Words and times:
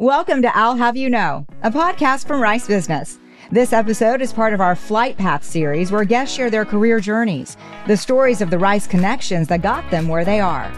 Welcome 0.00 0.42
to 0.42 0.52
Owl 0.56 0.76
Have 0.76 0.96
You 0.96 1.10
Know, 1.10 1.44
a 1.64 1.72
podcast 1.72 2.28
from 2.28 2.40
Rice 2.40 2.68
Business. 2.68 3.18
This 3.50 3.72
episode 3.72 4.22
is 4.22 4.32
part 4.32 4.54
of 4.54 4.60
our 4.60 4.76
Flight 4.76 5.18
Path 5.18 5.42
series 5.42 5.90
where 5.90 6.04
guests 6.04 6.36
share 6.36 6.50
their 6.50 6.64
career 6.64 7.00
journeys, 7.00 7.56
the 7.88 7.96
stories 7.96 8.40
of 8.40 8.48
the 8.48 8.60
Rice 8.60 8.86
connections 8.86 9.48
that 9.48 9.60
got 9.60 9.90
them 9.90 10.06
where 10.06 10.24
they 10.24 10.38
are. 10.38 10.72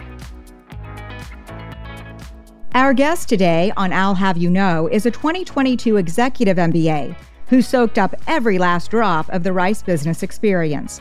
Our 2.73 2.95
guest 2.95 3.29
today 3.29 3.71
on 3.77 3.93
Owl 3.93 4.15
Have 4.15 4.37
You 4.37 4.49
Know 4.49 4.89
is 4.91 5.05
a 5.05 5.11
2022 5.11 5.97
executive 5.97 6.57
MBA 6.57 7.15
who 7.45 7.61
soaked 7.61 7.99
up 7.99 8.15
every 8.25 8.57
last 8.57 8.89
drop 8.89 9.29
of 9.29 9.43
the 9.43 9.53
Rice 9.53 9.83
business 9.83 10.23
experience. 10.23 10.99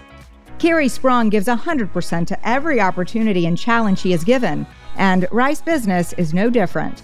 Keri 0.59 0.89
Sprung 0.89 1.30
gives 1.30 1.46
100% 1.46 2.27
to 2.27 2.46
every 2.46 2.82
opportunity 2.82 3.46
and 3.46 3.57
challenge 3.57 3.98
she 3.98 4.12
is 4.12 4.25
given, 4.25 4.66
and 4.96 5.27
Rice 5.32 5.62
Business 5.62 6.12
is 6.18 6.34
no 6.34 6.50
different. 6.50 7.02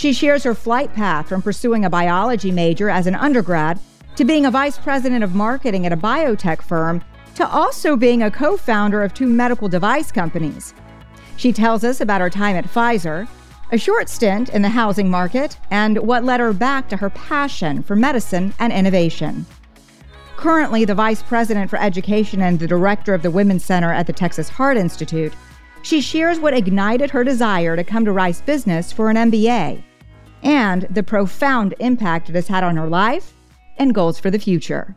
She 0.00 0.14
shares 0.14 0.44
her 0.44 0.54
flight 0.54 0.94
path 0.94 1.28
from 1.28 1.42
pursuing 1.42 1.84
a 1.84 1.90
biology 1.90 2.50
major 2.50 2.88
as 2.88 3.06
an 3.06 3.14
undergrad 3.14 3.78
to 4.16 4.24
being 4.24 4.46
a 4.46 4.50
vice 4.50 4.78
president 4.78 5.22
of 5.22 5.34
marketing 5.34 5.84
at 5.84 5.92
a 5.92 5.96
biotech 5.98 6.62
firm 6.62 7.04
to 7.34 7.46
also 7.46 7.98
being 7.98 8.22
a 8.22 8.30
co 8.30 8.56
founder 8.56 9.02
of 9.02 9.12
two 9.12 9.26
medical 9.26 9.68
device 9.68 10.10
companies. 10.10 10.72
She 11.36 11.52
tells 11.52 11.84
us 11.84 12.00
about 12.00 12.22
her 12.22 12.30
time 12.30 12.56
at 12.56 12.64
Pfizer, 12.64 13.28
a 13.72 13.76
short 13.76 14.08
stint 14.08 14.48
in 14.48 14.62
the 14.62 14.70
housing 14.70 15.10
market, 15.10 15.58
and 15.70 15.98
what 15.98 16.24
led 16.24 16.40
her 16.40 16.54
back 16.54 16.88
to 16.88 16.96
her 16.96 17.10
passion 17.10 17.82
for 17.82 17.94
medicine 17.94 18.54
and 18.58 18.72
innovation. 18.72 19.44
Currently, 20.38 20.86
the 20.86 20.94
vice 20.94 21.22
president 21.22 21.68
for 21.68 21.78
education 21.78 22.40
and 22.40 22.58
the 22.58 22.66
director 22.66 23.12
of 23.12 23.20
the 23.20 23.30
Women's 23.30 23.66
Center 23.66 23.92
at 23.92 24.06
the 24.06 24.14
Texas 24.14 24.48
Heart 24.48 24.78
Institute, 24.78 25.34
she 25.82 26.00
shares 26.00 26.40
what 26.40 26.54
ignited 26.54 27.10
her 27.10 27.22
desire 27.22 27.76
to 27.76 27.84
come 27.84 28.06
to 28.06 28.12
Rice 28.12 28.40
Business 28.40 28.92
for 28.92 29.10
an 29.10 29.16
MBA 29.30 29.84
and 30.42 30.82
the 30.90 31.02
profound 31.02 31.74
impact 31.80 32.28
it 32.28 32.34
has 32.34 32.48
had 32.48 32.64
on 32.64 32.76
her 32.76 32.88
life 32.88 33.32
and 33.76 33.94
goals 33.94 34.18
for 34.18 34.30
the 34.30 34.38
future. 34.38 34.94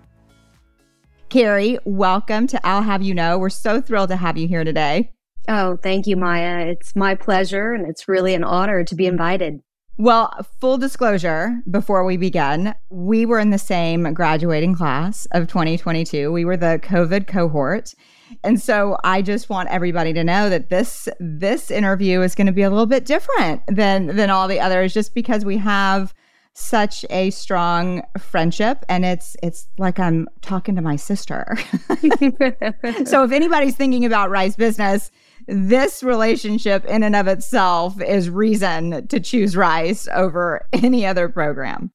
Keri, 1.29 1.79
welcome 1.85 2.45
to 2.47 2.59
Owl 2.63 2.83
Have 2.83 3.01
You 3.01 3.15
Know. 3.15 3.39
We're 3.39 3.49
so 3.49 3.81
thrilled 3.81 4.09
to 4.09 4.15
have 4.15 4.37
you 4.37 4.47
here 4.47 4.63
today. 4.63 5.11
Oh, 5.47 5.77
thank 5.81 6.05
you, 6.07 6.15
Maya. 6.15 6.67
It's 6.67 6.95
my 6.95 7.15
pleasure, 7.15 7.73
and 7.73 7.89
it's 7.89 8.07
really 8.07 8.33
an 8.33 8.43
honor 8.43 8.83
to 8.83 8.95
be 8.95 9.07
invited. 9.07 9.59
Well, 9.97 10.33
full 10.59 10.77
disclosure 10.77 11.61
before 11.69 12.03
we 12.03 12.17
begin, 12.17 12.73
we 12.89 13.25
were 13.25 13.39
in 13.39 13.51
the 13.51 13.57
same 13.57 14.13
graduating 14.13 14.75
class 14.75 15.27
of 15.31 15.47
2022. 15.47 16.31
We 16.31 16.45
were 16.45 16.57
the 16.57 16.79
COVID 16.81 17.27
cohort. 17.27 17.93
And 18.43 18.61
so 18.61 18.97
I 19.03 19.21
just 19.21 19.49
want 19.49 19.69
everybody 19.69 20.13
to 20.13 20.23
know 20.23 20.49
that 20.49 20.69
this 20.69 21.07
this 21.19 21.71
interview 21.71 22.21
is 22.21 22.35
going 22.35 22.47
to 22.47 22.53
be 22.53 22.61
a 22.61 22.69
little 22.69 22.85
bit 22.85 23.05
different 23.05 23.61
than 23.67 24.15
than 24.15 24.29
all 24.29 24.47
the 24.47 24.59
others 24.59 24.93
just 24.93 25.13
because 25.13 25.45
we 25.45 25.57
have 25.57 26.13
such 26.55 27.03
a 27.09 27.31
strong 27.31 28.03
friendship 28.19 28.85
and 28.87 29.03
it's 29.03 29.35
it's 29.41 29.67
like 29.77 29.99
I'm 29.99 30.27
talking 30.41 30.75
to 30.75 30.81
my 30.81 30.95
sister. 30.95 31.57
so 33.05 33.23
if 33.23 33.31
anybody's 33.31 33.75
thinking 33.75 34.05
about 34.05 34.29
Rice 34.29 34.55
business, 34.55 35.09
this 35.47 36.03
relationship 36.03 36.85
in 36.85 37.03
and 37.03 37.15
of 37.15 37.27
itself 37.27 38.01
is 38.01 38.29
reason 38.29 39.07
to 39.07 39.19
choose 39.19 39.57
Rice 39.57 40.07
over 40.13 40.67
any 40.73 41.05
other 41.05 41.27
program. 41.27 41.91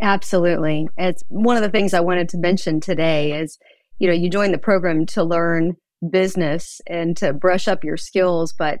Absolutely. 0.00 0.88
It's 0.98 1.22
one 1.28 1.56
of 1.56 1.62
the 1.62 1.70
things 1.70 1.94
I 1.94 2.00
wanted 2.00 2.28
to 2.30 2.38
mention 2.38 2.80
today 2.80 3.38
is, 3.38 3.58
you 4.02 4.08
know, 4.08 4.14
you 4.14 4.28
join 4.28 4.50
the 4.50 4.58
program 4.58 5.06
to 5.06 5.22
learn 5.22 5.76
business 6.10 6.80
and 6.88 7.16
to 7.16 7.32
brush 7.32 7.68
up 7.68 7.84
your 7.84 7.96
skills, 7.96 8.52
but 8.52 8.80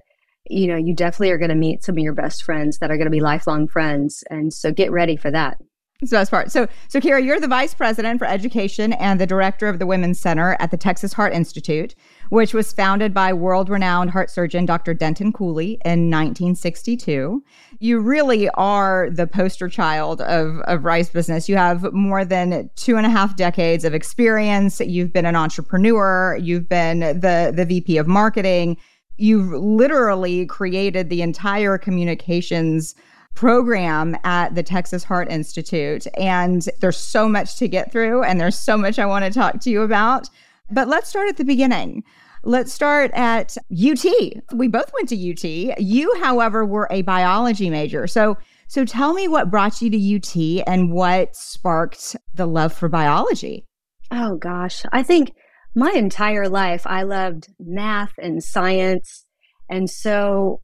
you 0.50 0.66
know, 0.66 0.76
you 0.76 0.92
definitely 0.92 1.30
are 1.30 1.38
going 1.38 1.48
to 1.48 1.54
meet 1.54 1.84
some 1.84 1.96
of 1.96 2.02
your 2.02 2.12
best 2.12 2.42
friends 2.42 2.78
that 2.78 2.90
are 2.90 2.96
going 2.96 3.06
to 3.06 3.10
be 3.10 3.20
lifelong 3.20 3.68
friends. 3.68 4.24
And 4.30 4.52
so 4.52 4.72
get 4.72 4.90
ready 4.90 5.16
for 5.16 5.30
that. 5.30 5.58
That's 6.00 6.10
the 6.10 6.16
best 6.16 6.32
part. 6.32 6.50
So, 6.50 6.66
so 6.88 7.00
Keri, 7.00 7.24
you're 7.24 7.38
the 7.38 7.46
vice 7.46 7.72
president 7.72 8.18
for 8.18 8.26
education 8.26 8.94
and 8.94 9.20
the 9.20 9.26
director 9.26 9.68
of 9.68 9.78
the 9.78 9.86
Women's 9.86 10.18
Center 10.18 10.56
at 10.58 10.72
the 10.72 10.76
Texas 10.76 11.12
Heart 11.12 11.34
Institute, 11.34 11.94
which 12.32 12.54
was 12.54 12.72
founded 12.72 13.12
by 13.12 13.30
world-renowned 13.30 14.08
heart 14.08 14.30
surgeon 14.30 14.64
Dr. 14.64 14.94
Denton 14.94 15.34
Cooley 15.34 15.72
in 15.84 16.08
1962. 16.10 17.44
You 17.78 18.00
really 18.00 18.48
are 18.54 19.10
the 19.10 19.26
poster 19.26 19.68
child 19.68 20.22
of, 20.22 20.60
of 20.60 20.82
Rice 20.82 21.10
business. 21.10 21.46
You 21.46 21.58
have 21.58 21.92
more 21.92 22.24
than 22.24 22.70
two 22.74 22.96
and 22.96 23.04
a 23.04 23.10
half 23.10 23.36
decades 23.36 23.84
of 23.84 23.92
experience. 23.92 24.80
You've 24.80 25.12
been 25.12 25.26
an 25.26 25.36
entrepreneur. 25.36 26.38
You've 26.40 26.70
been 26.70 27.00
the 27.00 27.52
the 27.54 27.66
VP 27.66 27.98
of 27.98 28.06
marketing. 28.06 28.78
You've 29.18 29.52
literally 29.52 30.46
created 30.46 31.10
the 31.10 31.20
entire 31.20 31.76
communications 31.76 32.94
program 33.34 34.16
at 34.24 34.54
the 34.54 34.62
Texas 34.62 35.04
Heart 35.04 35.30
Institute. 35.30 36.06
And 36.16 36.66
there's 36.80 36.96
so 36.96 37.28
much 37.28 37.58
to 37.58 37.68
get 37.68 37.92
through, 37.92 38.22
and 38.22 38.40
there's 38.40 38.58
so 38.58 38.78
much 38.78 38.98
I 38.98 39.04
want 39.04 39.26
to 39.26 39.30
talk 39.30 39.60
to 39.60 39.70
you 39.70 39.82
about. 39.82 40.30
But 40.70 40.88
let's 40.88 41.10
start 41.10 41.28
at 41.28 41.36
the 41.36 41.44
beginning. 41.44 42.02
Let's 42.44 42.72
start 42.72 43.12
at 43.14 43.56
UT. 43.70 44.04
We 44.52 44.68
both 44.68 44.90
went 44.92 45.08
to 45.10 45.30
UT. 45.30 45.78
You, 45.80 46.12
however, 46.20 46.66
were 46.66 46.88
a 46.90 47.02
biology 47.02 47.70
major. 47.70 48.06
So, 48.06 48.36
so 48.66 48.84
tell 48.84 49.14
me 49.14 49.28
what 49.28 49.50
brought 49.50 49.80
you 49.80 49.90
to 49.90 50.16
UT 50.16 50.64
and 50.66 50.92
what 50.92 51.36
sparked 51.36 52.16
the 52.34 52.46
love 52.46 52.72
for 52.72 52.88
biology. 52.88 53.64
Oh 54.10 54.36
gosh, 54.36 54.82
I 54.92 55.02
think 55.02 55.32
my 55.74 55.92
entire 55.92 56.48
life 56.48 56.86
I 56.86 57.02
loved 57.02 57.48
math 57.58 58.12
and 58.18 58.42
science. 58.42 59.24
And 59.70 59.88
so 59.88 60.60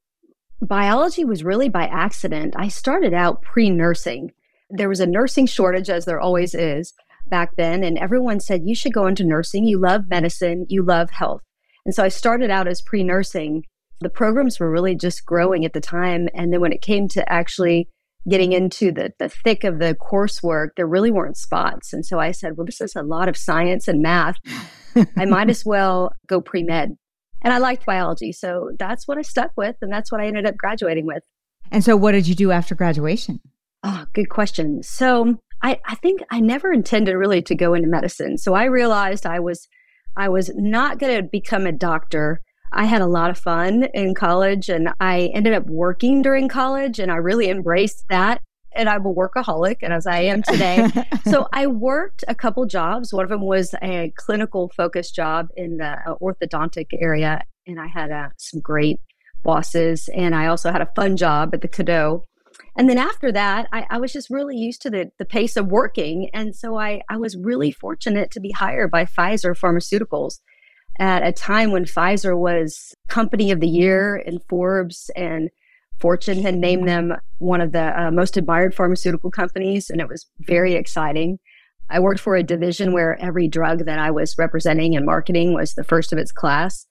biology 0.61 1.25
was 1.25 1.44
really 1.44 1.69
by 1.69 1.84
accident. 1.84 2.55
I 2.56 2.69
started 2.69 3.15
out 3.15 3.41
pre 3.43 3.71
nursing. 3.71 4.33
There 4.69 4.88
was 4.88 5.00
a 5.00 5.06
nursing 5.06 5.47
shortage, 5.47 5.88
as 5.88 6.05
there 6.05 6.21
always 6.21 6.55
is 6.55 6.93
back 7.31 7.56
then, 7.56 7.84
and 7.84 7.97
everyone 7.99 8.41
said, 8.41 8.62
You 8.65 8.75
should 8.75 8.93
go 8.93 9.06
into 9.06 9.25
nursing. 9.25 9.65
You 9.65 9.81
love 9.81 10.09
medicine, 10.09 10.67
you 10.69 10.83
love 10.83 11.11
health. 11.11 11.43
And 11.84 11.94
so 11.94 12.03
I 12.03 12.09
started 12.09 12.50
out 12.50 12.69
as 12.69 12.83
pre 12.83 13.03
nursing. 13.03 13.65
The 14.00 14.09
programs 14.09 14.61
were 14.61 14.71
really 14.71 14.94
just 14.94 15.25
growing 15.25 15.65
at 15.65 15.72
the 15.72 15.81
time. 15.81 16.28
And 16.34 16.53
then 16.53 16.61
when 16.61 16.72
it 16.72 16.83
came 16.83 17.09
to 17.09 17.33
actually 17.33 17.89
getting 18.28 18.53
into 18.53 18.93
the, 18.93 19.12
the 19.19 19.28
thick 19.28 19.65
of 19.65 19.78
the 19.78 19.97
coursework, 19.97 20.69
there 20.77 20.87
really 20.87 21.11
weren't 21.11 21.37
spots. 21.37 21.93
And 21.93 22.05
so 22.05 22.19
I 22.19 22.33
said, 22.33 22.53
Well, 22.56 22.67
this 22.67 22.81
is 22.81 22.94
a 22.94 23.03
lot 23.03 23.28
of 23.28 23.37
science 23.37 23.88
and 23.88 24.03
math. 24.03 24.37
I 25.17 25.25
might 25.27 25.50
as 25.50 25.65
well 25.65 26.12
go 26.27 26.41
pre 26.41 26.62
med. 26.62 26.91
And 27.43 27.53
I 27.53 27.59
liked 27.59 27.87
biology. 27.87 28.33
So 28.33 28.71
that's 28.78 29.06
what 29.06 29.19
I 29.19 29.22
stuck 29.22 29.53
with. 29.56 29.77
And 29.81 29.93
that's 29.93 30.11
what 30.11 30.21
I 30.21 30.27
ended 30.27 30.47
up 30.47 30.56
graduating 30.56 31.06
with. 31.06 31.22
And 31.71 31.84
so, 31.84 31.97
what 31.97 32.12
did 32.12 32.27
you 32.27 32.34
do 32.34 32.50
after 32.50 32.75
graduation? 32.75 33.41
Oh, 33.84 34.06
good 34.12 34.28
question. 34.28 34.83
So, 34.83 35.37
I, 35.62 35.81
I 35.87 35.94
think 35.97 36.21
I 36.31 36.41
never 36.41 36.72
intended 36.72 37.15
really 37.15 37.43
to 37.43 37.55
go 37.55 37.75
into 37.75 37.88
medicine. 37.88 38.38
So, 38.38 38.55
I 38.55 38.65
realized 38.65 39.27
I 39.27 39.41
was 39.41 39.69
I 40.19 40.29
was 40.29 40.51
not 40.55 40.99
going 40.99 41.17
to 41.17 41.23
become 41.23 41.67
a 41.67 41.73
doctor. 41.73 42.43
I 42.73 42.84
had 42.84 43.01
a 43.01 43.06
lot 43.06 43.31
of 43.31 43.39
fun 43.39 43.84
in 43.95 44.15
college 44.15 44.69
and 44.69 44.91
I 45.01 45.31
ended 45.33 45.55
up 45.55 45.67
working 45.67 46.21
during 46.21 46.49
college 46.49 46.99
and 46.99 47.11
I 47.11 47.17
really 47.17 47.49
embraced 47.49 48.05
that 48.11 48.43
and 48.79 48.89
I'm 48.89 49.05
a 49.05 49.12
workaholic, 49.12 49.79
and 49.83 49.93
as 49.93 50.06
I 50.06 50.21
am 50.21 50.43
today. 50.43 50.87
so 51.25 51.49
I 51.53 51.67
worked 51.67 52.25
a 52.29 52.34
couple 52.34 52.65
jobs. 52.67 53.12
One 53.12 53.25
of 53.25 53.31
them 53.31 53.43
was 53.43 53.75
a 53.83 54.12
clinical 54.17 54.71
focused 54.77 55.15
job 55.15 55.49
in 55.56 55.79
the 55.79 55.97
uh, 56.06 56.15
orthodontic 56.23 56.89
area, 56.93 57.45
and 57.67 57.81
I 57.81 57.87
had 57.87 58.12
uh, 58.12 58.29
some 58.37 58.61
great 58.61 59.00
bosses. 59.43 60.09
And 60.15 60.35
I 60.35 60.47
also 60.47 60.71
had 60.71 60.81
a 60.81 60.93
fun 60.95 61.17
job 61.17 61.55
at 61.55 61.62
the 61.62 61.69
Cadeau. 61.69 62.25
And 62.78 62.89
then 62.89 62.97
after 62.97 63.33
that, 63.33 63.69
I, 63.72 63.87
I 63.91 63.99
was 63.99 64.12
just 64.12 64.31
really 64.31 64.56
used 64.56 64.81
to 64.83 64.91
the, 64.91 65.11
the 65.19 65.25
pace 65.25 65.56
of 65.56 65.66
working. 65.66 66.31
And 66.33 66.55
so 66.55 66.78
I, 66.78 67.03
I 67.11 67.16
was 67.16 67.37
really 67.37 67.72
fortunate 67.72 68.31
to 68.31 68.41
be 68.41 68.53
hired 68.53 68.93
by 68.93 69.05
Pfizer 69.05 69.59
Pharmaceuticals 69.59 70.39
at 71.00 71.27
a 71.27 71.33
time 71.33 71.72
when 71.72 71.84
Pfizer 71.84 72.38
was 72.38 72.94
company 73.09 73.50
of 73.50 73.59
the 73.59 73.69
year 73.69 74.17
in 74.17 74.38
Forbes 74.49 75.11
and 75.17 75.50
Fortune 75.99 76.43
had 76.43 76.56
named 76.56 76.87
them 76.88 77.15
one 77.38 77.61
of 77.61 77.72
the 77.72 78.00
uh, 78.00 78.11
most 78.12 78.37
admired 78.37 78.72
pharmaceutical 78.72 79.33
companies, 79.33 79.91
and 79.91 80.00
it 80.00 80.08
was 80.08 80.26
very 80.38 80.75
exciting. 80.75 81.41
I 81.91 81.99
worked 81.99 82.20
for 82.20 82.37
a 82.37 82.44
division 82.44 82.93
where 82.93 83.20
every 83.20 83.49
drug 83.49 83.87
that 83.87 83.99
I 83.99 84.12
was 84.12 84.38
representing 84.38 84.94
and 84.94 85.05
marketing 85.05 85.55
was 85.55 85.75
the 85.75 85.82
first 85.82 86.12
of 86.12 86.19
its 86.19 86.31
class. 86.31 86.87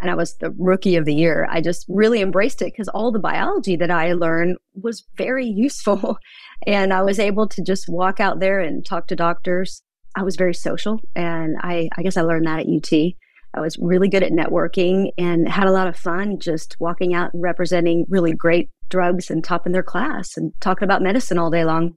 And 0.00 0.10
I 0.10 0.14
was 0.14 0.36
the 0.36 0.50
rookie 0.58 0.96
of 0.96 1.04
the 1.04 1.14
year. 1.14 1.46
I 1.50 1.60
just 1.60 1.86
really 1.88 2.20
embraced 2.20 2.62
it 2.62 2.72
because 2.72 2.88
all 2.88 3.12
the 3.12 3.18
biology 3.18 3.76
that 3.76 3.90
I 3.90 4.12
learned 4.12 4.56
was 4.74 5.04
very 5.16 5.46
useful. 5.66 6.18
and 6.66 6.92
I 6.92 7.02
was 7.02 7.18
able 7.18 7.48
to 7.48 7.62
just 7.62 7.88
walk 7.88 8.20
out 8.20 8.40
there 8.40 8.60
and 8.60 8.84
talk 8.84 9.06
to 9.08 9.16
doctors. 9.16 9.82
I 10.16 10.22
was 10.22 10.36
very 10.36 10.54
social. 10.54 11.00
And 11.14 11.56
I, 11.60 11.88
I 11.96 12.02
guess 12.02 12.16
I 12.16 12.22
learned 12.22 12.46
that 12.46 12.60
at 12.60 12.66
UT. 12.66 13.14
I 13.52 13.60
was 13.60 13.76
really 13.80 14.08
good 14.08 14.22
at 14.22 14.32
networking 14.32 15.10
and 15.18 15.48
had 15.48 15.66
a 15.66 15.72
lot 15.72 15.88
of 15.88 15.96
fun 15.96 16.38
just 16.38 16.76
walking 16.78 17.14
out 17.14 17.34
and 17.34 17.42
representing 17.42 18.06
really 18.08 18.32
great 18.32 18.70
drugs 18.88 19.30
and 19.30 19.42
topping 19.42 19.72
their 19.72 19.82
class 19.82 20.36
and 20.36 20.52
talking 20.60 20.84
about 20.84 21.02
medicine 21.02 21.38
all 21.38 21.50
day 21.50 21.64
long. 21.64 21.94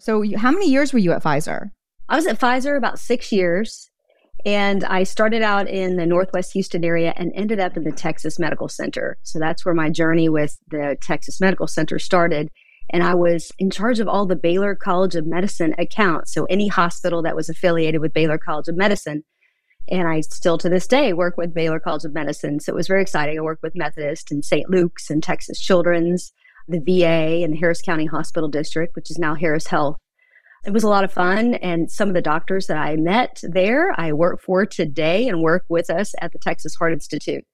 So, 0.00 0.24
how 0.36 0.50
many 0.50 0.68
years 0.68 0.92
were 0.92 0.98
you 0.98 1.12
at 1.12 1.22
Pfizer? 1.22 1.70
I 2.08 2.16
was 2.16 2.26
at 2.26 2.38
Pfizer 2.38 2.76
about 2.76 2.98
six 2.98 3.32
years. 3.32 3.90
And 4.46 4.84
I 4.84 5.02
started 5.02 5.42
out 5.42 5.68
in 5.68 5.96
the 5.96 6.06
Northwest 6.06 6.52
Houston 6.52 6.84
area 6.84 7.12
and 7.16 7.32
ended 7.34 7.58
up 7.58 7.76
in 7.76 7.82
the 7.82 7.90
Texas 7.90 8.38
Medical 8.38 8.68
Center. 8.68 9.18
So 9.24 9.40
that's 9.40 9.64
where 9.64 9.74
my 9.74 9.90
journey 9.90 10.28
with 10.28 10.56
the 10.68 10.96
Texas 11.02 11.40
Medical 11.40 11.66
Center 11.66 11.98
started. 11.98 12.48
And 12.90 13.02
I 13.02 13.16
was 13.16 13.50
in 13.58 13.70
charge 13.70 13.98
of 13.98 14.06
all 14.06 14.24
the 14.24 14.36
Baylor 14.36 14.76
College 14.76 15.16
of 15.16 15.26
Medicine 15.26 15.74
accounts. 15.78 16.32
So 16.32 16.44
any 16.44 16.68
hospital 16.68 17.22
that 17.22 17.34
was 17.34 17.48
affiliated 17.48 18.00
with 18.00 18.14
Baylor 18.14 18.38
College 18.38 18.68
of 18.68 18.76
Medicine. 18.76 19.24
And 19.88 20.06
I 20.06 20.20
still 20.20 20.58
to 20.58 20.68
this 20.68 20.86
day 20.86 21.12
work 21.12 21.36
with 21.36 21.52
Baylor 21.52 21.80
College 21.80 22.04
of 22.04 22.14
Medicine. 22.14 22.60
So 22.60 22.72
it 22.72 22.76
was 22.76 22.86
very 22.86 23.02
exciting. 23.02 23.36
I 23.36 23.42
worked 23.42 23.64
with 23.64 23.74
Methodist 23.74 24.30
and 24.30 24.44
St. 24.44 24.70
Luke's 24.70 25.10
and 25.10 25.24
Texas 25.24 25.58
Children's, 25.58 26.32
the 26.68 26.78
VA 26.78 27.42
and 27.42 27.52
the 27.52 27.58
Harris 27.58 27.82
County 27.82 28.06
Hospital 28.06 28.48
District, 28.48 28.94
which 28.94 29.10
is 29.10 29.18
now 29.18 29.34
Harris 29.34 29.66
Health. 29.66 29.96
It 30.66 30.72
was 30.72 30.82
a 30.82 30.88
lot 30.88 31.04
of 31.04 31.12
fun. 31.12 31.54
And 31.54 31.90
some 31.90 32.08
of 32.08 32.14
the 32.14 32.22
doctors 32.22 32.66
that 32.66 32.76
I 32.76 32.96
met 32.96 33.40
there, 33.42 33.98
I 33.98 34.12
work 34.12 34.42
for 34.42 34.66
today 34.66 35.28
and 35.28 35.40
work 35.40 35.64
with 35.68 35.88
us 35.90 36.12
at 36.20 36.32
the 36.32 36.38
Texas 36.38 36.74
Heart 36.74 36.92
Institute. 36.92 37.44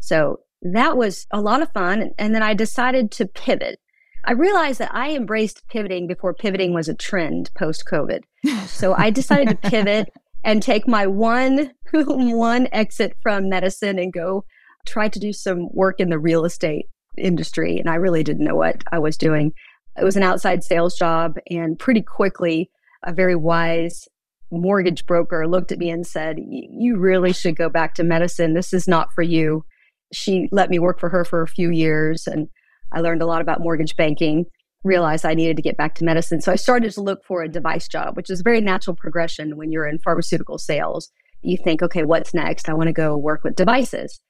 So 0.00 0.40
that 0.62 0.96
was 0.96 1.26
a 1.30 1.40
lot 1.40 1.62
of 1.62 1.72
fun. 1.72 2.10
And 2.18 2.34
then 2.34 2.42
I 2.42 2.54
decided 2.54 3.10
to 3.12 3.26
pivot. 3.26 3.78
I 4.24 4.32
realized 4.32 4.80
that 4.80 4.94
I 4.94 5.14
embraced 5.14 5.66
pivoting 5.68 6.06
before 6.06 6.32
pivoting 6.32 6.72
was 6.72 6.88
a 6.88 6.94
trend 6.94 7.50
post 7.54 7.84
COVID. 7.90 8.20
So 8.66 8.94
I 8.94 9.10
decided 9.10 9.48
to 9.48 9.70
pivot 9.70 10.08
and 10.44 10.62
take 10.62 10.88
my 10.88 11.06
one 11.06 11.72
one 11.92 12.68
exit 12.72 13.16
from 13.22 13.48
medicine 13.48 13.98
and 13.98 14.12
go 14.12 14.44
try 14.86 15.08
to 15.08 15.18
do 15.18 15.32
some 15.32 15.68
work 15.72 16.00
in 16.00 16.10
the 16.10 16.18
real 16.18 16.44
estate 16.44 16.86
industry 17.16 17.78
and 17.78 17.88
I 17.88 17.94
really 17.94 18.22
didn't 18.24 18.44
know 18.44 18.56
what 18.56 18.82
I 18.90 18.98
was 18.98 19.16
doing. 19.16 19.52
It 19.98 20.04
was 20.04 20.16
an 20.16 20.22
outside 20.22 20.64
sales 20.64 20.96
job 20.96 21.36
and 21.50 21.78
pretty 21.78 22.02
quickly 22.02 22.70
a 23.02 23.12
very 23.12 23.36
wise 23.36 24.08
mortgage 24.50 25.06
broker 25.06 25.46
looked 25.46 25.72
at 25.72 25.78
me 25.78 25.90
and 25.90 26.06
said, 26.06 26.38
"You 26.38 26.96
really 26.96 27.32
should 27.32 27.56
go 27.56 27.68
back 27.68 27.94
to 27.94 28.04
medicine. 28.04 28.54
This 28.54 28.72
is 28.72 28.86
not 28.88 29.12
for 29.12 29.22
you." 29.22 29.64
She 30.12 30.48
let 30.52 30.70
me 30.70 30.78
work 30.78 31.00
for 31.00 31.08
her 31.08 31.24
for 31.24 31.42
a 31.42 31.48
few 31.48 31.70
years 31.70 32.26
and 32.26 32.48
I 32.92 33.00
learned 33.00 33.22
a 33.22 33.26
lot 33.26 33.40
about 33.40 33.60
mortgage 33.60 33.96
banking, 33.96 34.46
realized 34.84 35.24
I 35.24 35.34
needed 35.34 35.56
to 35.56 35.62
get 35.62 35.76
back 35.76 35.94
to 35.96 36.04
medicine. 36.04 36.40
So 36.40 36.52
I 36.52 36.56
started 36.56 36.92
to 36.92 37.02
look 37.02 37.24
for 37.24 37.42
a 37.42 37.48
device 37.48 37.88
job, 37.88 38.16
which 38.16 38.30
is 38.30 38.40
a 38.40 38.44
very 38.44 38.60
natural 38.60 38.94
progression 38.94 39.56
when 39.56 39.72
you're 39.72 39.88
in 39.88 39.98
pharmaceutical 39.98 40.58
sales. 40.58 41.10
You 41.42 41.56
think, 41.56 41.82
okay, 41.82 42.04
what's 42.04 42.32
next? 42.34 42.68
I 42.68 42.74
want 42.74 42.86
to 42.86 42.92
go 42.92 43.16
work 43.16 43.42
with 43.42 43.56
devices. 43.56 44.20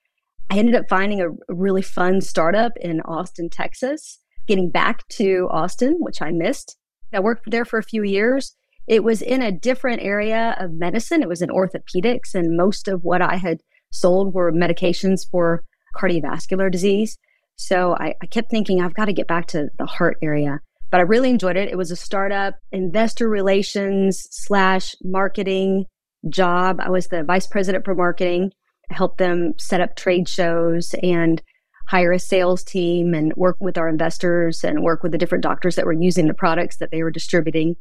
I 0.50 0.58
ended 0.58 0.74
up 0.74 0.88
finding 0.88 1.20
a 1.20 1.28
really 1.48 1.82
fun 1.82 2.20
startup 2.20 2.72
in 2.80 3.00
Austin, 3.02 3.50
Texas, 3.50 4.20
getting 4.46 4.70
back 4.70 5.06
to 5.08 5.48
Austin, 5.50 5.96
which 6.00 6.20
I 6.20 6.30
missed. 6.30 6.76
I 7.12 7.20
worked 7.20 7.50
there 7.50 7.64
for 7.64 7.78
a 7.78 7.84
few 7.84 8.02
years. 8.02 8.56
It 8.86 9.04
was 9.04 9.22
in 9.22 9.40
a 9.40 9.52
different 9.52 10.02
area 10.02 10.56
of 10.58 10.72
medicine. 10.72 11.22
It 11.22 11.28
was 11.28 11.42
in 11.42 11.48
orthopedics, 11.48 12.34
and 12.34 12.56
most 12.56 12.88
of 12.88 13.02
what 13.02 13.22
I 13.22 13.36
had 13.36 13.60
sold 13.90 14.34
were 14.34 14.52
medications 14.52 15.20
for 15.30 15.62
cardiovascular 15.96 16.70
disease. 16.70 17.16
So 17.56 17.96
I, 17.98 18.14
I 18.20 18.26
kept 18.26 18.50
thinking, 18.50 18.80
I've 18.80 18.94
got 18.94 19.06
to 19.06 19.12
get 19.12 19.28
back 19.28 19.46
to 19.48 19.68
the 19.78 19.86
heart 19.86 20.18
area. 20.22 20.60
But 20.90 20.98
I 20.98 21.04
really 21.04 21.30
enjoyed 21.30 21.56
it. 21.56 21.68
It 21.68 21.78
was 21.78 21.90
a 21.90 21.96
startup, 21.96 22.54
investor 22.72 23.28
relations 23.28 24.26
slash 24.30 24.94
marketing 25.02 25.86
job. 26.28 26.78
I 26.80 26.90
was 26.90 27.08
the 27.08 27.22
vice 27.24 27.46
president 27.46 27.84
for 27.84 27.94
marketing, 27.94 28.50
I 28.90 28.94
helped 28.94 29.18
them 29.18 29.54
set 29.58 29.80
up 29.80 29.96
trade 29.96 30.28
shows 30.28 30.94
and 31.02 31.42
hire 31.88 32.12
a 32.12 32.18
sales 32.18 32.62
team 32.62 33.14
and 33.14 33.32
work 33.36 33.56
with 33.60 33.76
our 33.76 33.88
investors 33.88 34.64
and 34.64 34.82
work 34.82 35.02
with 35.02 35.12
the 35.12 35.18
different 35.18 35.42
doctors 35.42 35.76
that 35.76 35.86
were 35.86 35.92
using 35.92 36.26
the 36.26 36.34
products 36.34 36.78
that 36.78 36.90
they 36.90 37.02
were 37.02 37.10
distributing. 37.10 37.76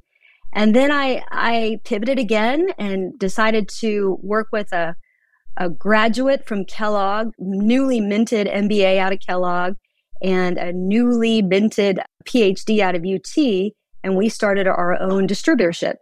And 0.54 0.76
then 0.76 0.92
I, 0.92 1.24
I 1.32 1.80
pivoted 1.84 2.20
again 2.20 2.70
and 2.78 3.18
decided 3.18 3.70
to 3.80 4.20
work 4.22 4.48
with 4.52 4.72
a 4.72 4.96
a 5.58 5.70
graduate 5.70 6.46
from 6.48 6.66
Kellogg, 6.66 7.32
newly 7.38 8.02
minted 8.02 8.48
MBA 8.48 8.98
out 8.98 9.14
of 9.14 9.20
Kellogg, 9.20 9.76
and 10.22 10.58
a 10.58 10.72
newly 10.74 11.42
minted 11.42 12.00
PhD 12.26 12.80
out 12.80 12.96
of 12.96 13.06
UT. 13.06 13.72
And 14.04 14.18
we 14.18 14.30
started 14.30 14.68
our 14.68 15.00
own 15.00 15.28
distributorship. 15.28 15.96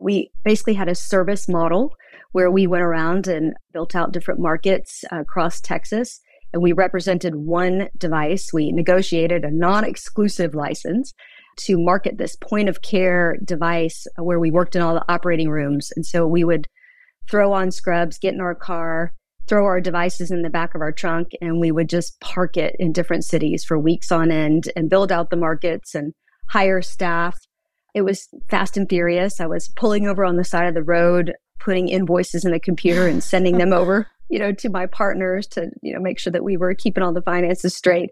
We 0.00 0.30
basically 0.44 0.74
had 0.74 0.88
a 0.88 0.94
service 0.94 1.48
model 1.48 1.94
where 2.32 2.50
we 2.50 2.66
went 2.66 2.82
around 2.82 3.26
and 3.26 3.54
built 3.72 3.94
out 3.94 4.12
different 4.12 4.40
markets 4.40 5.04
across 5.10 5.60
Texas. 5.60 6.20
And 6.56 6.62
we 6.62 6.72
represented 6.72 7.34
one 7.34 7.90
device. 7.98 8.50
We 8.50 8.72
negotiated 8.72 9.44
a 9.44 9.50
non 9.50 9.84
exclusive 9.84 10.54
license 10.54 11.12
to 11.58 11.78
market 11.78 12.16
this 12.16 12.34
point 12.34 12.70
of 12.70 12.80
care 12.80 13.36
device 13.44 14.06
where 14.16 14.40
we 14.40 14.50
worked 14.50 14.74
in 14.74 14.80
all 14.80 14.94
the 14.94 15.04
operating 15.12 15.50
rooms. 15.50 15.92
And 15.94 16.06
so 16.06 16.26
we 16.26 16.44
would 16.44 16.66
throw 17.30 17.52
on 17.52 17.72
scrubs, 17.72 18.18
get 18.18 18.32
in 18.32 18.40
our 18.40 18.54
car, 18.54 19.12
throw 19.46 19.66
our 19.66 19.82
devices 19.82 20.30
in 20.30 20.40
the 20.40 20.48
back 20.48 20.74
of 20.74 20.80
our 20.80 20.92
trunk, 20.92 21.32
and 21.42 21.60
we 21.60 21.70
would 21.70 21.90
just 21.90 22.18
park 22.20 22.56
it 22.56 22.74
in 22.78 22.90
different 22.90 23.26
cities 23.26 23.62
for 23.62 23.78
weeks 23.78 24.10
on 24.10 24.30
end 24.30 24.72
and 24.74 24.88
build 24.88 25.12
out 25.12 25.28
the 25.28 25.36
markets 25.36 25.94
and 25.94 26.14
hire 26.48 26.80
staff. 26.80 27.36
It 27.94 28.00
was 28.00 28.28
fast 28.48 28.78
and 28.78 28.88
furious. 28.88 29.42
I 29.42 29.46
was 29.46 29.68
pulling 29.76 30.06
over 30.06 30.24
on 30.24 30.36
the 30.36 30.44
side 30.44 30.68
of 30.68 30.74
the 30.74 30.82
road, 30.82 31.34
putting 31.60 31.88
invoices 31.88 32.46
in 32.46 32.52
the 32.52 32.60
computer 32.60 33.06
and 33.06 33.22
sending 33.22 33.58
them 33.58 33.74
over, 33.74 34.06
you 34.28 34.38
know, 34.38 34.52
to 34.52 34.68
my 34.68 34.86
partners 34.86 35.46
to, 35.48 35.70
you 35.82 35.94
know, 35.94 36.00
make 36.00 36.18
sure 36.18 36.32
that 36.32 36.44
we 36.44 36.56
were 36.56 36.74
keeping 36.74 37.02
all 37.02 37.12
the 37.12 37.22
finances 37.22 37.76
straight. 37.76 38.10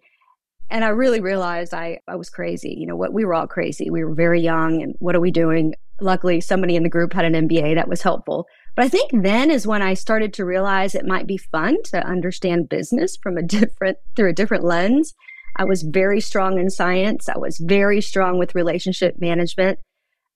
And 0.70 0.84
I 0.84 0.88
really 0.88 1.20
realized 1.20 1.74
I, 1.74 1.98
I 2.08 2.16
was 2.16 2.30
crazy. 2.30 2.74
You 2.78 2.86
know, 2.86 2.96
what 2.96 3.12
we 3.12 3.24
were 3.24 3.34
all 3.34 3.46
crazy. 3.46 3.90
We 3.90 4.04
were 4.04 4.14
very 4.14 4.40
young 4.40 4.82
and 4.82 4.94
what 4.98 5.14
are 5.14 5.20
we 5.20 5.30
doing? 5.30 5.74
Luckily, 6.00 6.40
somebody 6.40 6.76
in 6.76 6.82
the 6.82 6.88
group 6.88 7.12
had 7.12 7.24
an 7.24 7.48
MBA 7.48 7.74
that 7.74 7.88
was 7.88 8.02
helpful. 8.02 8.46
But 8.74 8.84
I 8.84 8.88
think 8.88 9.10
then 9.22 9.50
is 9.50 9.66
when 9.66 9.82
I 9.82 9.94
started 9.94 10.32
to 10.34 10.44
realize 10.44 10.94
it 10.94 11.06
might 11.06 11.26
be 11.26 11.36
fun 11.36 11.76
to 11.84 12.04
understand 12.04 12.68
business 12.68 13.16
from 13.22 13.36
a 13.36 13.42
different 13.42 13.98
through 14.16 14.30
a 14.30 14.34
different 14.34 14.64
lens. 14.64 15.14
I 15.56 15.64
was 15.64 15.82
very 15.82 16.20
strong 16.20 16.58
in 16.58 16.70
science. 16.70 17.28
I 17.28 17.38
was 17.38 17.58
very 17.58 18.00
strong 18.00 18.38
with 18.38 18.56
relationship 18.56 19.14
management, 19.20 19.78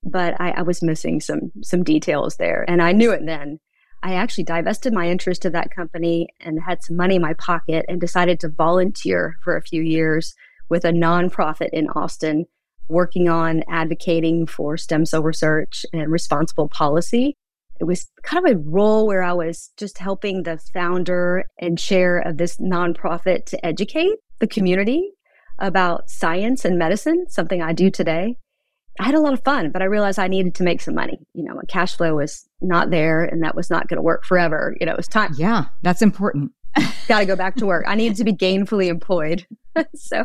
but 0.05 0.41
I, 0.41 0.51
I 0.51 0.63
was 0.63 0.83
missing 0.83 1.21
some 1.21 1.51
some 1.63 1.83
details 1.83 2.37
there, 2.37 2.65
and 2.69 2.81
I 2.81 2.93
knew 2.93 3.11
it 3.11 3.23
then. 3.25 3.59
I 4.03 4.15
actually 4.15 4.45
divested 4.45 4.93
my 4.93 5.09
interest 5.09 5.45
of 5.45 5.53
that 5.53 5.71
company 5.71 6.29
and 6.41 6.61
had 6.63 6.83
some 6.83 6.97
money 6.97 7.17
in 7.17 7.23
my 7.23 7.35
pocket 7.35 7.85
and 7.89 8.01
decided 8.01 8.41
to 8.41 8.49
volunteer 8.49 9.37
for 9.43 9.57
a 9.57 9.63
few 9.63 9.83
years 9.83 10.35
with 10.69 10.85
a 10.85 10.93
nonprofit 10.93 11.71
in 11.73 11.89
Austin 11.91 12.47
working 12.89 13.29
on 13.29 13.63
advocating 13.69 14.47
for 14.47 14.77
stem 14.77 15.05
cell 15.05 15.23
research 15.23 15.85
and 15.93 16.11
responsible 16.11 16.69
policy 16.69 17.37
it 17.81 17.85
was 17.85 18.11
kind 18.23 18.45
of 18.47 18.53
a 18.53 18.59
role 18.59 19.07
where 19.07 19.23
I 19.23 19.33
was 19.33 19.71
just 19.77 19.99
helping 19.99 20.43
the 20.43 20.59
founder 20.75 21.45
and 21.61 21.79
chair 21.79 22.19
of 22.19 22.37
this 22.37 22.57
nonprofit 22.57 23.47
to 23.47 23.67
educate 23.67 24.17
the 24.41 24.49
community 24.49 25.13
about 25.59 26.11
science 26.11 26.65
and 26.65 26.79
medicine, 26.79 27.27
something 27.29 27.63
I 27.63 27.73
do 27.73 27.91
today. 27.91 28.37
I 28.99 29.05
had 29.05 29.15
a 29.15 29.21
lot 29.21 29.33
of 29.33 29.43
fun, 29.45 29.71
but 29.71 29.83
I 29.83 29.87
realized 29.87 30.19
I 30.19 30.29
needed 30.29 30.55
to 30.57 30.63
make 30.63 30.81
some 30.81 30.95
money. 30.95 31.19
You 31.35 31.45
know, 31.45 31.55
my 31.55 31.63
cash 31.69 31.97
flow 31.97 32.17
was 32.17 32.49
not 32.61 32.91
there 32.91 33.25
and 33.25 33.43
that 33.43 33.55
was 33.55 33.71
not 33.71 33.89
going 33.89 33.97
to 33.99 34.03
work 34.03 34.25
forever. 34.25 34.77
You 34.81 34.87
know, 34.87 34.93
it 34.93 34.99
was 34.99 35.09
time. 35.09 35.35
Yeah, 35.37 35.67
that's 35.83 36.03
important. 36.03 36.53
Got 37.09 37.21
to 37.21 37.27
go 37.27 37.37
back 37.37 37.57
to 37.57 37.67
work. 37.67 37.85
I 37.87 37.95
needed 37.95 38.17
to 38.19 38.25
be 38.25 38.33
gainfully 38.33 38.89
employed. 38.89 39.47
so 39.95 40.25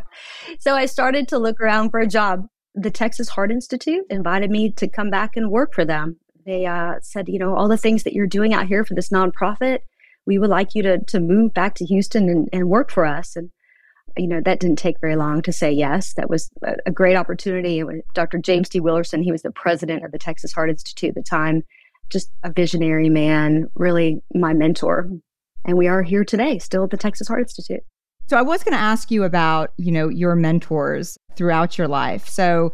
so 0.59 0.75
I 0.75 0.85
started 0.85 1.27
to 1.29 1.37
look 1.37 1.59
around 1.59 1.91
for 1.91 1.99
a 1.99 2.07
job. 2.07 2.47
The 2.75 2.91
Texas 2.91 3.29
Heart 3.29 3.51
Institute 3.51 4.03
invited 4.09 4.49
me 4.49 4.71
to 4.73 4.87
come 4.87 5.11
back 5.11 5.37
and 5.37 5.51
work 5.51 5.75
for 5.75 5.85
them 5.85 6.17
they 6.45 6.65
uh, 6.65 6.95
said, 7.01 7.29
you 7.29 7.39
know, 7.39 7.55
all 7.55 7.67
the 7.67 7.77
things 7.77 8.03
that 8.03 8.13
you're 8.13 8.27
doing 8.27 8.53
out 8.53 8.67
here 8.67 8.83
for 8.83 8.93
this 8.93 9.09
nonprofit, 9.09 9.79
we 10.25 10.37
would 10.37 10.49
like 10.49 10.75
you 10.75 10.83
to 10.83 10.99
to 11.05 11.19
move 11.19 11.53
back 11.53 11.75
to 11.75 11.85
Houston 11.85 12.29
and, 12.29 12.49
and 12.51 12.69
work 12.69 12.91
for 12.91 13.05
us. 13.05 13.35
And 13.35 13.49
you 14.17 14.27
know, 14.27 14.41
that 14.41 14.59
didn't 14.59 14.77
take 14.77 14.99
very 14.99 15.15
long 15.15 15.41
to 15.41 15.51
say 15.51 15.71
yes. 15.71 16.13
That 16.13 16.29
was 16.29 16.49
a, 16.63 16.91
great 16.91 17.15
opportunity. 17.15 17.83
Dr. 18.13 18.37
James 18.37 18.69
D. 18.69 18.79
Willerson, 18.79 19.23
he 19.23 19.31
was 19.31 19.41
the 19.41 19.51
president 19.51 20.05
of 20.05 20.11
the 20.11 20.19
Texas 20.19 20.53
Heart 20.53 20.69
Institute 20.69 21.09
at 21.09 21.15
the 21.15 21.23
time, 21.23 21.63
just 22.09 22.31
a 22.43 22.51
visionary 22.51 23.09
man, 23.09 23.69
really 23.75 24.21
my 24.35 24.53
mentor. 24.53 25.09
And 25.65 25.77
we 25.77 25.87
are 25.87 26.03
here 26.03 26.23
today, 26.23 26.59
still 26.59 26.83
at 26.83 26.91
the 26.91 26.97
Texas 26.97 27.27
Heart 27.27 27.41
Institute. 27.41 27.83
So 28.27 28.37
I 28.37 28.41
was 28.41 28.63
going 28.63 28.73
to 28.73 28.79
ask 28.79 29.11
you 29.11 29.23
about, 29.23 29.73
you 29.77 29.91
know, 29.91 30.09
your 30.09 30.35
mentors 30.35 31.17
throughout 31.35 31.77
your 31.77 31.87
life. 31.87 32.27
So 32.27 32.73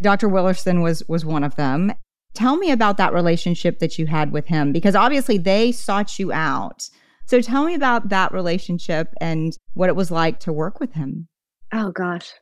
Dr. 0.00 0.28
Willerson 0.28 0.82
was 0.82 1.06
was 1.08 1.24
one 1.24 1.44
of 1.44 1.56
them. 1.56 1.92
Tell 2.34 2.56
me 2.56 2.70
about 2.70 2.96
that 2.96 3.12
relationship 3.12 3.78
that 3.80 3.98
you 3.98 4.06
had 4.06 4.32
with 4.32 4.46
him 4.46 4.72
because 4.72 4.94
obviously 4.94 5.38
they 5.38 5.72
sought 5.72 6.18
you 6.18 6.32
out. 6.32 6.88
So 7.30 7.40
tell 7.40 7.64
me 7.64 7.76
about 7.76 8.08
that 8.08 8.32
relationship 8.32 9.14
and 9.20 9.56
what 9.74 9.88
it 9.88 9.94
was 9.94 10.10
like 10.10 10.40
to 10.40 10.52
work 10.52 10.80
with 10.80 10.94
him. 10.94 11.28
Oh, 11.72 11.92
gosh. 11.92 12.32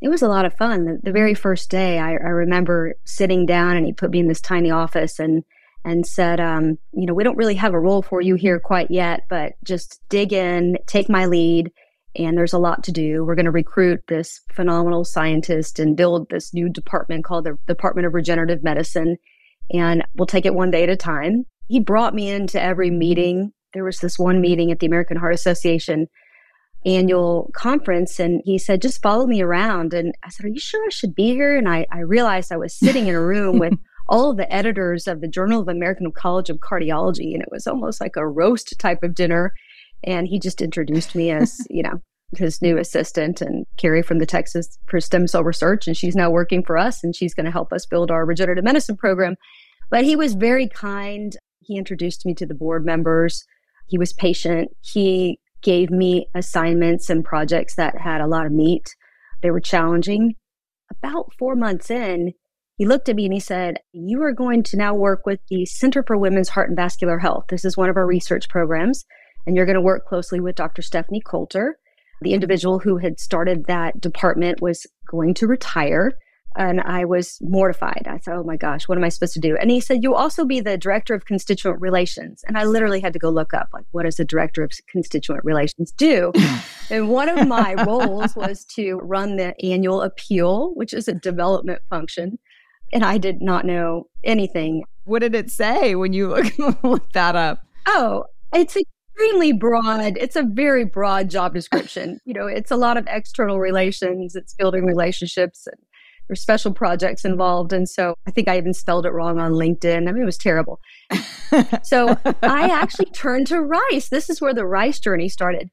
It 0.00 0.08
was 0.08 0.22
a 0.22 0.28
lot 0.28 0.46
of 0.46 0.56
fun. 0.56 0.86
The, 0.86 0.98
the 1.02 1.12
very 1.12 1.34
first 1.34 1.68
day, 1.68 1.98
I, 1.98 2.12
I, 2.12 2.30
remember 2.30 2.94
sitting 3.04 3.44
down 3.44 3.76
and 3.76 3.84
he 3.84 3.92
put 3.92 4.10
me 4.10 4.18
in 4.18 4.28
this 4.28 4.40
tiny 4.40 4.70
office 4.70 5.18
and 5.18 5.44
and 5.84 6.06
said, 6.06 6.40
um, 6.40 6.78
you 6.94 7.04
know, 7.04 7.12
we 7.12 7.22
don't 7.22 7.36
really 7.36 7.56
have 7.56 7.74
a 7.74 7.78
role 7.78 8.00
for 8.00 8.22
you 8.22 8.34
here 8.34 8.58
quite 8.58 8.90
yet, 8.90 9.24
but 9.28 9.52
just 9.62 10.00
dig 10.08 10.32
in, 10.32 10.78
take 10.86 11.10
my 11.10 11.26
lead, 11.26 11.70
and 12.16 12.34
there's 12.34 12.54
a 12.54 12.58
lot 12.58 12.82
to 12.84 12.92
do. 12.92 13.22
We're 13.22 13.34
going 13.34 13.44
to 13.44 13.50
recruit 13.50 14.00
this 14.08 14.40
phenomenal 14.54 15.04
scientist 15.04 15.78
and 15.78 15.98
build 15.98 16.30
this 16.30 16.54
new 16.54 16.70
department 16.70 17.26
called 17.26 17.44
the 17.44 17.58
Department 17.66 18.06
of 18.06 18.14
Regenerative 18.14 18.64
Medicine 18.64 19.18
and 19.70 20.02
we'll 20.14 20.26
take 20.26 20.46
it 20.46 20.54
one 20.54 20.70
day 20.70 20.82
at 20.82 20.88
a 20.88 20.96
time. 20.96 21.44
He 21.68 21.78
brought 21.78 22.14
me 22.14 22.30
into 22.30 22.60
every 22.60 22.90
meeting. 22.90 23.52
There 23.74 23.84
was 23.84 23.98
this 23.98 24.18
one 24.18 24.40
meeting 24.40 24.70
at 24.70 24.80
the 24.80 24.86
American 24.86 25.16
Heart 25.16 25.34
Association. 25.34 26.08
annual 26.86 27.50
conference 27.54 28.18
and 28.18 28.40
he 28.44 28.56
said, 28.56 28.80
just 28.80 29.02
follow 29.02 29.26
me 29.26 29.42
around. 29.42 29.92
And 29.92 30.14
I 30.24 30.30
said, 30.30 30.46
Are 30.46 30.48
you 30.48 30.58
sure 30.58 30.82
I 30.86 30.88
should 30.90 31.14
be 31.14 31.34
here? 31.34 31.56
And 31.56 31.68
I, 31.68 31.86
I 31.92 32.00
realized 32.00 32.50
I 32.50 32.56
was 32.56 32.74
sitting 32.74 33.06
in 33.06 33.14
a 33.14 33.20
room 33.20 33.58
with 33.58 33.74
all 34.08 34.30
of 34.30 34.36
the 34.36 34.52
editors 34.52 35.06
of 35.06 35.20
the 35.20 35.28
Journal 35.28 35.60
of 35.60 35.68
American 35.68 36.10
College 36.10 36.50
of 36.50 36.58
Cardiology. 36.58 37.32
And 37.32 37.42
it 37.42 37.48
was 37.50 37.66
almost 37.66 38.00
like 38.00 38.16
a 38.16 38.26
roast 38.26 38.78
type 38.78 39.02
of 39.02 39.14
dinner. 39.14 39.54
And 40.02 40.26
he 40.26 40.38
just 40.38 40.60
introduced 40.60 41.14
me 41.14 41.30
as, 41.30 41.64
you 41.70 41.82
know, 41.82 42.02
his 42.36 42.60
new 42.60 42.76
assistant 42.78 43.40
and 43.40 43.66
Keri 43.76 44.02
from 44.02 44.18
the 44.18 44.26
Texans 44.26 44.78
for 44.86 45.00
Stem 45.00 45.26
Cell 45.26 45.44
Research. 45.44 45.86
And 45.86 45.96
she's 45.96 46.16
now 46.16 46.30
working 46.30 46.64
for 46.64 46.76
us 46.76 47.02
and 47.04 47.14
she's 47.14 47.34
going 47.34 47.46
to 47.46 47.52
help 47.52 47.72
us 47.72 47.86
build 47.86 48.10
our 48.10 48.26
regenerative 48.26 48.64
medicine 48.64 48.96
program. 48.96 49.36
But 49.90 50.04
he 50.04 50.16
was 50.16 50.34
very 50.34 50.68
kind. 50.68 51.36
He 51.60 51.76
introduced 51.76 52.26
me 52.26 52.34
to 52.34 52.46
the 52.46 52.54
board 52.54 52.84
members. 52.84 53.44
He 53.90 53.98
was 53.98 54.12
patient. 54.12 54.70
He 54.80 55.40
gave 55.62 55.90
me 55.90 56.28
assignments 56.34 57.10
and 57.10 57.24
projects 57.24 57.74
that 57.74 58.00
had 58.00 58.20
a 58.20 58.28
lot 58.28 58.46
of 58.46 58.52
meat. 58.52 58.94
They 59.42 59.50
were 59.50 59.60
challenging. 59.60 60.36
About 60.90 61.32
four 61.38 61.56
months 61.56 61.90
in, 61.90 62.32
he 62.76 62.86
looked 62.86 63.08
at 63.08 63.16
me 63.16 63.24
and 63.24 63.34
he 63.34 63.40
said, 63.40 63.78
You 63.92 64.22
are 64.22 64.32
going 64.32 64.62
to 64.62 64.76
now 64.76 64.94
work 64.94 65.26
with 65.26 65.40
the 65.50 65.66
Center 65.66 66.04
for 66.06 66.16
Women's 66.16 66.50
Heart 66.50 66.68
and 66.68 66.76
Vascular 66.76 67.18
Health. 67.18 67.46
This 67.48 67.64
is 67.64 67.76
one 67.76 67.90
of 67.90 67.96
our 67.96 68.06
research 68.06 68.48
programs. 68.48 69.04
And 69.44 69.56
you're 69.56 69.66
going 69.66 69.74
to 69.74 69.80
work 69.80 70.06
closely 70.06 70.38
with 70.38 70.54
Dr. 70.54 70.82
Stephanie 70.82 71.22
Coulter. 71.24 71.76
The 72.22 72.32
individual 72.32 72.78
who 72.78 72.98
had 72.98 73.18
started 73.18 73.66
that 73.66 74.00
department 74.00 74.62
was 74.62 74.86
going 75.10 75.34
to 75.34 75.48
retire 75.48 76.12
and 76.56 76.80
I 76.80 77.04
was 77.04 77.38
mortified. 77.40 78.06
I 78.08 78.18
thought, 78.18 78.38
oh 78.38 78.42
my 78.42 78.56
gosh, 78.56 78.88
what 78.88 78.98
am 78.98 79.04
I 79.04 79.08
supposed 79.08 79.34
to 79.34 79.40
do? 79.40 79.56
And 79.56 79.70
he 79.70 79.80
said, 79.80 80.02
you'll 80.02 80.14
also 80.14 80.44
be 80.44 80.60
the 80.60 80.76
director 80.76 81.14
of 81.14 81.24
constituent 81.24 81.80
relations. 81.80 82.44
And 82.46 82.58
I 82.58 82.64
literally 82.64 83.00
had 83.00 83.12
to 83.12 83.18
go 83.18 83.30
look 83.30 83.54
up, 83.54 83.68
like, 83.72 83.84
what 83.92 84.02
does 84.02 84.16
the 84.16 84.24
director 84.24 84.62
of 84.62 84.72
constituent 84.88 85.44
relations 85.44 85.92
do? 85.92 86.32
and 86.90 87.08
one 87.08 87.28
of 87.28 87.46
my 87.46 87.74
roles 87.84 88.34
was 88.34 88.64
to 88.76 88.96
run 88.96 89.36
the 89.36 89.54
annual 89.64 90.02
appeal, 90.02 90.74
which 90.74 90.92
is 90.92 91.06
a 91.06 91.14
development 91.14 91.82
function. 91.88 92.38
And 92.92 93.04
I 93.04 93.18
did 93.18 93.40
not 93.40 93.64
know 93.64 94.08
anything. 94.24 94.84
What 95.04 95.20
did 95.20 95.34
it 95.34 95.50
say 95.50 95.94
when 95.94 96.12
you 96.12 96.28
look, 96.28 96.52
look 96.82 97.12
that 97.12 97.36
up? 97.36 97.62
Oh, 97.86 98.24
it's 98.52 98.76
extremely 98.76 99.52
broad. 99.52 100.16
It's 100.18 100.34
a 100.34 100.42
very 100.42 100.84
broad 100.84 101.30
job 101.30 101.54
description. 101.54 102.18
you 102.24 102.34
know, 102.34 102.46
it's 102.46 102.72
a 102.72 102.76
lot 102.76 102.96
of 102.96 103.06
external 103.08 103.60
relations, 103.60 104.34
it's 104.34 104.54
building 104.54 104.84
relationships 104.84 105.66
and 105.66 105.76
there's 106.30 106.40
special 106.40 106.72
projects 106.72 107.24
involved. 107.24 107.72
And 107.72 107.88
so 107.88 108.14
I 108.24 108.30
think 108.30 108.46
I 108.46 108.56
even 108.56 108.72
spelled 108.72 109.04
it 109.04 109.10
wrong 109.10 109.40
on 109.40 109.50
LinkedIn. 109.50 110.08
I 110.08 110.12
mean, 110.12 110.22
it 110.22 110.26
was 110.26 110.38
terrible. 110.38 110.78
so 111.82 112.16
I 112.40 112.68
actually 112.70 113.10
turned 113.10 113.48
to 113.48 113.60
Rice. 113.60 114.10
This 114.10 114.30
is 114.30 114.40
where 114.40 114.54
the 114.54 114.64
Rice 114.64 115.00
journey 115.00 115.28
started. 115.28 115.70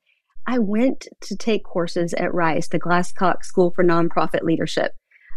I 0.47 0.57
went 0.57 1.07
to 1.21 1.37
take 1.37 1.63
courses 1.63 2.15
at 2.15 2.33
Rice, 2.33 2.69
the 2.69 2.79
Glasscock 2.79 3.43
School 3.43 3.71
for 3.75 3.83
Nonprofit 3.83 4.41
Leadership. 4.41 4.93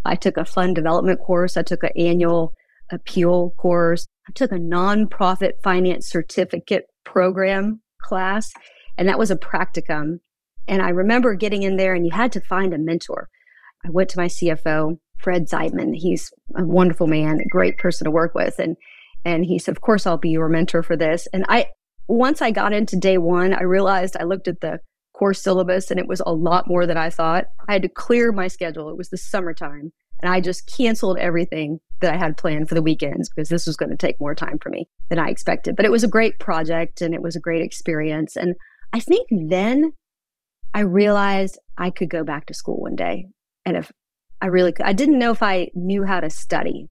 I 0.06 0.14
took 0.14 0.38
a 0.38 0.46
fund 0.46 0.74
development 0.74 1.20
course. 1.20 1.58
I 1.58 1.62
took 1.64 1.82
an 1.82 1.90
annual 1.98 2.54
appeal 2.90 3.50
course. 3.58 4.06
I 4.26 4.32
took 4.34 4.52
a 4.52 4.58
nonprofit 4.58 5.52
finance 5.62 6.08
certificate 6.08 6.84
program 7.04 7.82
class, 8.02 8.50
and 8.96 9.06
that 9.06 9.18
was 9.18 9.30
a 9.30 9.36
practicum. 9.36 10.20
And 10.66 10.80
I 10.80 10.88
remember 10.88 11.34
getting 11.34 11.62
in 11.62 11.76
there, 11.76 11.92
and 11.92 12.06
you 12.06 12.12
had 12.12 12.32
to 12.32 12.40
find 12.40 12.72
a 12.72 12.78
mentor. 12.78 13.28
I 13.84 13.90
went 13.90 14.08
to 14.10 14.18
my 14.18 14.26
CFO 14.26 14.96
Fred 15.20 15.48
Zeitman. 15.48 15.94
He's 15.94 16.32
a 16.56 16.64
wonderful 16.64 17.06
man, 17.06 17.40
a 17.40 17.48
great 17.48 17.78
person 17.78 18.04
to 18.04 18.10
work 18.10 18.34
with. 18.34 18.58
And 18.58 18.76
and 19.24 19.44
he 19.44 19.58
said, 19.58 19.76
Of 19.76 19.82
course 19.82 20.06
I'll 20.06 20.16
be 20.16 20.30
your 20.30 20.48
mentor 20.48 20.82
for 20.82 20.96
this. 20.96 21.28
And 21.32 21.44
I 21.48 21.66
once 22.08 22.42
I 22.42 22.50
got 22.50 22.72
into 22.72 22.96
day 22.96 23.18
one, 23.18 23.52
I 23.52 23.62
realized 23.62 24.16
I 24.18 24.24
looked 24.24 24.48
at 24.48 24.60
the 24.60 24.80
course 25.14 25.42
syllabus 25.42 25.90
and 25.90 26.00
it 26.00 26.08
was 26.08 26.22
a 26.24 26.32
lot 26.32 26.66
more 26.66 26.86
than 26.86 26.96
I 26.96 27.10
thought. 27.10 27.44
I 27.68 27.74
had 27.74 27.82
to 27.82 27.88
clear 27.88 28.32
my 28.32 28.48
schedule. 28.48 28.88
It 28.88 28.96
was 28.96 29.10
the 29.10 29.18
summertime. 29.18 29.92
And 30.22 30.32
I 30.32 30.40
just 30.40 30.70
canceled 30.70 31.18
everything 31.18 31.80
that 32.00 32.14
I 32.14 32.16
had 32.16 32.36
planned 32.36 32.68
for 32.68 32.74
the 32.74 32.82
weekends 32.82 33.28
because 33.28 33.48
this 33.48 33.66
was 33.66 33.76
going 33.76 33.90
to 33.90 33.96
take 33.96 34.20
more 34.20 34.34
time 34.34 34.58
for 34.58 34.70
me 34.70 34.88
than 35.08 35.18
I 35.18 35.28
expected. 35.28 35.76
But 35.76 35.84
it 35.84 35.90
was 35.90 36.04
a 36.04 36.08
great 36.08 36.38
project 36.38 37.00
and 37.00 37.14
it 37.14 37.22
was 37.22 37.36
a 37.36 37.40
great 37.40 37.62
experience. 37.62 38.36
And 38.36 38.54
I 38.92 39.00
think 39.00 39.28
then 39.30 39.92
I 40.74 40.80
realized 40.80 41.58
I 41.78 41.90
could 41.90 42.10
go 42.10 42.24
back 42.24 42.46
to 42.46 42.54
school 42.54 42.80
one 42.80 42.96
day. 42.96 43.26
And 43.64 43.76
if 43.76 43.90
I 44.42 44.46
really 44.46 44.72
I 44.82 44.92
didn't 44.92 45.18
know 45.18 45.30
if 45.30 45.42
I 45.42 45.68
knew 45.74 46.04
how 46.04 46.20
to 46.20 46.30
study 46.30 46.88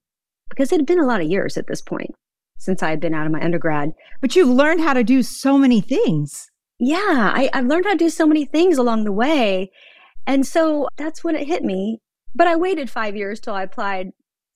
because 0.48 0.72
it 0.72 0.78
had 0.78 0.86
been 0.86 1.00
a 1.00 1.06
lot 1.06 1.20
of 1.20 1.28
years 1.28 1.56
at 1.56 1.66
this 1.66 1.82
point 1.82 2.10
since 2.58 2.82
I 2.82 2.90
had 2.90 3.00
been 3.00 3.14
out 3.14 3.26
of 3.26 3.32
my 3.32 3.42
undergrad. 3.42 3.90
But 4.20 4.36
you've 4.36 4.48
learned 4.48 4.82
how 4.82 4.92
to 4.92 5.02
do 5.02 5.22
so 5.22 5.56
many 5.56 5.80
things. 5.80 6.46
Yeah, 6.78 7.32
I, 7.34 7.50
I've 7.52 7.66
learned 7.66 7.86
how 7.86 7.92
to 7.92 7.98
do 7.98 8.10
so 8.10 8.26
many 8.26 8.44
things 8.44 8.78
along 8.78 9.04
the 9.04 9.12
way. 9.12 9.70
And 10.26 10.46
so 10.46 10.88
that's 10.96 11.24
when 11.24 11.36
it 11.36 11.46
hit 11.46 11.64
me. 11.64 12.00
But 12.34 12.46
I 12.46 12.56
waited 12.56 12.90
five 12.90 13.16
years 13.16 13.40
till 13.40 13.54
I 13.54 13.62
applied 13.62 14.10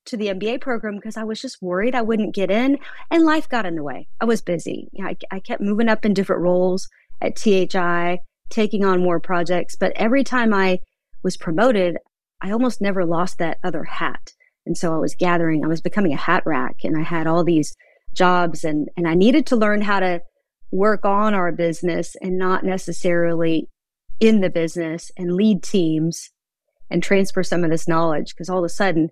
to 0.06 0.16
the 0.16 0.28
MBA 0.28 0.60
program 0.60 0.96
because 0.96 1.16
I 1.16 1.24
was 1.24 1.40
just 1.40 1.62
worried 1.62 1.94
I 1.94 2.02
wouldn't 2.02 2.34
get 2.34 2.50
in 2.50 2.78
and 3.10 3.24
life 3.24 3.48
got 3.48 3.66
in 3.66 3.74
the 3.74 3.82
way. 3.82 4.06
I 4.20 4.26
was 4.26 4.42
busy. 4.42 4.88
You 4.92 5.02
know, 5.02 5.10
I, 5.10 5.16
I 5.30 5.40
kept 5.40 5.62
moving 5.62 5.88
up 5.88 6.04
in 6.04 6.14
different 6.14 6.42
roles 6.42 6.88
at 7.22 7.36
THI, 7.36 8.18
taking 8.50 8.84
on 8.84 9.02
more 9.02 9.18
projects. 9.18 9.76
But 9.76 9.92
every 9.96 10.24
time 10.24 10.52
I 10.52 10.80
was 11.22 11.36
promoted, 11.36 11.96
I 12.40 12.50
almost 12.50 12.80
never 12.80 13.04
lost 13.04 13.38
that 13.38 13.58
other 13.64 13.84
hat. 13.84 14.32
And 14.66 14.76
so 14.76 14.94
I 14.94 14.98
was 14.98 15.14
gathering, 15.14 15.64
I 15.64 15.68
was 15.68 15.80
becoming 15.80 16.12
a 16.12 16.18
hat 16.18 16.42
rack 16.46 16.76
and 16.84 16.96
I 16.96 17.02
had 17.02 17.26
all 17.26 17.44
these 17.44 17.74
jobs 18.14 18.64
and, 18.64 18.88
and 18.96 19.06
I 19.06 19.14
needed 19.14 19.46
to 19.46 19.56
learn 19.56 19.82
how 19.82 20.00
to 20.00 20.22
work 20.70 21.04
on 21.04 21.34
our 21.34 21.52
business 21.52 22.16
and 22.20 22.38
not 22.38 22.64
necessarily 22.64 23.68
in 24.20 24.40
the 24.40 24.50
business 24.50 25.10
and 25.16 25.34
lead 25.34 25.62
teams 25.62 26.30
and 26.90 27.02
transfer 27.02 27.42
some 27.42 27.64
of 27.64 27.70
this 27.70 27.88
knowledge 27.88 28.34
because 28.34 28.48
all 28.48 28.58
of 28.58 28.64
a 28.64 28.68
sudden, 28.68 29.10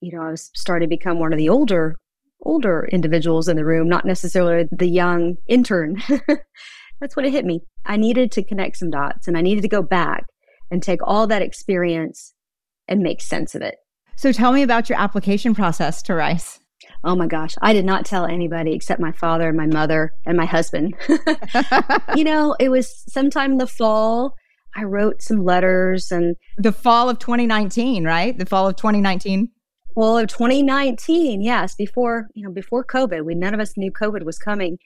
you 0.00 0.12
know, 0.12 0.22
I 0.22 0.30
was 0.30 0.50
starting 0.54 0.88
to 0.88 0.96
become 0.96 1.18
one 1.18 1.32
of 1.32 1.38
the 1.38 1.48
older 1.48 1.96
older 2.42 2.88
individuals 2.90 3.48
in 3.48 3.56
the 3.56 3.64
room, 3.64 3.88
not 3.88 4.06
necessarily 4.06 4.66
the 4.72 4.88
young 4.88 5.36
intern. 5.46 6.02
That's 7.00 7.16
what 7.16 7.26
it 7.26 7.32
hit 7.32 7.44
me. 7.44 7.60
I 7.84 7.96
needed 7.96 8.32
to 8.32 8.44
connect 8.44 8.78
some 8.78 8.90
dots 8.90 9.28
and 9.28 9.36
I 9.36 9.42
needed 9.42 9.62
to 9.62 9.68
go 9.68 9.82
back 9.82 10.24
and 10.70 10.82
take 10.82 11.00
all 11.02 11.26
that 11.26 11.42
experience 11.42 12.34
and 12.90 13.00
make 13.00 13.22
sense 13.22 13.54
of 13.54 13.62
it. 13.62 13.76
So 14.16 14.32
tell 14.32 14.52
me 14.52 14.62
about 14.62 14.90
your 14.90 15.00
application 15.00 15.54
process 15.54 16.02
to 16.02 16.14
Rice. 16.14 16.60
Oh 17.02 17.16
my 17.16 17.26
gosh, 17.26 17.54
I 17.62 17.72
did 17.72 17.86
not 17.86 18.04
tell 18.04 18.26
anybody 18.26 18.74
except 18.74 19.00
my 19.00 19.12
father 19.12 19.48
and 19.48 19.56
my 19.56 19.66
mother 19.66 20.12
and 20.26 20.36
my 20.36 20.44
husband. 20.44 20.94
you 22.16 22.24
know, 22.24 22.54
it 22.60 22.68
was 22.68 23.04
sometime 23.10 23.52
in 23.52 23.58
the 23.58 23.66
fall. 23.66 24.34
I 24.76 24.84
wrote 24.84 25.22
some 25.22 25.44
letters 25.44 26.12
and 26.12 26.36
the 26.58 26.72
fall 26.72 27.08
of 27.08 27.18
2019, 27.18 28.04
right? 28.04 28.38
The 28.38 28.44
fall 28.44 28.68
of 28.68 28.76
2019. 28.76 29.48
Fall 29.94 30.18
of 30.18 30.28
2019, 30.28 31.42
yes, 31.42 31.74
before, 31.74 32.28
you 32.34 32.44
know, 32.44 32.52
before 32.52 32.84
COVID. 32.84 33.24
We 33.24 33.34
none 33.34 33.54
of 33.54 33.60
us 33.60 33.76
knew 33.76 33.90
COVID 33.90 34.24
was 34.24 34.38
coming. 34.38 34.78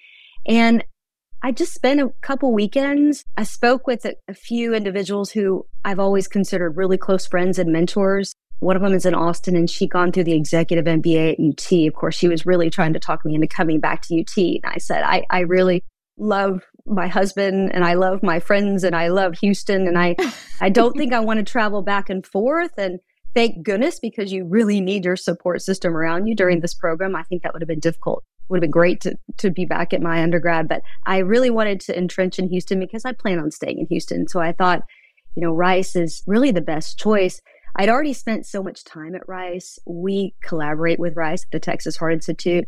And 0.46 0.84
I 1.44 1.52
just 1.52 1.74
spent 1.74 2.00
a 2.00 2.08
couple 2.22 2.54
weekends. 2.54 3.22
I 3.36 3.42
spoke 3.42 3.86
with 3.86 4.06
a, 4.06 4.14
a, 4.28 4.32
few 4.32 4.72
individuals 4.72 5.30
who 5.30 5.66
I've 5.84 5.98
always 5.98 6.26
considered 6.26 6.78
really 6.78 6.96
close 6.96 7.26
friends 7.26 7.58
and 7.58 7.70
mentors. 7.70 8.34
One 8.60 8.76
of 8.76 8.82
them 8.82 8.94
is 8.94 9.04
in 9.04 9.14
Austin, 9.14 9.54
and 9.54 9.68
she'd 9.68 9.90
gone 9.90 10.10
through 10.10 10.24
the 10.24 10.32
executive 10.32 10.86
MBA 10.86 11.34
at 11.34 11.38
UT. 11.38 11.86
Of 11.86 11.92
course, 11.92 12.14
she 12.14 12.28
was 12.28 12.46
really 12.46 12.70
trying 12.70 12.94
to 12.94 12.98
talk 12.98 13.26
me 13.26 13.34
into 13.34 13.46
coming 13.46 13.78
back 13.78 14.00
to 14.06 14.18
UT. 14.18 14.38
And 14.38 14.64
I 14.64 14.78
said, 14.78 15.02
I, 15.02 15.26
I 15.28 15.40
really 15.40 15.84
love 16.16 16.62
my 16.86 17.08
husband 17.08 17.72
and 17.74 17.84
I 17.84 17.92
love 17.92 18.22
my 18.22 18.40
friends 18.40 18.82
and 18.82 18.96
I 18.96 19.08
love 19.08 19.36
Houston. 19.40 19.86
And 19.86 19.98
I, 19.98 20.16
I 20.62 20.70
don't 20.70 20.96
think 20.96 21.12
I 21.12 21.20
want 21.20 21.40
to 21.40 21.44
travel 21.44 21.82
back 21.82 22.08
and 22.08 22.26
forth. 22.26 22.72
And 22.78 23.00
thank 23.34 23.62
goodness, 23.62 23.98
because 24.00 24.32
you 24.32 24.46
really 24.46 24.80
need 24.80 25.04
your 25.04 25.16
support 25.16 25.60
system 25.60 25.94
around 25.94 26.26
you 26.26 26.34
during 26.34 26.60
this 26.60 26.72
program. 26.72 27.14
I 27.14 27.22
think 27.24 27.42
that 27.42 27.52
would 27.52 27.60
have 27.60 27.68
been 27.68 27.80
difficult 27.80 28.24
would 28.48 28.58
have 28.58 28.62
been 28.62 28.70
great 28.70 29.00
to, 29.02 29.16
to 29.38 29.50
be 29.50 29.64
back 29.64 29.92
at 29.92 30.02
my 30.02 30.22
undergrad, 30.22 30.68
but 30.68 30.82
I 31.06 31.18
really 31.18 31.50
wanted 31.50 31.80
to 31.80 31.96
entrench 31.96 32.38
in 32.38 32.48
Houston 32.48 32.80
because 32.80 33.04
I 33.04 33.12
plan 33.12 33.38
on 33.38 33.50
staying 33.50 33.78
in 33.78 33.86
Houston. 33.86 34.28
So 34.28 34.40
I 34.40 34.52
thought, 34.52 34.82
you 35.36 35.42
know, 35.42 35.52
Rice 35.52 35.96
is 35.96 36.22
really 36.26 36.50
the 36.50 36.60
best 36.60 36.98
choice. 36.98 37.40
I'd 37.76 37.88
already 37.88 38.12
spent 38.12 38.46
so 38.46 38.62
much 38.62 38.84
time 38.84 39.14
at 39.14 39.28
Rice. 39.28 39.78
We 39.86 40.34
collaborate 40.42 41.00
with 41.00 41.16
Rice, 41.16 41.42
at 41.42 41.50
the 41.50 41.60
Texas 41.60 41.96
Heart 41.96 42.12
Institute. 42.14 42.66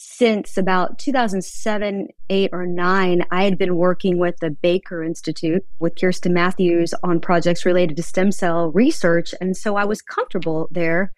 Since 0.00 0.56
about 0.56 1.00
2007, 1.00 2.06
8, 2.30 2.50
or 2.52 2.66
9, 2.66 3.24
I 3.32 3.42
had 3.42 3.58
been 3.58 3.74
working 3.74 4.18
with 4.18 4.36
the 4.40 4.50
Baker 4.50 5.02
Institute 5.02 5.64
with 5.80 5.96
Kirstin 5.96 6.30
Matthews 6.30 6.94
on 7.02 7.18
projects 7.18 7.66
related 7.66 7.96
to 7.96 8.04
stem 8.04 8.30
cell 8.30 8.70
research. 8.70 9.34
And 9.40 9.56
so 9.56 9.74
I 9.74 9.84
was 9.84 10.00
comfortable 10.00 10.68
there. 10.70 11.12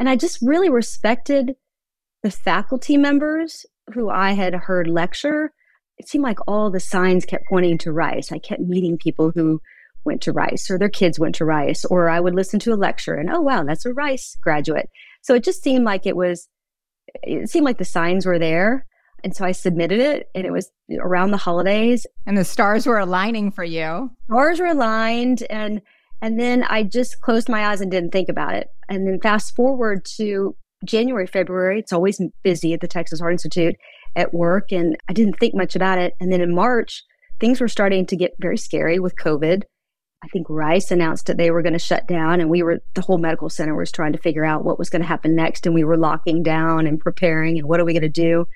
And 0.00 0.08
I 0.08 0.16
just 0.16 0.40
really 0.40 0.70
respected 0.70 1.56
the 2.22 2.30
faculty 2.30 2.96
members 2.96 3.66
who 3.94 4.10
I 4.10 4.32
had 4.32 4.54
heard 4.54 4.88
lecture, 4.88 5.52
it 5.98 6.08
seemed 6.08 6.24
like 6.24 6.38
all 6.46 6.70
the 6.70 6.80
signs 6.80 7.24
kept 7.24 7.48
pointing 7.48 7.78
to 7.78 7.92
Rice. 7.92 8.32
I 8.32 8.38
kept 8.38 8.62
meeting 8.62 8.96
people 8.96 9.32
who 9.34 9.60
went 10.04 10.22
to 10.22 10.32
Rice 10.32 10.70
or 10.70 10.78
their 10.78 10.88
kids 10.88 11.18
went 11.18 11.34
to 11.36 11.44
Rice, 11.44 11.84
or 11.84 12.08
I 12.08 12.20
would 12.20 12.34
listen 12.34 12.58
to 12.60 12.72
a 12.72 12.76
lecture 12.76 13.14
and, 13.14 13.30
oh, 13.30 13.40
wow, 13.40 13.64
that's 13.64 13.86
a 13.86 13.92
Rice 13.92 14.36
graduate. 14.42 14.88
So 15.22 15.34
it 15.34 15.44
just 15.44 15.62
seemed 15.62 15.84
like 15.84 16.06
it 16.06 16.16
was, 16.16 16.48
it 17.22 17.50
seemed 17.50 17.64
like 17.64 17.78
the 17.78 17.84
signs 17.84 18.26
were 18.26 18.38
there. 18.38 18.86
And 19.24 19.36
so 19.36 19.44
I 19.44 19.52
submitted 19.52 20.00
it 20.00 20.28
and 20.34 20.44
it 20.44 20.50
was 20.50 20.70
around 20.98 21.30
the 21.30 21.36
holidays. 21.36 22.06
And 22.26 22.36
the 22.36 22.44
stars 22.44 22.86
were 22.86 22.98
aligning 22.98 23.52
for 23.52 23.62
you. 23.62 24.10
Stars 24.24 24.58
were 24.58 24.66
aligned 24.66 25.44
and 25.48 25.80
and 26.20 26.38
then 26.38 26.62
I 26.62 26.84
just 26.84 27.20
closed 27.20 27.48
my 27.48 27.66
eyes 27.66 27.80
and 27.80 27.90
didn't 27.90 28.12
think 28.12 28.28
about 28.28 28.54
it. 28.54 28.68
And 28.88 29.08
then 29.08 29.20
fast 29.20 29.56
forward 29.56 30.04
to 30.16 30.54
January, 30.84 31.26
February, 31.26 31.80
it's 31.80 31.92
always 31.92 32.20
busy 32.42 32.72
at 32.72 32.80
the 32.80 32.88
Texas 32.88 33.20
Heart 33.20 33.32
Institute 33.32 33.74
at 34.14 34.34
work 34.34 34.72
and 34.72 34.96
I 35.08 35.12
didn't 35.12 35.38
think 35.38 35.54
much 35.54 35.74
about 35.74 35.98
it. 35.98 36.14
And 36.20 36.32
then 36.32 36.40
in 36.40 36.54
March, 36.54 37.02
things 37.40 37.60
were 37.60 37.68
starting 37.68 38.06
to 38.06 38.16
get 38.16 38.32
very 38.40 38.56
scary 38.56 38.98
with 38.98 39.16
COVID. 39.16 39.62
I 40.24 40.28
think 40.28 40.46
Rice 40.48 40.92
announced 40.92 41.26
that 41.26 41.36
they 41.36 41.50
were 41.50 41.62
going 41.62 41.72
to 41.72 41.78
shut 41.80 42.06
down, 42.06 42.40
and 42.40 42.48
we 42.48 42.62
were, 42.62 42.78
the 42.94 43.00
whole 43.00 43.18
medical 43.18 43.50
center 43.50 43.74
was 43.74 43.90
trying 43.90 44.12
to 44.12 44.20
figure 44.20 44.44
out 44.44 44.64
what 44.64 44.78
was 44.78 44.88
going 44.88 45.02
to 45.02 45.08
happen 45.08 45.34
next. 45.34 45.66
And 45.66 45.74
we 45.74 45.82
were 45.82 45.96
locking 45.96 46.44
down 46.44 46.86
and 46.86 47.00
preparing, 47.00 47.58
and 47.58 47.68
what 47.68 47.80
are 47.80 47.84
we 47.84 47.92
going 47.92 48.02
to 48.02 48.08
do? 48.08 48.46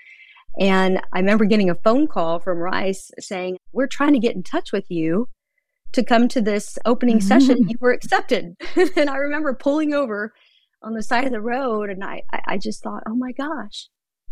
And 0.61 1.01
I 1.13 1.19
remember 1.19 1.45
getting 1.45 1.69
a 1.69 1.75
phone 1.75 2.07
call 2.07 2.39
from 2.39 2.59
Rice 2.59 3.11
saying, 3.19 3.59
We're 3.73 3.89
trying 3.89 4.13
to 4.13 4.21
get 4.21 4.37
in 4.37 4.45
touch 4.45 4.73
with 4.73 4.89
you 4.89 5.29
to 5.93 6.05
come 6.05 6.29
to 6.29 6.41
this 6.41 6.79
opening 6.85 7.19
mm-hmm. 7.19 7.29
session. 7.29 7.69
You 7.69 7.77
were 7.81 7.93
accepted. 7.93 8.55
and 8.97 9.11
I 9.11 9.17
remember 9.17 9.53
pulling 9.53 9.93
over 9.93 10.33
on 10.83 10.95
the 10.95 11.03
side 11.03 11.25
of 11.25 11.33
the 11.33 11.41
road, 11.41 11.91
and 11.91 12.05
I, 12.05 12.23
I 12.47 12.59
just 12.59 12.83
thought, 12.83 13.03
Oh 13.07 13.17
my 13.17 13.33
gosh, 13.33 13.89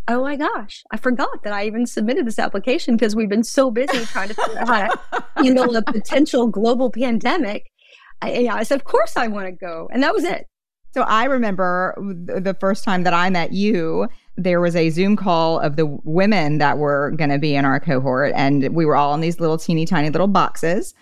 oh 0.08 0.22
my 0.22 0.36
gosh, 0.36 0.82
I 0.90 0.96
forgot 0.96 1.42
that 1.44 1.52
I 1.52 1.66
even 1.66 1.86
submitted 1.86 2.26
this 2.26 2.38
application 2.38 2.96
because 2.96 3.16
we've 3.16 3.28
been 3.28 3.44
so 3.44 3.70
busy 3.70 4.04
trying 4.06 4.28
to 4.28 4.34
figure 4.34 4.58
out 4.60 4.68
how 4.68 5.42
the 5.42 5.82
potential 5.86 6.46
global 6.46 6.90
pandemic. 6.90 7.70
I, 8.22 8.48
I 8.50 8.62
said, 8.62 8.76
of 8.76 8.84
course 8.84 9.16
I 9.16 9.26
want 9.28 9.46
to 9.46 9.52
go. 9.52 9.88
And 9.92 10.02
that 10.02 10.14
was 10.14 10.24
it. 10.24 10.46
So 10.92 11.02
I 11.02 11.24
remember 11.24 11.94
the 11.98 12.56
first 12.60 12.84
time 12.84 13.02
that 13.02 13.12
I 13.12 13.28
met 13.28 13.52
you, 13.52 14.08
there 14.36 14.60
was 14.60 14.76
a 14.76 14.90
Zoom 14.90 15.16
call 15.16 15.58
of 15.58 15.76
the 15.76 15.86
women 16.04 16.58
that 16.58 16.78
were 16.78 17.12
going 17.16 17.30
to 17.30 17.38
be 17.38 17.56
in 17.56 17.64
our 17.64 17.80
cohort. 17.80 18.32
And 18.36 18.74
we 18.74 18.84
were 18.84 18.94
all 18.94 19.12
in 19.14 19.20
these 19.20 19.40
little 19.40 19.58
teeny 19.58 19.86
tiny 19.86 20.10
little 20.10 20.28
boxes 20.28 20.94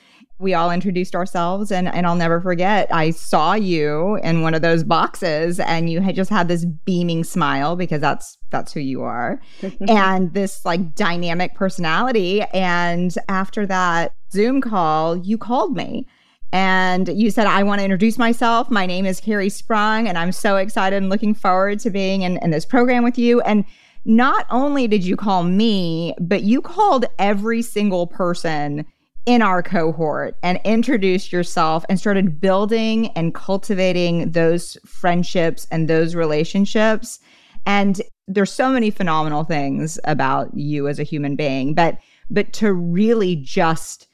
we 0.42 0.54
all 0.54 0.70
introduced 0.70 1.14
ourselves 1.14 1.70
and, 1.70 1.88
and 1.88 2.06
I'll 2.06 2.16
never 2.16 2.40
forget 2.40 2.92
I 2.92 3.10
saw 3.10 3.54
you 3.54 4.16
in 4.16 4.42
one 4.42 4.54
of 4.54 4.62
those 4.62 4.82
boxes 4.82 5.60
and 5.60 5.88
you 5.88 6.00
had 6.00 6.16
just 6.16 6.30
had 6.30 6.48
this 6.48 6.64
beaming 6.64 7.24
smile 7.24 7.76
because 7.76 8.00
that's 8.00 8.36
that's 8.50 8.72
who 8.72 8.80
you 8.80 9.02
are 9.02 9.40
and 9.88 10.34
this 10.34 10.64
like 10.64 10.94
dynamic 10.94 11.54
personality 11.54 12.42
and 12.52 13.14
after 13.28 13.64
that 13.66 14.14
Zoom 14.32 14.60
call 14.60 15.16
you 15.16 15.38
called 15.38 15.76
me 15.76 16.06
and 16.52 17.08
you 17.08 17.30
said 17.30 17.46
I 17.46 17.62
want 17.62 17.78
to 17.78 17.84
introduce 17.84 18.18
myself. 18.18 18.70
My 18.70 18.84
name 18.84 19.06
is 19.06 19.20
Keri 19.20 19.48
Sprung 19.48 20.06
and 20.06 20.18
I'm 20.18 20.32
so 20.32 20.56
excited 20.56 20.96
and 20.96 21.08
looking 21.08 21.34
forward 21.34 21.80
to 21.80 21.90
being 21.90 22.22
in, 22.22 22.38
in 22.42 22.50
this 22.50 22.66
program 22.66 23.04
with 23.04 23.16
you. 23.16 23.40
And 23.42 23.64
not 24.04 24.46
only 24.50 24.86
did 24.86 25.04
you 25.04 25.16
call 25.16 25.44
me 25.44 26.14
but 26.20 26.42
you 26.42 26.60
called 26.60 27.06
every 27.18 27.62
single 27.62 28.06
person 28.06 28.84
in 29.26 29.42
our 29.42 29.62
cohort 29.62 30.36
and 30.42 30.60
introduced 30.64 31.32
yourself 31.32 31.84
and 31.88 31.98
started 31.98 32.40
building 32.40 33.08
and 33.08 33.34
cultivating 33.34 34.32
those 34.32 34.76
friendships 34.84 35.66
and 35.70 35.88
those 35.88 36.14
relationships. 36.14 37.20
And 37.64 38.02
there's 38.26 38.52
so 38.52 38.70
many 38.70 38.90
phenomenal 38.90 39.44
things 39.44 39.98
about 40.04 40.56
you 40.56 40.88
as 40.88 40.98
a 40.98 41.04
human 41.04 41.36
being, 41.36 41.74
but 41.74 41.98
but 42.30 42.52
to 42.54 42.72
really 42.72 43.36
just 43.36 44.08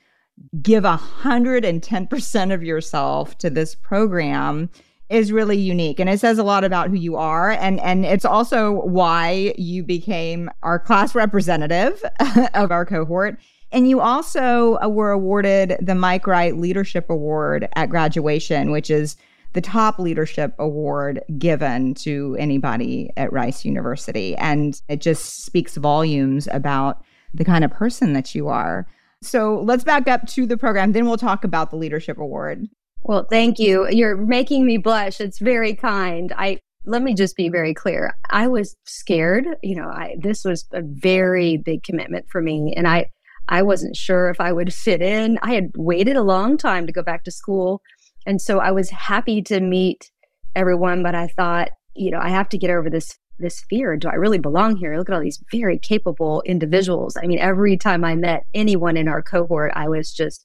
give 0.61 0.85
a 0.85 0.97
hundred 0.97 1.65
and 1.65 1.83
ten 1.83 2.07
percent 2.07 2.53
of 2.53 2.63
yourself 2.63 3.39
to 3.39 3.49
this 3.49 3.75
program 3.75 4.71
is 5.09 5.33
really 5.33 5.57
unique. 5.57 5.99
And 5.99 6.11
it 6.11 6.21
says 6.21 6.39
a 6.39 6.43
lot 6.43 6.65
about 6.65 6.91
who 6.91 6.97
you 6.97 7.17
are. 7.17 7.51
And 7.53 7.81
and 7.81 8.05
it's 8.05 8.25
also 8.27 8.83
why 8.83 9.55
you 9.57 9.83
became 9.83 10.51
our 10.63 10.79
class 10.79 11.15
representative 11.15 12.03
of 12.55 12.71
our 12.71 12.85
cohort 12.85 13.39
and 13.73 13.89
you 13.89 14.01
also 14.01 14.79
uh, 14.83 14.89
were 14.89 15.11
awarded 15.11 15.77
the 15.81 15.95
Mike 15.95 16.27
Wright 16.27 16.57
Leadership 16.57 17.11
Award 17.11 17.69
at 17.77 17.91
graduation, 17.91 18.71
which 18.71 18.91
is 18.91 19.17
the 19.53 19.61
top 19.61 19.99
leadership 19.99 20.55
award 20.59 21.23
given 21.39 21.95
to 21.95 22.37
anybody 22.39 23.11
at 23.17 23.33
Rice 23.33 23.65
University. 23.65 24.37
And 24.37 24.81
it 24.89 25.01
just 25.01 25.45
speaks 25.45 25.77
volumes 25.77 26.49
about 26.51 27.03
the 27.35 27.45
kind 27.45 27.65
of 27.65 27.71
person 27.71 28.13
that 28.13 28.35
you 28.35 28.49
are. 28.49 28.87
So 29.23 29.61
let's 29.63 29.85
back 29.85 30.07
up 30.07 30.27
to 30.29 30.47
the 30.47 30.57
program, 30.57 30.93
then 30.93 31.07
we'll 31.07 31.17
talk 31.17 31.45
about 31.45 31.71
the 31.71 31.77
leadership 31.77 32.19
award. 32.19 32.67
Well, 33.03 33.27
thank 33.29 33.59
you. 33.59 33.89
You're 33.91 34.17
making 34.17 34.67
me 34.67 34.77
blush. 34.77 35.21
It's 35.21 35.39
very 35.39 35.75
kind. 35.75 36.33
I 36.37 36.61
let 36.85 37.03
me 37.03 37.13
just 37.15 37.37
be 37.37 37.49
very 37.49 37.75
clear. 37.75 38.17
I 38.31 38.49
was 38.49 38.77
scared. 38.85 39.47
You 39.63 39.77
know, 39.77 39.89
I 39.89 40.17
this 40.19 40.45
was 40.45 40.67
a 40.73 40.83
very 40.83 41.57
big 41.57 41.83
commitment 41.83 42.31
for 42.31 42.41
me 42.41 42.73
and 42.77 42.87
I 42.89 43.11
I 43.49 43.63
wasn't 43.63 43.97
sure 43.97 44.29
if 44.29 44.41
I 44.41 44.53
would 44.53 44.73
fit 44.73 45.01
in. 45.01 45.39
I 45.43 45.55
had 45.55 45.71
waited 45.77 46.17
a 46.17 46.23
long 46.23 46.57
time 46.57 46.87
to 46.87 46.93
go 46.93 47.03
back 47.03 47.25
to 47.25 47.31
school. 47.31 47.83
And 48.27 48.41
so 48.41 48.59
I 48.59 48.71
was 48.71 48.91
happy 48.91 49.43
to 49.43 49.61
meet 49.61 50.11
everyone, 50.55 51.03
but 51.03 51.15
I 51.15 51.29
thought, 51.29 51.71
you 51.95 52.11
know, 52.11 52.21
I 52.21 52.29
have 52.29 52.49
to 52.51 52.59
get 52.59 52.71
over 52.71 52.91
this 52.91 53.17
this 53.41 53.65
fear. 53.71 53.97
Do 53.97 54.09
I 54.09 54.15
really 54.15 54.39
belong 54.39 54.77
here? 54.77 54.97
Look 54.99 55.09
at 55.09 55.15
all 55.15 55.23
these 55.23 55.43
very 55.53 55.79
capable 55.79 56.43
individuals. 56.45 57.17
I 57.17 57.27
mean, 57.27 57.39
every 57.39 57.77
time 57.77 58.05
I 58.05 58.17
met 58.17 58.45
anyone 58.53 58.97
in 58.97 59.07
our 59.07 59.23
cohort, 59.23 59.71
I 59.77 59.89
was 59.89 60.13
just 60.13 60.45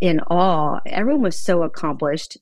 in 0.00 0.18
awe. 0.22 0.80
Everyone 0.86 1.22
was 1.22 1.40
so 1.40 1.62
accomplished, 1.62 2.36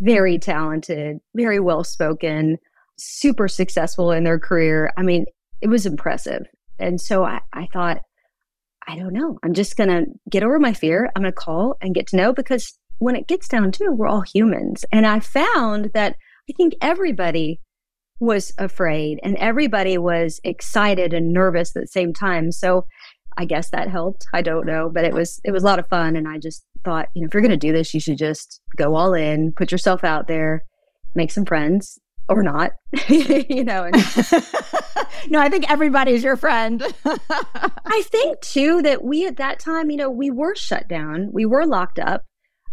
very 0.00 0.38
talented, 0.38 1.18
very 1.34 1.60
well 1.60 1.84
spoken, 1.84 2.56
super 2.98 3.46
successful 3.46 4.10
in 4.10 4.24
their 4.24 4.38
career. 4.38 4.90
I 4.96 5.02
mean, 5.02 5.26
it 5.60 5.68
was 5.68 5.84
impressive. 5.84 6.46
And 6.78 6.98
so 6.98 7.24
I, 7.24 7.40
I 7.52 7.68
thought, 7.72 8.00
I 8.88 8.96
don't 8.96 9.12
know. 9.12 9.38
I'm 9.42 9.54
just 9.54 9.76
going 9.76 9.88
to 9.90 10.06
get 10.28 10.42
over 10.42 10.58
my 10.58 10.72
fear. 10.72 11.10
I'm 11.14 11.22
going 11.22 11.32
to 11.32 11.36
call 11.36 11.76
and 11.80 11.94
get 11.94 12.06
to 12.08 12.16
know 12.16 12.32
because 12.32 12.76
when 12.98 13.16
it 13.16 13.28
gets 13.28 13.48
down 13.48 13.72
to 13.72 13.84
it, 13.84 13.96
we're 13.96 14.08
all 14.08 14.22
humans. 14.22 14.84
And 14.92 15.06
I 15.06 15.20
found 15.20 15.90
that 15.94 16.16
I 16.48 16.52
think 16.56 16.74
everybody 16.80 17.60
was 18.18 18.52
afraid 18.58 19.18
and 19.22 19.36
everybody 19.36 19.96
was 19.96 20.40
excited 20.44 21.14
and 21.14 21.32
nervous 21.32 21.74
at 21.76 21.82
the 21.82 21.88
same 21.88 22.12
time. 22.12 22.52
So 22.52 22.84
I 23.38 23.44
guess 23.44 23.70
that 23.70 23.88
helped. 23.88 24.26
I 24.34 24.42
don't 24.42 24.66
know, 24.66 24.90
but 24.92 25.04
it 25.04 25.14
was 25.14 25.40
it 25.44 25.52
was 25.52 25.62
a 25.62 25.66
lot 25.66 25.78
of 25.78 25.88
fun 25.88 26.16
and 26.16 26.28
I 26.28 26.38
just 26.38 26.64
thought, 26.84 27.08
you 27.14 27.22
know, 27.22 27.26
if 27.26 27.34
you're 27.34 27.42
going 27.42 27.50
to 27.50 27.56
do 27.56 27.72
this, 27.72 27.94
you 27.94 28.00
should 28.00 28.18
just 28.18 28.60
go 28.76 28.94
all 28.94 29.14
in, 29.14 29.52
put 29.52 29.72
yourself 29.72 30.04
out 30.04 30.26
there, 30.26 30.64
make 31.14 31.30
some 31.30 31.46
friends 31.46 31.98
or 32.28 32.42
not, 32.42 32.72
you 33.08 33.64
know. 33.64 33.84
And- 33.84 33.96
no, 35.28 35.40
I 35.40 35.48
think 35.48 35.70
everybody's 35.70 36.24
your 36.24 36.36
friend. 36.36 36.82
I 37.04 38.02
think 38.06 38.40
too 38.40 38.82
that 38.82 39.04
we 39.04 39.26
at 39.26 39.36
that 39.36 39.58
time, 39.58 39.90
you 39.90 39.96
know, 39.96 40.10
we 40.10 40.30
were 40.30 40.54
shut 40.54 40.88
down, 40.88 41.30
we 41.32 41.46
were 41.46 41.66
locked 41.66 41.98
up. 41.98 42.24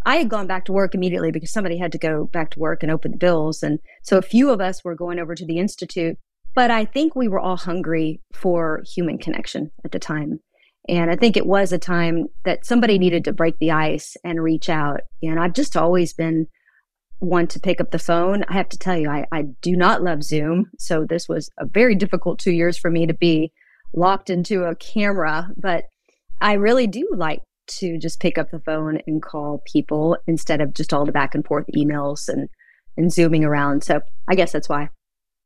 I 0.05 0.17
had 0.17 0.29
gone 0.29 0.47
back 0.47 0.65
to 0.65 0.71
work 0.71 0.95
immediately 0.95 1.31
because 1.31 1.51
somebody 1.51 1.77
had 1.77 1.91
to 1.91 1.97
go 1.97 2.25
back 2.25 2.51
to 2.51 2.59
work 2.59 2.81
and 2.81 2.91
open 2.91 3.11
the 3.11 3.17
bills. 3.17 3.61
And 3.61 3.79
so 4.03 4.17
a 4.17 4.21
few 4.21 4.49
of 4.49 4.61
us 4.61 4.83
were 4.83 4.95
going 4.95 5.19
over 5.19 5.35
to 5.35 5.45
the 5.45 5.59
Institute. 5.59 6.17
But 6.55 6.71
I 6.71 6.85
think 6.85 7.15
we 7.15 7.27
were 7.27 7.39
all 7.39 7.57
hungry 7.57 8.21
for 8.33 8.81
human 8.95 9.17
connection 9.17 9.69
at 9.83 9.91
the 9.91 9.99
time. 9.99 10.39
And 10.87 11.11
I 11.11 11.17
think 11.17 11.35
it 11.35 11.45
was 11.45 11.71
a 11.71 11.77
time 11.77 12.27
that 12.45 12.65
somebody 12.65 12.97
needed 12.97 13.25
to 13.25 13.33
break 13.33 13.59
the 13.59 13.71
ice 13.71 14.15
and 14.23 14.41
reach 14.41 14.69
out. 14.69 15.01
And 15.21 15.39
I've 15.39 15.53
just 15.53 15.75
always 15.75 16.13
been 16.13 16.47
want 17.19 17.49
to 17.51 17.59
pick 17.59 17.81
up 17.81 17.91
the 17.91 17.99
phone. 17.99 18.43
I 18.47 18.53
have 18.53 18.69
to 18.69 18.77
tell 18.77 18.97
you, 18.97 19.09
I, 19.09 19.25
I 19.31 19.43
do 19.61 19.75
not 19.75 20.03
love 20.03 20.23
Zoom. 20.23 20.65
So 20.77 21.05
this 21.07 21.27
was 21.27 21.49
a 21.57 21.65
very 21.65 21.95
difficult 21.95 22.39
two 22.39 22.51
years 22.51 22.77
for 22.77 22.91
me 22.91 23.07
to 23.07 23.13
be 23.13 23.51
locked 23.93 24.29
into 24.29 24.63
a 24.63 24.75
camera. 24.75 25.49
But 25.57 25.85
I 26.41 26.53
really 26.53 26.87
do 26.87 27.07
like 27.15 27.41
to 27.67 27.97
just 27.97 28.19
pick 28.19 28.37
up 28.37 28.51
the 28.51 28.59
phone 28.59 28.99
and 29.07 29.21
call 29.21 29.63
people 29.65 30.17
instead 30.27 30.61
of 30.61 30.73
just 30.73 30.93
all 30.93 31.05
the 31.05 31.11
back 31.11 31.35
and 31.35 31.45
forth 31.45 31.65
emails 31.75 32.29
and, 32.29 32.47
and 32.95 33.11
zooming 33.11 33.43
around. 33.43 33.83
So 33.83 34.01
I 34.27 34.35
guess 34.35 34.51
that's 34.51 34.69
why. 34.69 34.89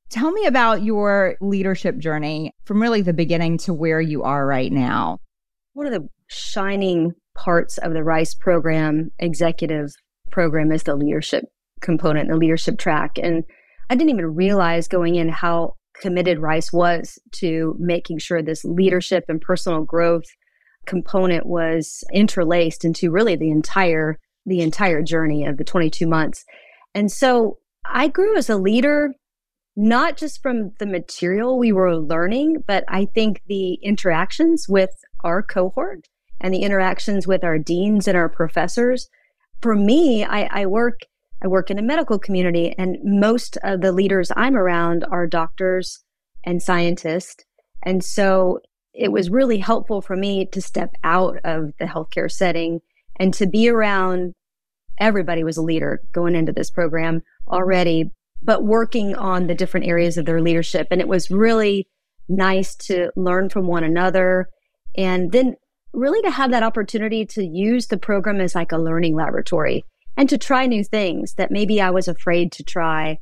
Tell 0.09 0.31
me 0.31 0.45
about 0.45 0.83
your 0.83 1.37
leadership 1.39 1.97
journey 1.97 2.53
from 2.65 2.81
really 2.81 3.01
the 3.01 3.13
beginning 3.13 3.57
to 3.59 3.73
where 3.73 4.01
you 4.01 4.23
are 4.23 4.45
right 4.45 4.71
now. 4.71 5.19
One 5.73 5.87
of 5.87 5.93
the 5.93 6.07
shining 6.27 7.13
parts 7.33 7.77
of 7.77 7.93
the 7.93 8.03
RICE 8.03 8.35
program 8.35 9.11
executive 9.19 9.89
program 10.29 10.71
is 10.73 10.83
the 10.83 10.95
leadership 10.95 11.45
component, 11.81 12.27
in 12.27 12.31
the 12.31 12.37
leadership 12.37 12.77
track. 12.77 13.17
And 13.21 13.43
I 13.89 13.95
didn't 13.95 14.11
even 14.11 14.35
realize 14.35 14.87
going 14.87 15.15
in 15.15 15.29
how 15.29 15.75
committed 15.99 16.39
Rice 16.39 16.71
was 16.71 17.19
to 17.33 17.75
making 17.79 18.19
sure 18.19 18.41
this 18.41 18.63
leadership 18.63 19.25
and 19.27 19.41
personal 19.41 19.83
growth 19.83 20.25
component 20.85 21.45
was 21.45 22.03
interlaced 22.11 22.83
into 22.83 23.11
really 23.11 23.35
the 23.35 23.51
entire 23.51 24.17
the 24.47 24.61
entire 24.61 25.03
journey 25.03 25.45
of 25.45 25.57
the 25.57 25.63
22 25.63 26.07
months. 26.07 26.43
And 26.95 27.11
so 27.11 27.59
I 27.85 28.07
grew 28.07 28.35
as 28.35 28.49
a 28.49 28.57
leader 28.57 29.11
not 29.75 30.17
just 30.17 30.41
from 30.41 30.71
the 30.79 30.85
material 30.85 31.57
we 31.57 31.71
were 31.71 31.95
learning, 31.95 32.63
but 32.67 32.83
I 32.87 33.05
think 33.13 33.41
the 33.47 33.75
interactions 33.75 34.67
with 34.67 34.89
our 35.23 35.41
cohort 35.41 36.07
and 36.39 36.53
the 36.53 36.63
interactions 36.63 37.27
with 37.27 37.43
our 37.43 37.57
deans 37.57 38.07
and 38.07 38.17
our 38.17 38.29
professors. 38.29 39.07
For 39.61 39.75
me, 39.75 40.25
I, 40.25 40.61
I 40.61 40.65
work 40.65 41.01
I 41.43 41.47
work 41.47 41.71
in 41.71 41.79
a 41.79 41.83
medical 41.83 42.19
community, 42.19 42.75
and 42.77 42.97
most 43.03 43.57
of 43.63 43.81
the 43.81 43.91
leaders 43.91 44.31
I'm 44.35 44.55
around 44.55 45.05
are 45.09 45.25
doctors 45.25 46.03
and 46.43 46.61
scientists. 46.61 47.43
And 47.83 48.03
so 48.03 48.59
it 48.93 49.11
was 49.11 49.29
really 49.29 49.57
helpful 49.57 50.01
for 50.01 50.15
me 50.15 50.45
to 50.47 50.61
step 50.61 50.91
out 51.03 51.37
of 51.43 51.71
the 51.79 51.85
healthcare 51.85 52.31
setting 52.31 52.81
and 53.19 53.33
to 53.33 53.47
be 53.47 53.69
around 53.69 54.33
everybody 54.99 55.43
was 55.43 55.57
a 55.57 55.63
leader 55.63 56.01
going 56.11 56.35
into 56.35 56.51
this 56.51 56.69
program 56.69 57.21
already, 57.47 58.11
but 58.43 58.63
working 58.63 59.15
on 59.15 59.47
the 59.47 59.55
different 59.55 59.87
areas 59.87 60.17
of 60.17 60.25
their 60.25 60.41
leadership. 60.41 60.87
And 60.91 61.01
it 61.01 61.07
was 61.07 61.31
really 61.31 61.87
nice 62.29 62.75
to 62.75 63.11
learn 63.15 63.49
from 63.49 63.67
one 63.67 63.83
another 63.83 64.47
and 64.95 65.31
then 65.31 65.55
really 65.93 66.21
to 66.21 66.29
have 66.29 66.51
that 66.51 66.63
opportunity 66.63 67.25
to 67.25 67.43
use 67.43 67.87
the 67.87 67.97
program 67.97 68.39
as 68.39 68.55
like 68.55 68.71
a 68.71 68.77
learning 68.77 69.15
laboratory 69.15 69.83
and 70.17 70.29
to 70.29 70.37
try 70.37 70.65
new 70.65 70.83
things 70.83 71.33
that 71.35 71.51
maybe 71.51 71.81
I 71.81 71.89
was 71.89 72.07
afraid 72.07 72.51
to 72.53 72.63
try 72.63 73.19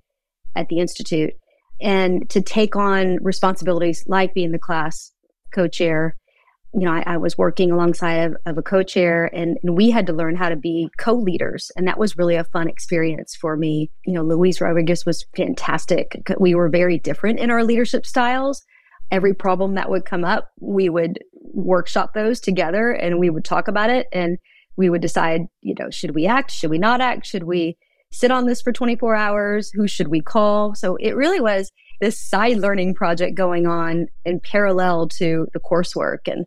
at 0.56 0.67
the 0.69 0.80
Institute 0.80 1.34
and 1.82 2.30
to 2.30 2.41
take 2.41 2.75
on 2.75 3.17
responsibilities 3.21 4.04
like 4.08 4.34
being 4.34 4.52
the 4.52 4.60
class 4.60 5.12
co-chair 5.54 6.15
you 6.73 6.82
know, 6.82 6.91
I, 6.91 7.04
I, 7.06 7.17
was 7.17 7.38
working 7.38 7.71
alongside 7.71 8.15
of, 8.15 8.36
of 8.45 8.58
a 8.58 8.62
co-chair 8.62 9.30
and, 9.34 9.58
and, 9.63 9.75
we 9.75 9.89
had 9.89 10.06
to 10.08 10.13
learn 10.13 10.36
how 10.36 10.49
to 10.49 10.56
be 10.56 10.89
co-leaders. 10.99 11.71
And 11.75 11.88
that 11.88 11.97
was 11.97 12.17
really 12.17 12.36
a 12.36 12.43
fun 12.43 12.67
experience 12.67 13.36
for 13.36 13.58
me. 13.58 13.89
You 14.06 14.13
know, 14.13 14.23
Luis 14.23 14.62
Rodriguez 14.62 15.06
was 15.06 15.25
fantastic. 15.36 16.21
We 16.39 16.54
were 16.54 16.69
very 16.69 16.99
different 16.99 17.39
in 17.39 17.49
our 17.49 17.63
leadership 17.63 18.06
styles. 18.06 18.63
Every 19.12 19.34
problem 19.34 19.75
that 19.75 19.89
would 19.89 20.06
come 20.06 20.23
up, 20.23 20.49
we 20.60 20.89
would 20.89 21.19
workshop 21.34 22.13
those 22.13 22.39
together 22.39 22.91
and 22.91 23.19
we 23.19 23.32
would 23.32 23.45
talk 23.45 23.67
about 23.67 23.89
it 23.89 24.06
and 24.13 24.38
we 24.80 24.89
would 24.89 25.02
decide, 25.02 25.42
you 25.60 25.76
know, 25.78 25.89
should 25.89 26.15
we 26.15 26.26
act? 26.26 26.52
Should 26.52 26.70
we 26.70 26.78
not 26.78 27.02
act? 27.02 27.26
Should 27.26 27.44
we 27.44 27.78
sit 28.12 28.32
on 28.32 28.46
this 28.46 28.62
for 28.62 28.72
24 28.72 29.13
hours? 29.13 29.72
Who 29.72 29.89
should 29.89 30.08
we 30.08 30.22
call? 30.22 30.74
So 30.74 30.96
it 30.96 31.18
really 31.18 31.42
was 31.42 31.70
this 32.00 32.18
side 32.18 32.60
learning 32.60 32.94
project 32.96 33.36
going 33.36 33.68
on 33.68 34.08
in 34.24 34.39
parallel 34.39 35.10
to 35.10 35.48
the 35.52 35.60
coursework. 35.60 36.32
And 36.32 36.46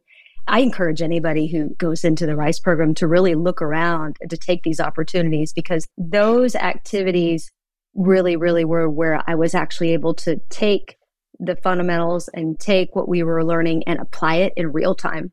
I 0.48 0.60
encourage 0.60 1.02
anybody 1.02 1.46
who 1.46 1.74
goes 1.74 2.04
into 2.04 2.24
the 2.24 2.34
RICE 2.34 2.58
program 2.60 2.94
to 2.94 3.06
really 3.06 3.34
look 3.34 3.60
around 3.60 4.16
and 4.22 4.30
to 4.30 4.38
take 4.38 4.62
these 4.62 4.80
opportunities 4.80 5.52
because 5.52 5.86
those 5.98 6.54
activities 6.54 7.50
really, 7.94 8.36
really 8.36 8.64
were 8.64 8.88
where 8.88 9.22
I 9.26 9.34
was 9.34 9.54
actually 9.54 9.92
able 9.92 10.14
to 10.14 10.40
take 10.48 10.96
the 11.38 11.56
fundamentals 11.56 12.30
and 12.32 12.58
take 12.58 12.96
what 12.96 13.10
we 13.10 13.22
were 13.22 13.44
learning 13.44 13.82
and 13.86 14.00
apply 14.00 14.36
it 14.36 14.54
in 14.56 14.72
real 14.72 14.94
time. 14.94 15.32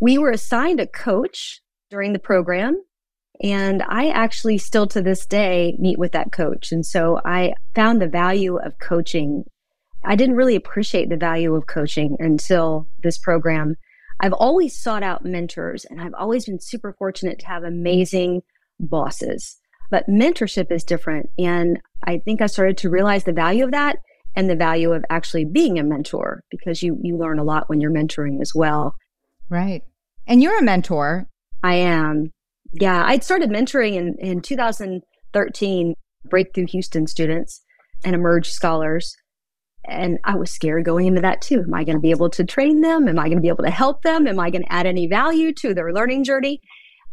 We 0.00 0.16
were 0.16 0.30
assigned 0.30 0.80
a 0.80 0.86
coach 0.86 1.60
during 1.90 2.12
the 2.12 2.18
program. 2.18 2.82
And 3.42 3.82
I 3.82 4.08
actually 4.08 4.58
still 4.58 4.86
to 4.88 5.00
this 5.00 5.24
day 5.24 5.76
meet 5.78 5.98
with 5.98 6.12
that 6.12 6.32
coach. 6.32 6.72
And 6.72 6.84
so 6.84 7.20
I 7.24 7.54
found 7.74 8.02
the 8.02 8.08
value 8.08 8.56
of 8.56 8.78
coaching. 8.80 9.44
I 10.04 10.16
didn't 10.16 10.36
really 10.36 10.56
appreciate 10.56 11.08
the 11.08 11.16
value 11.16 11.54
of 11.54 11.66
coaching 11.66 12.16
until 12.18 12.88
this 13.02 13.18
program 13.18 13.76
I've 14.20 14.32
always 14.32 14.78
sought 14.78 15.02
out 15.02 15.24
mentors 15.24 15.84
and 15.84 16.00
I've 16.00 16.14
always 16.14 16.46
been 16.46 16.60
super 16.60 16.92
fortunate 16.92 17.38
to 17.40 17.46
have 17.46 17.62
amazing 17.62 18.42
bosses. 18.80 19.58
But 19.90 20.08
mentorship 20.08 20.70
is 20.70 20.84
different. 20.84 21.30
And 21.38 21.78
I 22.02 22.18
think 22.18 22.42
I 22.42 22.46
started 22.46 22.76
to 22.78 22.90
realize 22.90 23.24
the 23.24 23.32
value 23.32 23.64
of 23.64 23.70
that 23.70 23.98
and 24.36 24.50
the 24.50 24.56
value 24.56 24.92
of 24.92 25.04
actually 25.08 25.44
being 25.44 25.78
a 25.78 25.84
mentor 25.84 26.44
because 26.50 26.82
you 26.82 26.98
you 27.02 27.16
learn 27.16 27.38
a 27.38 27.44
lot 27.44 27.68
when 27.68 27.80
you're 27.80 27.90
mentoring 27.90 28.40
as 28.40 28.54
well. 28.54 28.94
Right. 29.48 29.82
And 30.26 30.42
you're 30.42 30.58
a 30.58 30.62
mentor. 30.62 31.26
I 31.62 31.74
am. 31.76 32.32
Yeah, 32.72 33.02
I 33.04 33.18
started 33.18 33.50
mentoring 33.50 33.94
in 33.94 34.16
in 34.18 34.40
2013 34.40 35.94
Breakthrough 36.24 36.66
Houston 36.66 37.06
students 37.06 37.62
and 38.04 38.14
emerge 38.14 38.50
scholars 38.50 39.14
and 39.88 40.18
I 40.24 40.36
was 40.36 40.50
scared 40.50 40.84
going 40.84 41.06
into 41.06 41.22
that 41.22 41.40
too. 41.40 41.60
Am 41.60 41.74
I 41.74 41.82
going 41.82 41.96
to 41.96 42.02
be 42.02 42.10
able 42.10 42.30
to 42.30 42.44
train 42.44 42.82
them? 42.82 43.08
Am 43.08 43.18
I 43.18 43.24
going 43.24 43.38
to 43.38 43.42
be 43.42 43.48
able 43.48 43.64
to 43.64 43.70
help 43.70 44.02
them? 44.02 44.26
Am 44.26 44.38
I 44.38 44.50
going 44.50 44.62
to 44.62 44.72
add 44.72 44.86
any 44.86 45.06
value 45.06 45.52
to 45.54 45.74
their 45.74 45.92
learning 45.92 46.24
journey? 46.24 46.60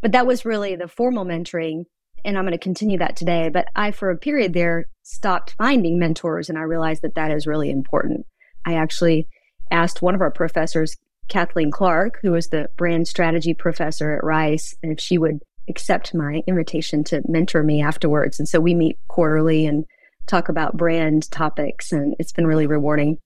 But 0.02 0.12
that 0.12 0.28
was 0.28 0.46
really 0.46 0.76
the 0.76 0.88
formal 0.88 1.26
mentoring. 1.26 1.86
And 2.26 2.38
I'm 2.38 2.44
going 2.44 2.52
to 2.52 2.58
continue 2.58 2.98
that 2.98 3.16
today. 3.16 3.50
But 3.50 3.68
I, 3.76 3.92
for 3.92 4.10
a 4.10 4.18
period 4.18 4.54
there, 4.54 4.86
stopped 5.04 5.56
finding 5.58 5.98
mentors. 5.98 6.50
And 6.50 6.58
I 6.58 6.64
realized 6.64 7.02
that 7.04 7.16
that 7.16 7.32
is 7.32 7.48
really 7.48 7.70
important. 7.70 8.26
I 8.66 8.74
actually 8.74 9.28
asked 9.72 10.02
one 10.02 10.16
of 10.16 10.22
our 10.22 10.32
professors, 10.32 10.98
Kathleen 11.28 11.72
Clark, 11.72 12.20
who 12.22 12.32
was 12.32 12.50
the 12.50 12.70
brand 12.78 13.08
strategy 13.08 13.54
professor 13.54 14.16
at 14.16 14.24
Rice, 14.24 14.76
and 14.84 14.92
if 14.92 15.00
she 15.00 15.18
would 15.18 15.42
accept 15.68 16.14
my 16.14 16.44
invitation 16.48 17.04
to 17.06 17.22
mentor 17.28 17.64
me 17.64 17.82
afterwards. 17.82 18.40
And 18.40 18.48
so 18.48 18.60
we 18.60 18.76
meet 18.76 18.98
quarterly 19.08 19.66
and 19.66 19.86
talk 20.28 20.50
about 20.50 20.78
brand 20.78 21.30
topics, 21.32 21.92
and 21.92 22.16
it's 22.20 22.32
been 22.32 22.48
really 22.48 22.68
rewarding. 22.68 23.18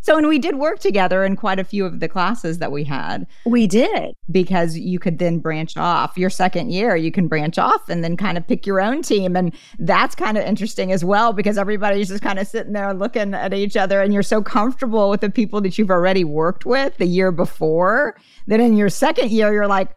So, 0.00 0.16
and 0.16 0.28
we 0.28 0.38
did 0.38 0.56
work 0.56 0.78
together 0.78 1.24
in 1.24 1.36
quite 1.36 1.58
a 1.58 1.64
few 1.64 1.84
of 1.84 2.00
the 2.00 2.08
classes 2.08 2.58
that 2.58 2.72
we 2.72 2.84
had. 2.84 3.26
We 3.44 3.66
did. 3.66 4.14
Because 4.30 4.76
you 4.78 4.98
could 4.98 5.18
then 5.18 5.38
branch 5.38 5.76
off. 5.76 6.16
Your 6.16 6.30
second 6.30 6.70
year, 6.70 6.96
you 6.96 7.10
can 7.10 7.28
branch 7.28 7.58
off 7.58 7.88
and 7.88 8.02
then 8.02 8.16
kind 8.16 8.38
of 8.38 8.46
pick 8.46 8.66
your 8.66 8.80
own 8.80 9.02
team. 9.02 9.36
And 9.36 9.52
that's 9.78 10.14
kind 10.14 10.38
of 10.38 10.44
interesting 10.44 10.92
as 10.92 11.04
well 11.04 11.32
because 11.32 11.58
everybody's 11.58 12.08
just 12.08 12.22
kind 12.22 12.38
of 12.38 12.46
sitting 12.46 12.72
there 12.72 12.94
looking 12.94 13.34
at 13.34 13.52
each 13.52 13.76
other 13.76 14.00
and 14.00 14.14
you're 14.14 14.22
so 14.22 14.42
comfortable 14.42 15.10
with 15.10 15.20
the 15.20 15.30
people 15.30 15.60
that 15.62 15.78
you've 15.78 15.90
already 15.90 16.24
worked 16.24 16.64
with 16.64 16.96
the 16.96 17.06
year 17.06 17.32
before 17.32 18.16
that 18.46 18.60
in 18.60 18.76
your 18.76 18.88
second 18.88 19.30
year, 19.30 19.52
you're 19.52 19.66
like, 19.66 19.90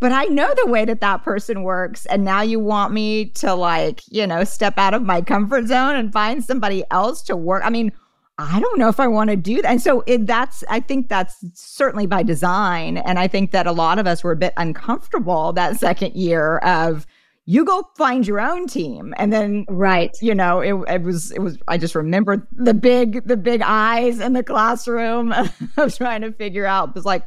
but 0.00 0.12
I 0.12 0.24
know 0.26 0.54
the 0.54 0.70
way 0.70 0.84
that 0.84 1.00
that 1.00 1.24
person 1.24 1.64
works. 1.64 2.06
And 2.06 2.24
now 2.24 2.40
you 2.40 2.60
want 2.60 2.92
me 2.92 3.26
to, 3.30 3.54
like, 3.54 4.00
you 4.08 4.26
know, 4.26 4.44
step 4.44 4.78
out 4.78 4.94
of 4.94 5.02
my 5.02 5.20
comfort 5.20 5.66
zone 5.66 5.96
and 5.96 6.12
find 6.12 6.44
somebody 6.44 6.84
else 6.90 7.22
to 7.22 7.36
work. 7.36 7.62
I 7.64 7.70
mean, 7.70 7.90
I 8.38 8.60
don't 8.60 8.78
know 8.78 8.88
if 8.88 9.00
I 9.00 9.08
want 9.08 9.30
to 9.30 9.36
do 9.36 9.60
that. 9.62 9.68
And 9.68 9.82
so 9.82 10.04
it, 10.06 10.26
that's, 10.26 10.62
I 10.68 10.78
think 10.80 11.08
that's 11.08 11.44
certainly 11.54 12.06
by 12.06 12.22
design. 12.22 12.98
And 12.98 13.18
I 13.18 13.26
think 13.26 13.50
that 13.50 13.66
a 13.66 13.72
lot 13.72 13.98
of 13.98 14.06
us 14.06 14.22
were 14.22 14.30
a 14.30 14.36
bit 14.36 14.54
uncomfortable 14.56 15.52
that 15.54 15.78
second 15.78 16.14
year 16.14 16.58
of, 16.58 17.06
you 17.50 17.64
go 17.64 17.82
find 17.96 18.26
your 18.26 18.40
own 18.40 18.66
team 18.66 19.14
and 19.16 19.32
then 19.32 19.64
right 19.70 20.14
you 20.20 20.34
know 20.34 20.60
it, 20.60 20.74
it 20.86 21.02
was 21.02 21.30
it 21.30 21.38
was 21.38 21.56
i 21.66 21.78
just 21.78 21.94
remember 21.94 22.46
the 22.52 22.74
big 22.74 23.26
the 23.26 23.38
big 23.38 23.62
eyes 23.64 24.20
in 24.20 24.34
the 24.34 24.42
classroom 24.42 25.32
of 25.78 25.96
trying 25.96 26.20
to 26.20 26.30
figure 26.32 26.66
out 26.66 26.94
was 26.94 27.06
like 27.06 27.22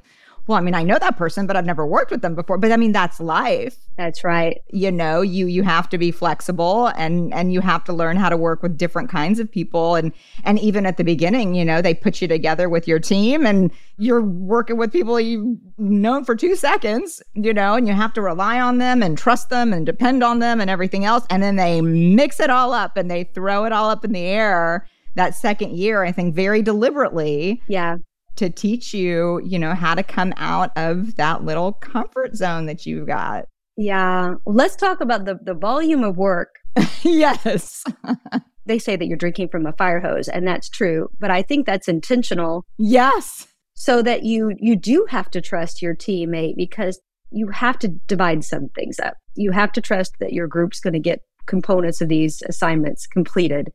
well, 0.52 0.58
I 0.58 0.62
mean, 0.62 0.76
I 0.76 0.84
know 0.84 1.00
that 1.00 1.16
person, 1.16 1.48
but 1.48 1.56
I've 1.56 1.66
never 1.66 1.88
worked 1.88 2.12
with 2.12 2.22
them 2.22 2.36
before. 2.36 2.58
But 2.58 2.74
I 2.74 2.78
mean, 2.78 2.92
that's 2.92 3.22
life. 3.22 3.78
That's 3.96 4.22
right. 4.22 4.62
You 4.68 4.92
know, 4.92 5.22
you 5.22 5.46
you 5.46 5.64
have 5.64 5.88
to 5.92 5.98
be 5.98 6.12
flexible 6.12 6.88
and 6.88 7.34
and 7.34 7.54
you 7.54 7.62
have 7.62 7.86
to 7.86 7.94
learn 7.94 8.18
how 8.18 8.28
to 8.28 8.36
work 8.36 8.62
with 8.62 8.78
different 8.78 9.10
kinds 9.10 9.40
of 9.40 9.50
people. 9.50 9.96
And 9.96 10.12
and 10.44 10.60
even 10.60 10.86
at 10.86 10.98
the 10.98 11.06
beginning, 11.06 11.56
you 11.56 11.64
know, 11.64 11.82
they 11.82 11.94
put 11.94 12.22
you 12.22 12.28
together 12.28 12.68
with 12.68 12.86
your 12.86 13.00
team 13.00 13.46
and 13.46 13.72
you're 13.98 14.22
working 14.22 14.76
with 14.76 14.92
people 14.92 15.22
you've 15.22 15.58
known 15.78 16.26
for 16.26 16.36
two 16.36 16.58
seconds, 16.58 17.24
you 17.34 17.54
know, 17.54 17.76
and 17.76 17.88
you 17.88 17.94
have 17.94 18.12
to 18.16 18.22
rely 18.22 18.60
on 18.60 18.78
them 18.78 19.02
and 19.02 19.18
trust 19.18 19.50
them 19.50 19.72
and 19.72 19.86
depend 19.86 20.22
on 20.22 20.40
them 20.40 20.60
and 20.60 20.70
everything 20.70 21.06
else. 21.06 21.26
And 21.30 21.42
then 21.42 21.56
they 21.56 21.80
mix 21.80 22.42
it 22.42 22.50
all 22.50 22.74
up 22.74 22.98
and 22.98 23.10
they 23.10 23.24
throw 23.24 23.64
it 23.64 23.72
all 23.72 23.90
up 23.90 24.04
in 24.04 24.12
the 24.12 24.26
air 24.26 24.86
that 25.16 25.34
second 25.34 25.78
year, 25.78 26.04
I 26.04 26.12
think 26.12 26.36
very 26.36 26.62
deliberately. 26.62 27.62
Yeah 27.68 27.98
to 28.36 28.50
teach 28.50 28.94
you, 28.94 29.42
you 29.44 29.60
know, 29.60 29.74
how 29.74 29.96
to 29.96 30.04
come 30.04 30.34
out 30.38 30.72
of 30.76 31.16
that 31.16 31.44
little 31.44 31.74
comfort 31.74 32.36
zone 32.36 32.66
that 32.66 32.86
you've 32.86 33.08
got. 33.08 33.46
Yeah. 33.78 34.36
Let's 34.46 34.76
talk 34.76 35.02
about 35.02 35.26
the, 35.26 35.40
the 35.44 35.54
volume 35.54 36.04
of 36.04 36.18
work. 36.18 36.56
yes. 37.04 37.84
they 38.66 38.80
say 38.80 38.96
that 38.96 39.08
you're 39.08 39.18
drinking 39.18 39.50
from 39.50 39.66
a 39.66 39.74
fire 39.74 40.00
hose, 40.00 40.28
and 40.28 40.48
that's 40.48 40.70
true, 40.70 41.10
but 41.20 41.32
I 41.32 41.42
think 41.42 41.66
that's 41.66 41.88
intentional. 41.88 42.66
Yes. 42.78 43.48
So 43.74 44.02
that 44.04 44.24
you 44.24 44.54
you 44.60 44.76
do 44.76 45.08
have 45.10 45.32
to 45.32 45.42
trust 45.42 45.82
your 45.82 45.96
teammate 45.96 46.56
because 46.56 47.00
you 47.32 47.48
have 47.50 47.80
to 47.80 47.88
divide 48.08 48.44
some 48.44 48.70
things 48.76 49.00
up. 49.00 49.16
You 49.36 49.52
have 49.52 49.72
to 49.74 49.82
trust 49.82 50.16
that 50.20 50.34
your 50.34 50.48
group's 50.48 50.80
going 50.80 50.94
to 50.94 51.00
get 51.00 51.22
components 51.48 52.02
of 52.02 52.10
these 52.10 52.44
assignments 52.48 53.08
completed 53.08 53.72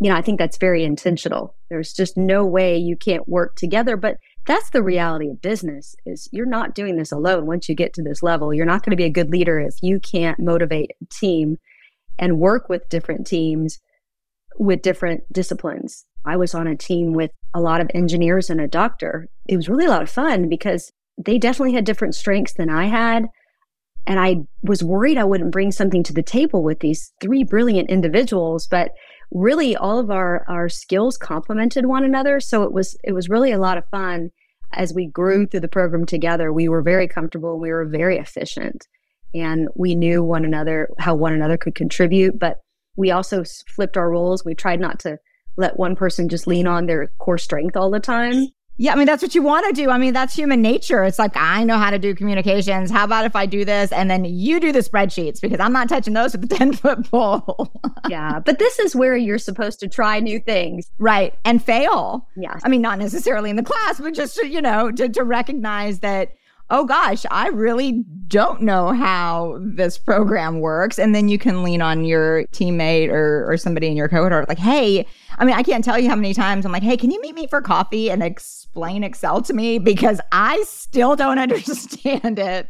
you 0.00 0.10
know, 0.10 0.16
I 0.16 0.22
think 0.22 0.38
that's 0.38 0.58
very 0.58 0.84
intentional. 0.84 1.54
There's 1.70 1.92
just 1.92 2.16
no 2.16 2.44
way 2.44 2.76
you 2.76 2.96
can't 2.96 3.28
work 3.28 3.56
together, 3.56 3.96
but 3.96 4.16
that's 4.46 4.70
the 4.70 4.82
reality 4.82 5.28
of 5.28 5.42
business 5.42 5.94
is 6.06 6.28
you're 6.32 6.46
not 6.46 6.74
doing 6.74 6.96
this 6.96 7.12
alone 7.12 7.46
once 7.46 7.68
you 7.68 7.74
get 7.74 7.92
to 7.94 8.02
this 8.02 8.22
level. 8.22 8.54
You're 8.54 8.64
not 8.64 8.82
going 8.82 8.92
to 8.92 8.96
be 8.96 9.04
a 9.04 9.10
good 9.10 9.30
leader 9.30 9.60
if 9.60 9.74
you 9.82 10.00
can't 10.00 10.38
motivate 10.38 10.92
a 11.02 11.04
team 11.12 11.56
and 12.18 12.38
work 12.38 12.68
with 12.68 12.88
different 12.88 13.26
teams 13.26 13.78
with 14.58 14.82
different 14.82 15.22
disciplines. 15.32 16.04
I 16.24 16.36
was 16.36 16.54
on 16.54 16.66
a 16.66 16.76
team 16.76 17.12
with 17.12 17.30
a 17.54 17.60
lot 17.60 17.80
of 17.80 17.90
engineers 17.94 18.50
and 18.50 18.60
a 18.60 18.68
doctor. 18.68 19.28
It 19.46 19.56
was 19.56 19.68
really 19.68 19.86
a 19.86 19.90
lot 19.90 20.02
of 20.02 20.10
fun 20.10 20.48
because 20.48 20.92
they 21.16 21.38
definitely 21.38 21.74
had 21.74 21.84
different 21.84 22.14
strengths 22.14 22.54
than 22.54 22.70
I 22.70 22.86
had. 22.86 23.26
And 24.06 24.18
I 24.18 24.36
was 24.62 24.82
worried 24.82 25.18
I 25.18 25.24
wouldn't 25.24 25.52
bring 25.52 25.70
something 25.70 26.02
to 26.04 26.12
the 26.12 26.22
table 26.22 26.62
with 26.62 26.80
these 26.80 27.12
three 27.20 27.44
brilliant 27.44 27.90
individuals, 27.90 28.66
but 28.66 28.92
really 29.30 29.76
all 29.76 29.98
of 29.98 30.10
our 30.10 30.44
our 30.48 30.68
skills 30.68 31.16
complemented 31.16 31.86
one 31.86 32.04
another. 32.04 32.40
So 32.40 32.62
it 32.62 32.72
was 32.72 32.96
it 33.04 33.12
was 33.12 33.28
really 33.28 33.52
a 33.52 33.58
lot 33.58 33.78
of 33.78 33.88
fun. 33.90 34.30
As 34.72 34.92
we 34.92 35.06
grew 35.06 35.46
through 35.46 35.60
the 35.60 35.68
program 35.68 36.04
together 36.04 36.52
we 36.52 36.68
were 36.68 36.82
very 36.82 37.08
comfortable 37.08 37.58
we 37.58 37.70
were 37.70 37.86
very 37.86 38.18
efficient. 38.18 38.86
And 39.34 39.68
we 39.74 39.94
knew 39.94 40.22
one 40.22 40.44
another 40.44 40.88
how 40.98 41.14
one 41.14 41.32
another 41.32 41.56
could 41.56 41.74
contribute 41.74 42.38
but 42.38 42.58
we 42.96 43.10
also 43.10 43.44
flipped 43.68 43.96
our 43.96 44.10
roles. 44.10 44.44
We 44.44 44.54
tried 44.54 44.80
not 44.80 44.98
to 45.00 45.18
let 45.56 45.78
one 45.78 45.94
person 45.96 46.28
just 46.28 46.46
lean 46.46 46.66
on 46.66 46.86
their 46.86 47.08
core 47.18 47.38
strength 47.38 47.76
all 47.76 47.90
the 47.90 48.00
time 48.00 48.48
Yeah, 48.80 48.92
I 48.92 48.96
mean, 48.96 49.06
that's 49.06 49.22
what 49.22 49.34
you 49.34 49.42
want 49.42 49.66
to 49.66 49.72
do. 49.72 49.90
I 49.90 49.98
mean, 49.98 50.12
that's 50.12 50.34
human 50.34 50.62
nature. 50.62 51.02
It's 51.02 51.18
like, 51.18 51.36
I 51.36 51.64
know 51.64 51.78
how 51.78 51.90
to 51.90 51.98
do 51.98 52.14
communications. 52.14 52.92
How 52.92 53.04
about 53.04 53.24
if 53.26 53.34
I 53.34 53.44
do 53.44 53.64
this 53.64 53.90
and 53.90 54.08
then 54.08 54.24
you 54.24 54.60
do 54.60 54.70
the 54.70 54.78
spreadsheets 54.78 55.40
because 55.40 55.58
I'm 55.58 55.72
not 55.72 55.88
touching 55.88 56.14
those 56.14 56.32
with 56.32 56.48
the 56.48 56.54
10 56.56 56.74
foot 56.74 57.10
pole. 57.10 57.72
yeah, 58.08 58.38
but 58.38 58.60
this 58.60 58.78
is 58.78 58.94
where 58.94 59.16
you're 59.16 59.38
supposed 59.38 59.80
to 59.80 59.88
try 59.88 60.20
new 60.20 60.38
things. 60.38 60.90
Right. 60.98 61.34
And 61.44 61.62
fail. 61.62 62.28
Yeah. 62.36 62.56
I 62.62 62.68
mean, 62.68 62.80
not 62.80 63.00
necessarily 63.00 63.50
in 63.50 63.56
the 63.56 63.64
class, 63.64 64.00
but 64.00 64.14
just, 64.14 64.36
to, 64.36 64.46
you 64.46 64.62
know, 64.62 64.92
to, 64.92 65.08
to 65.08 65.24
recognize 65.24 65.98
that 65.98 66.32
oh 66.70 66.84
gosh, 66.84 67.24
I 67.30 67.48
really 67.48 68.04
don't 68.26 68.62
know 68.62 68.92
how 68.92 69.58
this 69.60 69.96
program 69.98 70.60
works. 70.60 70.98
And 70.98 71.14
then 71.14 71.28
you 71.28 71.38
can 71.38 71.62
lean 71.62 71.80
on 71.80 72.04
your 72.04 72.44
teammate 72.48 73.08
or, 73.08 73.50
or 73.50 73.56
somebody 73.56 73.86
in 73.86 73.96
your 73.96 74.08
cohort, 74.08 74.48
like, 74.48 74.58
hey, 74.58 75.06
I 75.38 75.44
mean, 75.44 75.54
I 75.54 75.62
can't 75.62 75.84
tell 75.84 75.98
you 75.98 76.08
how 76.08 76.16
many 76.16 76.34
times 76.34 76.66
I'm 76.66 76.72
like, 76.72 76.82
hey, 76.82 76.96
can 76.96 77.10
you 77.10 77.20
meet 77.22 77.34
me 77.34 77.46
for 77.46 77.62
coffee 77.62 78.10
and 78.10 78.22
explain 78.22 79.02
Excel 79.02 79.40
to 79.42 79.54
me? 79.54 79.78
Because 79.78 80.20
I 80.30 80.62
still 80.66 81.16
don't 81.16 81.38
understand 81.38 82.38
it. 82.38 82.68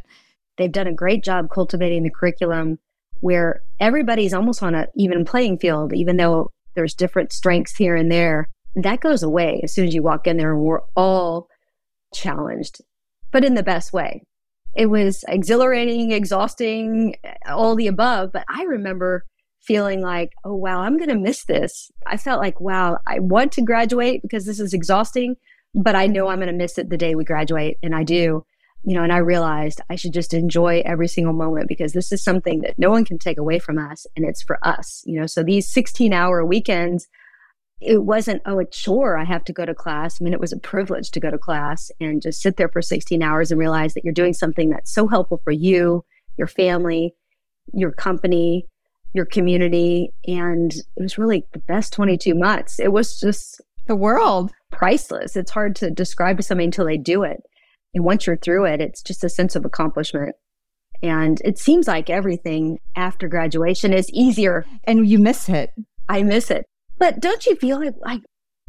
They've 0.57 0.71
done 0.71 0.87
a 0.87 0.93
great 0.93 1.23
job 1.23 1.49
cultivating 1.49 2.03
the 2.03 2.09
curriculum 2.09 2.79
where 3.21 3.61
everybody's 3.81 4.33
almost 4.33 4.63
on 4.63 4.75
an 4.75 4.87
even 4.95 5.25
playing 5.25 5.57
field, 5.57 5.93
even 5.93 6.17
though 6.17 6.51
there's 6.75 6.93
different 6.93 7.33
strengths 7.33 7.75
here 7.75 7.95
and 7.95 8.11
there. 8.11 8.47
That 8.75 9.01
goes 9.01 9.23
away 9.23 9.59
as 9.63 9.73
soon 9.73 9.87
as 9.87 9.93
you 9.93 10.03
walk 10.03 10.25
in 10.27 10.37
there 10.37 10.53
and 10.53 10.61
we're 10.61 10.81
all 10.95 11.49
challenged 12.13 12.81
but 13.31 13.43
in 13.43 13.55
the 13.55 13.63
best 13.63 13.93
way. 13.93 14.23
It 14.75 14.87
was 14.87 15.23
exhilarating, 15.27 16.11
exhausting, 16.11 17.15
all 17.47 17.75
the 17.75 17.87
above. 17.87 18.31
But 18.31 18.45
I 18.47 18.63
remember 18.63 19.25
feeling 19.61 20.01
like, 20.01 20.33
oh, 20.43 20.55
wow, 20.55 20.81
I'm 20.81 20.97
going 20.97 21.09
to 21.09 21.15
miss 21.15 21.45
this. 21.45 21.91
I 22.05 22.17
felt 22.17 22.41
like, 22.41 22.59
wow, 22.61 22.99
I 23.07 23.19
want 23.19 23.51
to 23.53 23.61
graduate 23.61 24.21
because 24.21 24.45
this 24.45 24.59
is 24.59 24.73
exhausting, 24.73 25.35
but 25.75 25.95
I 25.95 26.07
know 26.07 26.27
I'm 26.27 26.39
going 26.39 26.47
to 26.47 26.53
miss 26.53 26.77
it 26.77 26.89
the 26.89 26.97
day 26.97 27.15
we 27.15 27.23
graduate. 27.23 27.77
And 27.83 27.95
I 27.95 28.03
do, 28.03 28.45
you 28.83 28.95
know, 28.95 29.03
and 29.03 29.11
I 29.11 29.17
realized 29.17 29.81
I 29.89 29.95
should 29.95 30.13
just 30.13 30.33
enjoy 30.33 30.81
every 30.85 31.07
single 31.07 31.33
moment 31.33 31.67
because 31.67 31.93
this 31.93 32.11
is 32.11 32.23
something 32.23 32.61
that 32.61 32.79
no 32.79 32.89
one 32.89 33.05
can 33.05 33.19
take 33.19 33.37
away 33.37 33.59
from 33.59 33.77
us 33.77 34.05
and 34.15 34.25
it's 34.25 34.41
for 34.41 34.59
us, 34.65 35.03
you 35.05 35.19
know. 35.19 35.27
So 35.27 35.43
these 35.43 35.67
16 35.71 36.13
hour 36.13 36.45
weekends, 36.45 37.07
it 37.81 38.03
wasn't, 38.03 38.41
oh, 38.45 38.59
a 38.59 38.65
chore. 38.65 39.17
I 39.17 39.23
have 39.23 39.43
to 39.45 39.53
go 39.53 39.65
to 39.65 39.73
class. 39.73 40.19
I 40.19 40.23
mean, 40.23 40.33
it 40.33 40.39
was 40.39 40.51
a 40.51 40.59
privilege 40.59 41.11
to 41.11 41.19
go 41.19 41.31
to 41.31 41.37
class 41.37 41.91
and 41.99 42.21
just 42.21 42.41
sit 42.41 42.57
there 42.57 42.69
for 42.69 42.81
16 42.81 43.23
hours 43.23 43.51
and 43.51 43.59
realize 43.59 43.93
that 43.93 44.03
you're 44.03 44.13
doing 44.13 44.33
something 44.33 44.69
that's 44.69 44.93
so 44.93 45.07
helpful 45.07 45.39
for 45.43 45.51
you, 45.51 46.03
your 46.37 46.47
family, 46.47 47.13
your 47.73 47.91
company, 47.91 48.65
your 49.13 49.25
community. 49.25 50.11
And 50.27 50.73
it 50.73 51.01
was 51.01 51.17
really 51.17 51.45
the 51.53 51.59
best 51.59 51.93
22 51.93 52.35
months. 52.35 52.79
It 52.79 52.91
was 52.91 53.19
just 53.19 53.61
the 53.87 53.95
world 53.95 54.51
priceless. 54.71 55.35
It's 55.35 55.51
hard 55.51 55.75
to 55.77 55.89
describe 55.89 56.37
to 56.37 56.43
somebody 56.43 56.65
until 56.65 56.85
they 56.85 56.97
do 56.97 57.23
it. 57.23 57.41
And 57.93 58.03
once 58.03 58.27
you're 58.27 58.37
through 58.37 58.65
it, 58.65 58.81
it's 58.81 59.01
just 59.01 59.23
a 59.23 59.29
sense 59.29 59.55
of 59.55 59.65
accomplishment. 59.65 60.35
And 61.01 61.41
it 61.45 61.57
seems 61.57 61.87
like 61.87 62.09
everything 62.09 62.79
after 62.95 63.29
graduation 63.29 63.93
is 63.93 64.09
easier. 64.11 64.65
And 64.83 65.07
you 65.07 65.17
miss 65.17 65.47
it. 65.47 65.71
I 66.09 66.23
miss 66.23 66.51
it. 66.51 66.65
But 66.99 67.19
don't 67.19 67.45
you 67.45 67.55
feel 67.55 67.79
like, 67.79 67.95
like 68.05 68.21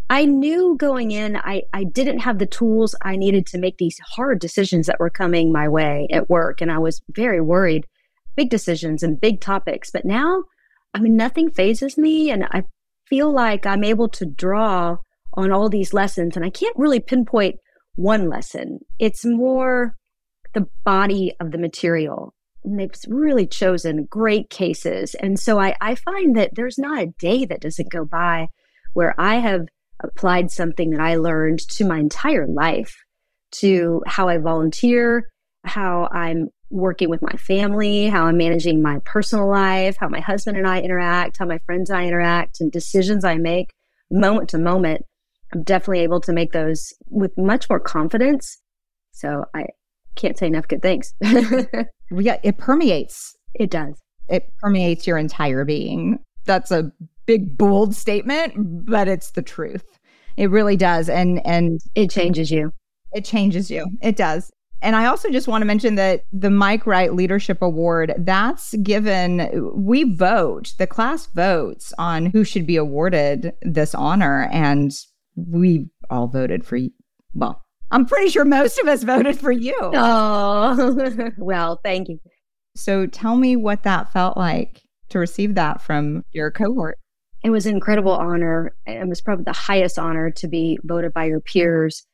I 0.09 0.25
knew 0.25 0.77
going 0.79 1.11
in, 1.11 1.37
I, 1.37 1.62
I 1.73 1.85
didn't 1.85 2.21
have 2.21 2.38
the 2.38 2.47
tools 2.47 2.95
I 3.03 3.16
needed 3.16 3.47
to 3.47 3.59
make 3.59 3.77
these 3.79 3.99
hard 4.16 4.40
decisions 4.40 4.87
that 4.87 5.01
were 5.01 5.11
coming 5.11 5.53
my 5.53 5.69
way 5.69 6.07
at 6.11 6.31
work. 6.31 6.61
And 6.61 6.71
I 6.71 6.79
was 6.79 7.01
very 7.11 7.40
worried, 7.40 7.87
big 8.37 8.51
decisions 8.51 9.03
and 9.03 9.21
big 9.21 9.40
topics. 9.40 9.90
But 9.90 10.05
now, 10.05 10.45
I 10.95 11.01
mean, 11.01 11.16
nothing 11.16 11.51
phases 11.51 11.99
me. 11.99 12.31
And 12.31 12.45
I 12.45 12.62
feel 13.09 13.33
like 13.33 13.66
I'm 13.66 13.85
able 13.85 14.09
to 14.11 14.25
draw 14.25 14.97
on 15.35 15.53
all 15.53 15.69
these 15.69 15.93
lessons. 15.93 16.37
And 16.37 16.45
I 16.45 16.51
can't 16.51 16.77
really 16.77 17.01
pinpoint 17.01 17.57
one 17.97 18.29
lesson, 18.29 18.79
it's 18.99 19.25
more 19.25 19.95
the 20.55 20.66
body 20.85 21.35
of 21.38 21.51
the 21.51 21.59
material 21.59 22.35
they've 22.64 22.90
really 23.09 23.46
chosen 23.46 24.07
great 24.07 24.51
cases. 24.51 25.14
And 25.14 25.38
so 25.38 25.59
I, 25.59 25.75
I 25.81 25.94
find 25.94 26.37
that 26.37 26.55
there's 26.55 26.79
not 26.79 27.03
a 27.03 27.12
day 27.18 27.44
that 27.46 27.61
doesn't 27.61 27.90
go 27.90 28.05
by 28.05 28.49
where 28.94 29.14
I 29.18 29.37
have 29.37 29.66
applied 30.03 30.51
something 30.51 30.90
that 30.90 31.01
I 31.01 31.16
learned 31.16 31.61
to 31.70 31.85
my 31.85 31.99
entire 31.99 32.46
life, 32.46 32.96
to 33.53 34.03
how 34.07 34.29
I 34.29 34.38
volunteer, 34.38 35.29
how 35.64 36.09
I'm 36.12 36.49
working 36.70 37.11
with 37.11 37.20
my 37.20 37.33
family, 37.33 38.07
how 38.07 38.25
I'm 38.25 38.37
managing 38.37 38.81
my 38.83 38.99
personal 39.05 39.49
life, 39.49 39.96
how 39.99 40.09
my 40.09 40.20
husband 40.20 40.57
and 40.57 40.66
I 40.66 40.81
interact, 40.81 41.38
how 41.38 41.46
my 41.46 41.59
friends 41.66 41.90
and 41.90 41.99
I 41.99 42.07
interact, 42.07 42.61
and 42.61 42.70
decisions 42.70 43.25
I 43.25 43.37
make 43.37 43.73
moment 44.11 44.51
to 44.51 44.59
moment. 44.59 45.05
I'm 45.53 45.64
definitely 45.64 46.05
able 46.05 46.20
to 46.23 46.33
make 46.33 46.53
those 46.53 46.92
with 47.09 47.33
much 47.37 47.68
more 47.68 47.81
confidence. 47.81 48.59
So 49.12 49.44
I 49.55 49.66
can't 50.21 50.39
say 50.39 50.47
enough 50.47 50.69
good 50.69 50.83
things. 50.83 51.15
yeah, 52.11 52.39
it 52.43 52.59
permeates. 52.59 53.37
It 53.55 53.71
does. 53.71 54.01
It 54.29 54.53
permeates 54.61 55.07
your 55.07 55.19
entire 55.19 55.65
being. 55.65 56.19
That's 56.45 56.71
a 56.71 56.93
big 57.27 57.57
bold 57.57 57.95
statement, 57.95 58.55
but 58.87 59.09
it's 59.09 59.33
the 59.33 59.43
truth. 59.43 59.85
It 60.37 60.51
really 60.51 60.77
does. 60.77 61.09
And 61.09 61.45
and 61.47 61.81
it 61.95 62.11
changes 62.11 62.51
you. 62.51 62.73
It 63.13 63.25
changes 63.25 63.71
you. 63.71 63.87
It 64.01 64.17
does. 64.17 64.51
And 64.83 64.97
I 64.97 65.07
also 65.07 65.31
just 65.31 65.49
want 65.49 65.63
to 65.63 65.67
mention 65.67 65.97
that 65.97 66.25
the 66.33 66.51
Mike 66.51 66.87
Wright 66.87 67.13
Leadership 67.13 67.61
Award, 67.61 68.15
that's 68.17 68.75
given, 68.77 69.71
we 69.75 70.15
vote, 70.15 70.73
the 70.79 70.87
class 70.87 71.27
votes 71.27 71.93
on 71.99 72.27
who 72.27 72.45
should 72.45 72.67
be 72.67 72.77
awarded 72.77 73.53
this 73.61 73.95
honor. 73.95 74.49
And 74.51 74.91
we 75.37 75.91
all 76.09 76.29
voted 76.29 76.65
for, 76.65 76.79
well, 77.35 77.63
I'm 77.90 78.07
pretty 78.07 78.31
sure 78.31 78.44
most 78.44 78.79
of 78.79 78.87
us 78.87 79.03
voted 79.03 79.38
for 79.38 79.50
you. 79.50 79.76
Oh, 79.81 81.31
well, 81.38 81.81
thank 81.85 82.09
you. 82.09 82.18
So 82.76 83.07
tell 83.07 83.37
me 83.37 83.57
what 83.57 83.83
that 83.83 84.12
felt 84.12 84.37
like 84.37 84.83
to 85.11 85.18
receive 85.18 85.57
that 85.57 85.83
from 85.83 86.24
your 86.33 86.50
cohort. 86.50 86.98
It 87.42 87.50
was 87.50 87.66
an 87.66 87.74
incredible 87.74 88.12
honor. 88.12 88.74
It 88.87 89.09
was 89.09 89.20
probably 89.20 89.44
the 89.44 89.53
highest 89.53 89.98
honor 89.98 90.31
to 90.31 90.48
be 90.48 90.79
voted 90.85 91.12
by 91.12 91.24
your 91.24 91.40
peers, 91.40 92.07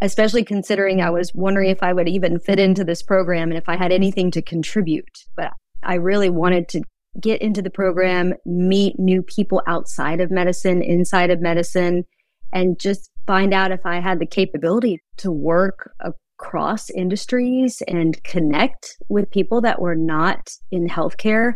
especially 0.00 0.44
considering 0.44 1.00
I 1.00 1.10
was 1.10 1.32
wondering 1.34 1.70
if 1.70 1.82
I 1.82 1.92
would 1.92 2.08
even 2.08 2.38
fit 2.38 2.58
into 2.58 2.84
this 2.84 3.02
program 3.02 3.50
and 3.50 3.58
if 3.58 3.68
I 3.68 3.76
had 3.76 3.92
anything 3.92 4.30
to 4.32 4.42
contribute. 4.42 5.08
But 5.36 5.52
I 5.82 5.94
really 5.94 6.28
wanted 6.28 6.68
to 6.70 6.82
get 7.20 7.40
into 7.40 7.62
the 7.62 7.70
program, 7.70 8.34
meet 8.44 8.98
new 8.98 9.22
people 9.22 9.62
outside 9.66 10.20
of 10.20 10.30
medicine, 10.30 10.82
inside 10.82 11.30
of 11.30 11.40
medicine, 11.40 12.04
and 12.52 12.78
just 12.78 13.10
find 13.26 13.54
out 13.54 13.72
if 13.72 13.84
I 13.84 14.00
had 14.00 14.18
the 14.18 14.26
capability 14.26 15.00
to 15.18 15.30
work 15.30 15.92
across 16.00 16.90
industries 16.90 17.82
and 17.88 18.22
connect 18.24 18.96
with 19.08 19.30
people 19.30 19.60
that 19.62 19.80
were 19.80 19.94
not 19.94 20.50
in 20.70 20.88
healthcare 20.88 21.54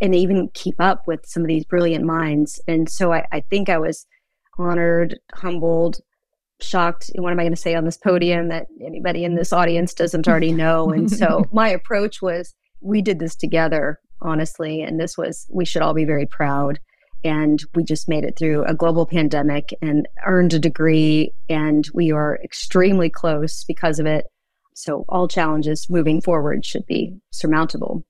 and 0.00 0.14
even 0.14 0.48
keep 0.54 0.80
up 0.80 1.02
with 1.06 1.20
some 1.24 1.42
of 1.42 1.48
these 1.48 1.64
brilliant 1.64 2.04
minds. 2.04 2.60
And 2.66 2.88
so 2.88 3.12
I, 3.12 3.24
I 3.32 3.40
think 3.48 3.68
I 3.68 3.78
was 3.78 4.06
honored, 4.58 5.18
humbled, 5.34 5.98
shocked. 6.60 7.10
What 7.16 7.32
am 7.32 7.38
I 7.38 7.44
going 7.44 7.54
to 7.54 7.60
say 7.60 7.74
on 7.74 7.84
this 7.84 7.96
podium 7.96 8.48
that 8.48 8.66
anybody 8.84 9.24
in 9.24 9.34
this 9.34 9.52
audience 9.52 9.94
doesn't 9.94 10.26
already 10.26 10.52
know? 10.52 10.90
And 10.90 11.10
so 11.10 11.44
my 11.52 11.68
approach 11.68 12.20
was 12.20 12.54
we 12.80 13.02
did 13.02 13.18
this 13.18 13.36
together, 13.36 13.98
honestly. 14.20 14.82
And 14.82 15.00
this 15.00 15.16
was, 15.16 15.46
we 15.52 15.64
should 15.64 15.82
all 15.82 15.94
be 15.94 16.04
very 16.04 16.26
proud 16.26 16.78
and 17.24 17.62
we 17.74 17.82
just 17.82 18.08
made 18.08 18.22
it 18.22 18.36
through 18.38 18.64
a 18.64 18.74
global 18.74 19.06
pandemic 19.06 19.72
and 19.80 20.06
earned 20.26 20.52
a 20.52 20.58
degree 20.58 21.32
and 21.48 21.88
we 21.94 22.12
are 22.12 22.38
extremely 22.44 23.08
close 23.08 23.64
because 23.64 23.98
of 23.98 24.06
it. 24.06 24.26
So 24.74 25.04
all 25.08 25.26
challenges 25.26 25.88
moving 25.88 26.20
forward 26.20 26.66
should 26.66 26.84
be 26.86 27.16
surmountable. 27.30 28.04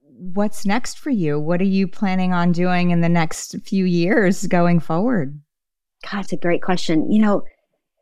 What's 0.00 0.64
next 0.64 0.98
for 0.98 1.10
you? 1.10 1.40
What 1.40 1.60
are 1.60 1.64
you 1.64 1.88
planning 1.88 2.32
on 2.32 2.52
doing 2.52 2.90
in 2.90 3.00
the 3.00 3.08
next 3.08 3.56
few 3.64 3.84
years 3.84 4.46
going 4.46 4.80
forward? 4.80 5.38
God 6.10 6.20
it's 6.20 6.32
a 6.32 6.36
great 6.36 6.62
question. 6.62 7.10
You 7.10 7.20
know 7.20 7.42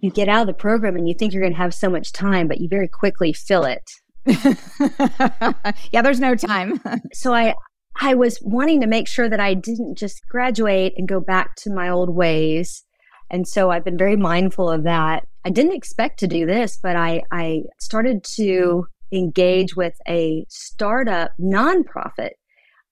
you 0.00 0.10
get 0.10 0.28
out 0.28 0.42
of 0.42 0.46
the 0.46 0.52
program 0.52 0.96
and 0.96 1.08
you 1.08 1.14
think 1.14 1.32
you're 1.32 1.42
going 1.42 1.54
to 1.54 1.58
have 1.58 1.72
so 1.72 1.88
much 1.88 2.12
time 2.12 2.46
but 2.48 2.60
you 2.60 2.68
very 2.68 2.88
quickly 2.88 3.32
fill 3.32 3.64
it. 3.64 3.82
Yeah 5.92 6.02
there's 6.02 6.20
no 6.20 6.34
time. 6.34 6.80
So 7.12 7.32
i 7.32 7.54
I 8.00 8.14
was 8.14 8.38
wanting 8.42 8.80
to 8.80 8.86
make 8.86 9.08
sure 9.08 9.28
that 9.28 9.40
I 9.40 9.54
didn't 9.54 9.96
just 9.96 10.26
graduate 10.28 10.94
and 10.96 11.08
go 11.08 11.20
back 11.20 11.54
to 11.56 11.72
my 11.72 11.88
old 11.88 12.10
ways. 12.10 12.82
And 13.30 13.46
so 13.46 13.70
I've 13.70 13.84
been 13.84 13.98
very 13.98 14.16
mindful 14.16 14.68
of 14.68 14.84
that. 14.84 15.26
I 15.44 15.50
didn't 15.50 15.74
expect 15.74 16.18
to 16.20 16.26
do 16.26 16.46
this, 16.46 16.78
but 16.82 16.96
I, 16.96 17.22
I 17.30 17.62
started 17.80 18.24
to 18.36 18.86
engage 19.12 19.76
with 19.76 19.94
a 20.08 20.44
startup 20.48 21.32
nonprofit. 21.40 22.30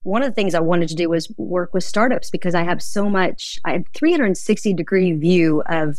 One 0.05 0.23
of 0.23 0.29
the 0.29 0.35
things 0.35 0.55
I 0.55 0.61
wanted 0.61 0.88
to 0.88 0.95
do 0.95 1.09
was 1.09 1.33
work 1.37 1.75
with 1.75 1.85
startups 1.85 2.31
because 2.31 2.55
I 2.55 2.62
have 2.65 2.83
so 2.83 3.09
much, 3.09 3.59
I 3.65 3.73
have 3.73 3.85
360 3.95 4.75
degree 4.75 5.12
view 5.12 5.62
of 5.69 5.99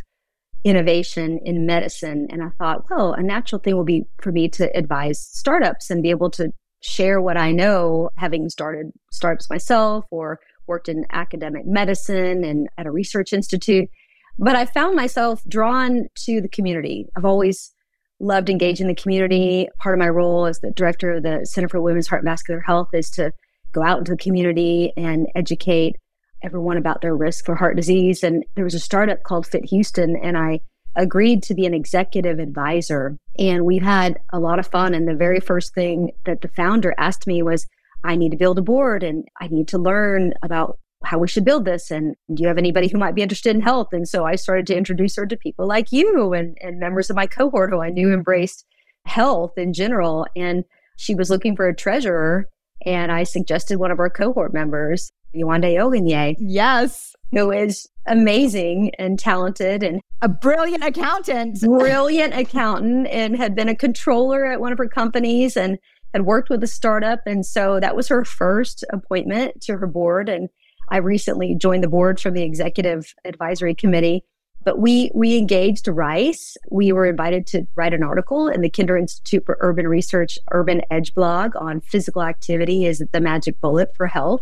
innovation 0.64 1.40
in 1.44 1.66
medicine. 1.66 2.28
And 2.30 2.42
I 2.42 2.50
thought, 2.58 2.90
well, 2.90 3.14
a 3.14 3.22
natural 3.22 3.60
thing 3.60 3.76
will 3.76 3.84
be 3.84 4.06
for 4.22 4.32
me 4.32 4.48
to 4.50 4.76
advise 4.76 5.20
startups 5.20 5.90
and 5.90 6.02
be 6.02 6.10
able 6.10 6.30
to 6.32 6.54
share 6.84 7.22
what 7.22 7.38
I 7.38 7.52
know, 7.52 8.10
having 8.18 8.50
started 8.50 8.92
startups 9.12 9.50
myself 9.50 10.06
or 10.12 10.40
worked 10.68 10.90
in 10.90 11.06
academic 11.12 11.66
medicine 11.66 12.44
and 12.44 12.68
at 12.78 12.86
a 12.86 12.92
research 12.92 13.34
institute. 13.34 13.90
But 14.38 14.56
I 14.56 14.66
found 14.66 14.96
myself 14.96 15.42
drawn 15.48 16.08
to 16.26 16.42
the 16.42 16.50
community. 16.50 17.08
I've 17.16 17.26
always 17.26 17.74
loved 18.20 18.50
engaging 18.50 18.88
the 18.88 18.96
community. 18.96 19.70
Part 19.80 19.96
of 19.96 20.00
my 20.00 20.10
role 20.10 20.46
as 20.46 20.60
the 20.60 20.72
director 20.72 21.14
of 21.14 21.24
the 21.24 21.46
Center 21.46 21.70
for 21.70 21.82
Women's 21.82 22.08
Heart 22.08 22.24
and 22.24 22.30
Vascular 22.30 22.62
Health 22.62 22.90
is 22.94 23.10
to 23.12 23.32
go 23.72 23.82
out 23.84 24.00
into 24.00 24.12
the 24.12 24.18
community 24.18 24.92
and 24.98 25.28
educate 25.36 25.96
everyone 26.44 26.78
about 26.78 27.02
their 27.02 27.16
risk 27.16 27.46
for 27.46 27.56
heart 27.56 27.78
disease. 27.78 28.24
And 28.24 28.44
there 28.56 28.66
was 28.66 28.74
a 28.74 28.80
startup 28.80 29.24
called 29.24 29.48
Fit 29.48 29.66
Houston, 29.66 30.18
and 30.22 30.38
I 30.38 30.60
agreed 30.96 31.44
to 31.44 31.54
be 31.54 31.66
an 31.66 31.74
executive 31.74 32.40
advisor. 32.40 33.18
And 33.40 33.66
we've 33.66 33.84
had 33.84 34.20
a 34.32 34.40
lot 34.40 34.60
of 34.60 34.68
fun. 34.68 34.94
And 34.94 35.08
the 35.08 35.16
very 35.16 35.40
first 35.40 35.74
thing 35.74 36.12
that 36.26 36.42
the 36.42 36.50
founder 36.50 36.94
asked 36.98 37.28
me 37.28 37.42
was, 37.42 37.66
I 38.04 38.16
need 38.16 38.32
to 38.32 38.38
build 38.38 38.60
a 38.60 38.62
board 38.62 39.04
and 39.04 39.26
I 39.40 39.48
need 39.48 39.68
to 39.70 39.78
learn 39.78 40.34
about 40.44 40.78
how 41.04 41.20
we 41.20 41.28
should 41.28 41.46
build 41.46 41.66
this. 41.66 41.92
And 41.92 42.16
do 42.34 42.42
you 42.42 42.48
have 42.48 42.58
anybody 42.58 42.88
who 42.88 42.98
might 42.98 43.16
be 43.16 43.22
interested 43.22 43.56
in 43.56 43.62
health? 43.62 43.90
And 43.92 44.08
so 44.08 44.26
I 44.26 44.36
started 44.36 44.68
to 44.68 44.78
introduce 44.78 45.16
her 45.16 45.26
to 45.26 45.38
people 45.38 45.68
like 45.68 45.92
you 45.92 46.34
and, 46.34 46.58
and 46.62 46.80
members 46.80 47.10
of 47.10 47.16
my 47.16 47.28
cohort 47.28 47.72
who 47.72 47.82
I 47.82 47.90
knew 47.90 48.14
embraced 48.14 48.66
health 49.06 49.54
in 49.58 49.74
general. 49.74 50.28
And 50.36 50.64
she 50.98 51.16
was 51.16 51.30
looking 51.30 51.56
for 51.56 51.68
a 51.68 51.76
treasurer. 51.76 52.48
And 52.86 53.12
I 53.12 53.24
suggested 53.24 53.80
one 53.80 53.92
of 53.92 54.00
our 54.00 54.10
cohort 54.10 54.54
members, 54.54 55.12
Yewande 55.36 55.76
Ogunye. 55.76 56.36
Yes. 56.40 57.13
Who 57.34 57.52
is 57.52 57.88
amazing 58.08 58.92
and 59.00 59.18
talented 59.18 59.84
and 59.84 60.02
a 60.22 60.30
brilliant 60.30 60.84
accountant. 60.84 61.60
brilliant 61.62 62.34
accountant 62.34 63.08
and 63.08 63.36
had 63.36 63.56
been 63.56 63.70
a 63.70 63.76
controller 63.76 64.46
at 64.46 64.62
one 64.62 64.72
of 64.72 64.78
her 64.78 64.88
companies 64.88 65.58
and 65.58 65.78
had 66.14 66.26
worked 66.26 66.50
with 66.50 66.64
a 66.64 66.68
startup. 66.68 67.22
And 67.26 67.46
so 67.46 67.80
that 67.80 67.96
was 67.96 68.08
her 68.08 68.24
first 68.24 68.86
appointment 68.92 69.62
to 69.64 69.78
her 69.78 69.88
board. 69.88 70.30
And 70.30 70.50
I 70.90 70.98
recently 70.98 71.56
joined 71.56 71.84
the 71.84 71.90
board 71.90 72.20
from 72.20 72.34
the 72.34 72.44
executive 72.44 73.14
advisory 73.26 73.76
committee. 73.76 74.24
But 74.64 74.80
we 74.80 75.12
we 75.14 75.38
engaged 75.38 75.90
Rice. 75.90 76.56
We 76.72 76.94
were 76.94 77.06
invited 77.06 77.46
to 77.48 77.68
write 77.76 77.94
an 77.94 78.04
article 78.04 78.48
in 78.48 78.62
the 78.62 78.70
Kinder 78.70 78.96
Institute 78.96 79.46
for 79.46 79.58
Urban 79.60 79.90
Research 79.90 80.40
Urban 80.52 80.82
Edge 80.90 81.14
blog 81.14 81.54
on 81.58 81.82
physical 81.82 82.22
activity 82.22 82.86
is 82.86 83.04
the 83.12 83.20
magic 83.20 83.60
bullet 83.60 83.90
for 83.98 84.08
health. 84.08 84.42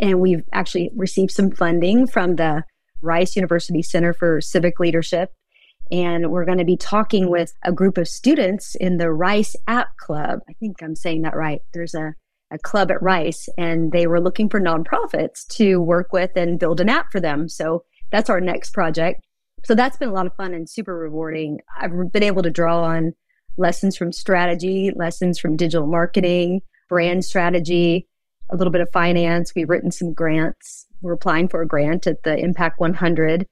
And 0.00 0.20
we've 0.20 0.44
actually 0.52 0.90
received 0.96 1.30
some 1.30 1.50
funding 1.50 2.06
from 2.06 2.36
the 2.36 2.64
Rice 3.00 3.36
University 3.36 3.82
Center 3.82 4.12
for 4.12 4.40
Civic 4.40 4.80
Leadership. 4.80 5.32
And 5.90 6.30
we're 6.30 6.44
going 6.44 6.58
to 6.58 6.64
be 6.64 6.76
talking 6.76 7.28
with 7.28 7.52
a 7.62 7.72
group 7.72 7.98
of 7.98 8.08
students 8.08 8.74
in 8.74 8.96
the 8.96 9.12
Rice 9.12 9.56
App 9.66 9.96
Club. 9.96 10.40
I 10.48 10.54
think 10.54 10.82
I'm 10.82 10.96
saying 10.96 11.22
that 11.22 11.36
right. 11.36 11.60
There's 11.72 11.94
a 11.94 12.14
a 12.52 12.58
club 12.58 12.90
at 12.90 13.02
Rice, 13.02 13.48
and 13.56 13.90
they 13.92 14.06
were 14.06 14.20
looking 14.20 14.48
for 14.48 14.60
nonprofits 14.60 15.46
to 15.48 15.80
work 15.80 16.12
with 16.12 16.36
and 16.36 16.58
build 16.58 16.80
an 16.80 16.88
app 16.88 17.10
for 17.10 17.18
them. 17.18 17.48
So 17.48 17.84
that's 18.10 18.30
our 18.30 18.40
next 18.40 18.70
project. 18.70 19.24
So 19.64 19.74
that's 19.74 19.96
been 19.96 20.10
a 20.10 20.12
lot 20.12 20.26
of 20.26 20.36
fun 20.36 20.54
and 20.54 20.68
super 20.68 20.96
rewarding. 20.96 21.60
I've 21.80 22.12
been 22.12 22.22
able 22.22 22.42
to 22.42 22.50
draw 22.50 22.82
on 22.82 23.14
lessons 23.56 23.96
from 23.96 24.12
strategy, 24.12 24.92
lessons 24.94 25.38
from 25.38 25.56
digital 25.56 25.86
marketing, 25.86 26.62
brand 26.88 27.24
strategy, 27.24 28.06
a 28.52 28.56
little 28.56 28.72
bit 28.72 28.80
of 28.80 28.90
finance. 28.92 29.52
We've 29.54 29.68
written 29.68 29.90
some 29.90 30.12
grants. 30.12 30.86
We're 31.00 31.14
applying 31.14 31.48
for 31.48 31.62
a 31.62 31.66
grant 31.66 32.06
at 32.06 32.22
the 32.22 32.36
Impact 32.36 32.78
100. 32.78 33.46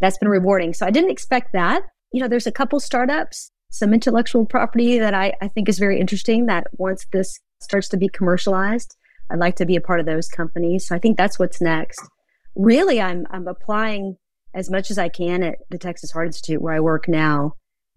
That's 0.00 0.18
been 0.18 0.28
rewarding. 0.28 0.72
So 0.72 0.86
I 0.86 0.90
didn't 0.90 1.10
expect 1.10 1.52
that. 1.52 1.82
You 2.12 2.22
know, 2.22 2.28
there's 2.28 2.46
a 2.46 2.52
couple 2.52 2.80
startups, 2.80 3.50
some 3.70 3.92
intellectual 3.92 4.46
property 4.46 4.98
that 4.98 5.14
I, 5.14 5.34
I 5.42 5.48
think 5.48 5.68
is 5.68 5.78
very 5.78 6.00
interesting 6.00 6.46
that 6.46 6.68
once 6.72 7.06
this 7.12 7.38
starts 7.60 7.88
to 7.88 7.96
be 7.96 8.08
commercialized. 8.08 8.96
I'd 9.30 9.38
like 9.38 9.56
to 9.56 9.66
be 9.66 9.76
a 9.76 9.80
part 9.80 10.00
of 10.00 10.06
those 10.06 10.28
companies. 10.28 10.86
So 10.86 10.94
I 10.94 10.98
think 10.98 11.16
that's 11.16 11.38
what's 11.38 11.60
next. 11.60 12.00
Really, 12.54 13.00
I'm 13.00 13.26
I'm 13.30 13.48
applying 13.48 14.16
as 14.54 14.70
much 14.70 14.90
as 14.90 14.98
I 14.98 15.08
can 15.08 15.42
at 15.42 15.56
the 15.70 15.78
Texas 15.78 16.12
Heart 16.12 16.28
Institute 16.28 16.62
where 16.62 16.74
I 16.74 16.80
work 16.80 17.08
now. 17.08 17.54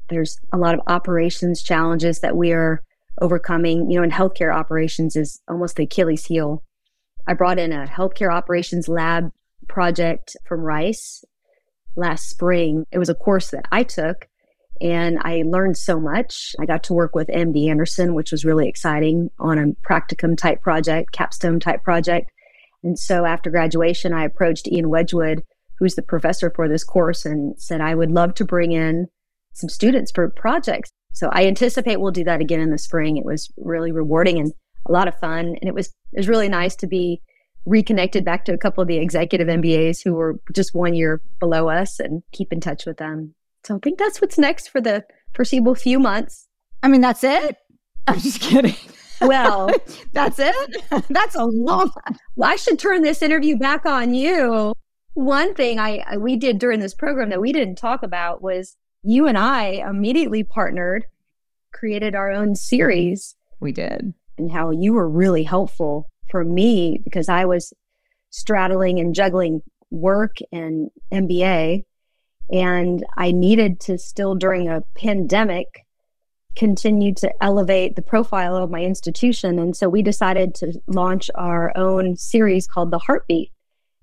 There's 0.10 0.38
a 0.52 0.58
lot 0.58 0.74
of 0.74 0.82
operations 0.88 1.62
challenges 1.62 2.20
that 2.20 2.36
we 2.36 2.52
are 2.52 2.82
overcoming. 3.22 3.90
You 3.90 3.98
know, 3.98 4.04
in 4.04 4.12
healthcare 4.12 4.54
operations 4.54 5.16
is 5.16 5.42
almost 5.48 5.76
the 5.76 5.84
Achilles 5.84 6.26
heel. 6.26 6.64
I 7.28 7.34
brought 7.34 7.60
in 7.60 7.72
a 7.72 7.86
healthcare 7.86 8.34
operations 8.34 8.88
lab 8.88 9.32
project 9.68 10.36
from 10.48 10.62
Rice 10.62 11.24
last 11.96 12.30
spring. 12.30 12.86
It 12.92 12.98
was 12.98 13.10
a 13.10 13.16
course 13.16 13.52
that 13.52 13.66
I 13.72 13.84
took 13.84 14.28
and 14.82 15.20
I 15.22 15.44
learned 15.46 15.78
so 15.78 16.00
much. 16.00 16.56
I 16.60 16.66
got 16.66 16.84
to 16.84 16.94
work 16.94 17.14
with 17.14 17.28
MD 17.28 17.70
Anderson, 17.70 18.14
which 18.14 18.32
was 18.32 18.46
really 18.46 18.68
exciting 18.68 19.30
on 19.40 19.60
a 19.60 19.88
practicum 19.88 20.38
type 20.38 20.62
project, 20.62 21.12
capstone 21.12 21.60
type 21.60 21.84
project. 21.84 22.32
And 22.84 22.98
so 22.98 23.26
after 23.26 23.50
graduation, 23.50 24.14
I 24.14 24.24
approached 24.24 24.68
Ian 24.68 24.90
Wedgwood, 24.90 25.44
who's 25.78 25.96
the 25.96 26.02
professor 26.02 26.50
for 26.56 26.70
this 26.70 26.86
course, 26.86 27.26
and 27.26 27.60
said, 27.62 27.82
I 27.82 27.94
would 27.94 28.12
love 28.12 28.34
to 28.36 28.46
bring 28.46 28.72
in 28.72 29.08
some 29.54 29.70
students 29.70 30.12
for 30.12 30.30
projects. 30.30 30.92
So 31.14 31.30
I 31.32 31.46
anticipate 31.48 32.00
we'll 32.00 32.12
do 32.12 32.24
that 32.24 32.42
again 32.42 32.60
in 32.60 32.72
the 32.72 32.78
spring. 32.78 33.18
It 33.18 33.26
was 33.26 33.52
really 33.58 33.92
rewarding 33.92 34.40
and 34.40 34.54
a 34.88 34.92
lot 34.92 35.08
of 35.08 35.20
fun. 35.20 35.48
And 35.48 35.68
it 35.68 35.74
was, 35.74 35.88
it 36.14 36.18
was 36.18 36.30
really 36.30 36.50
nice 36.50 36.76
to 36.78 36.88
be 36.88 37.22
reconnected 37.66 38.26
back 38.26 38.46
to 38.46 38.54
a 38.54 38.58
couple 38.58 38.82
of 38.82 38.88
the 38.88 38.98
executive 38.98 39.48
MBAs 39.48 40.04
who 40.04 40.14
were 40.14 40.40
just 40.54 40.74
one 40.74 40.94
year 40.94 41.22
below 41.40 41.70
us 41.70 42.00
and 42.00 42.24
keep 42.32 42.54
in 42.54 42.60
touch 42.60 42.86
with 42.86 42.98
them. 42.98 43.36
So 43.64 43.76
I 43.76 43.80
think 43.80 44.00
that's 44.00 44.22
what's 44.22 44.38
next 44.38 44.70
for 44.70 44.82
the 44.82 45.04
foreseeable 45.34 45.76
few 45.76 46.00
months. 46.00 46.48
I 46.82 46.88
mean, 46.88 47.02
that's 47.02 47.24
it. 47.24 47.58
I'm 48.08 48.20
just 48.20 48.42
kidding. 48.42 48.76
Well, 49.22 49.70
that's 50.14 50.40
it. 50.40 50.56
that's 51.10 51.36
a 51.36 51.46
long. 51.46 51.92
Well, 52.36 52.50
I 52.50 52.56
should 52.56 52.80
turn 52.80 53.02
this 53.02 53.22
interview 53.22 53.58
back 53.58 53.86
on 53.86 54.14
you. 54.14 54.74
One 55.14 55.54
thing 55.54 55.80
I, 55.80 56.04
I 56.08 56.18
we 56.18 56.38
did 56.38 56.60
during 56.60 56.80
this 56.80 56.94
program 56.94 57.30
that 57.30 57.42
we 57.42 57.52
didn't 57.52 57.76
talk 57.76 58.04
about 58.04 58.42
was 58.42 58.78
you 59.04 59.28
and 59.28 59.38
I 59.38 59.84
immediately 59.88 60.44
partnered, 60.44 61.06
created 61.74 62.16
our 62.16 62.32
own 62.32 62.56
series. 62.56 63.36
We 63.60 63.72
did, 63.72 64.14
and 64.38 64.52
how 64.52 64.72
you 64.72 64.94
were 64.94 65.10
really 65.10 65.44
helpful 65.44 66.10
for 66.30 66.44
me 66.44 67.00
because 67.04 67.30
I 67.30 67.46
was 67.46 67.74
straddling 68.30 69.00
and 69.00 69.16
juggling 69.16 69.62
work 69.92 70.38
and 70.52 70.90
MBA 71.12 71.84
and 72.52 73.06
I 73.16 73.32
needed 73.32 73.80
to 73.82 73.98
still, 73.98 74.36
during 74.36 74.68
a 74.68 74.84
pandemic, 74.96 75.86
continue 76.56 77.14
to 77.16 77.32
elevate 77.42 77.96
the 77.96 78.02
profile 78.02 78.56
of 78.56 78.72
my 78.72 78.82
institution. 78.82 79.60
And 79.60 79.76
so 79.76 79.88
we 79.88 80.02
decided 80.02 80.56
to 80.56 80.74
launch 80.88 81.30
our 81.36 81.72
own 81.78 82.16
series 82.16 82.68
called 82.68 82.92
The 82.92 83.00
Heartbeat. 83.00 83.52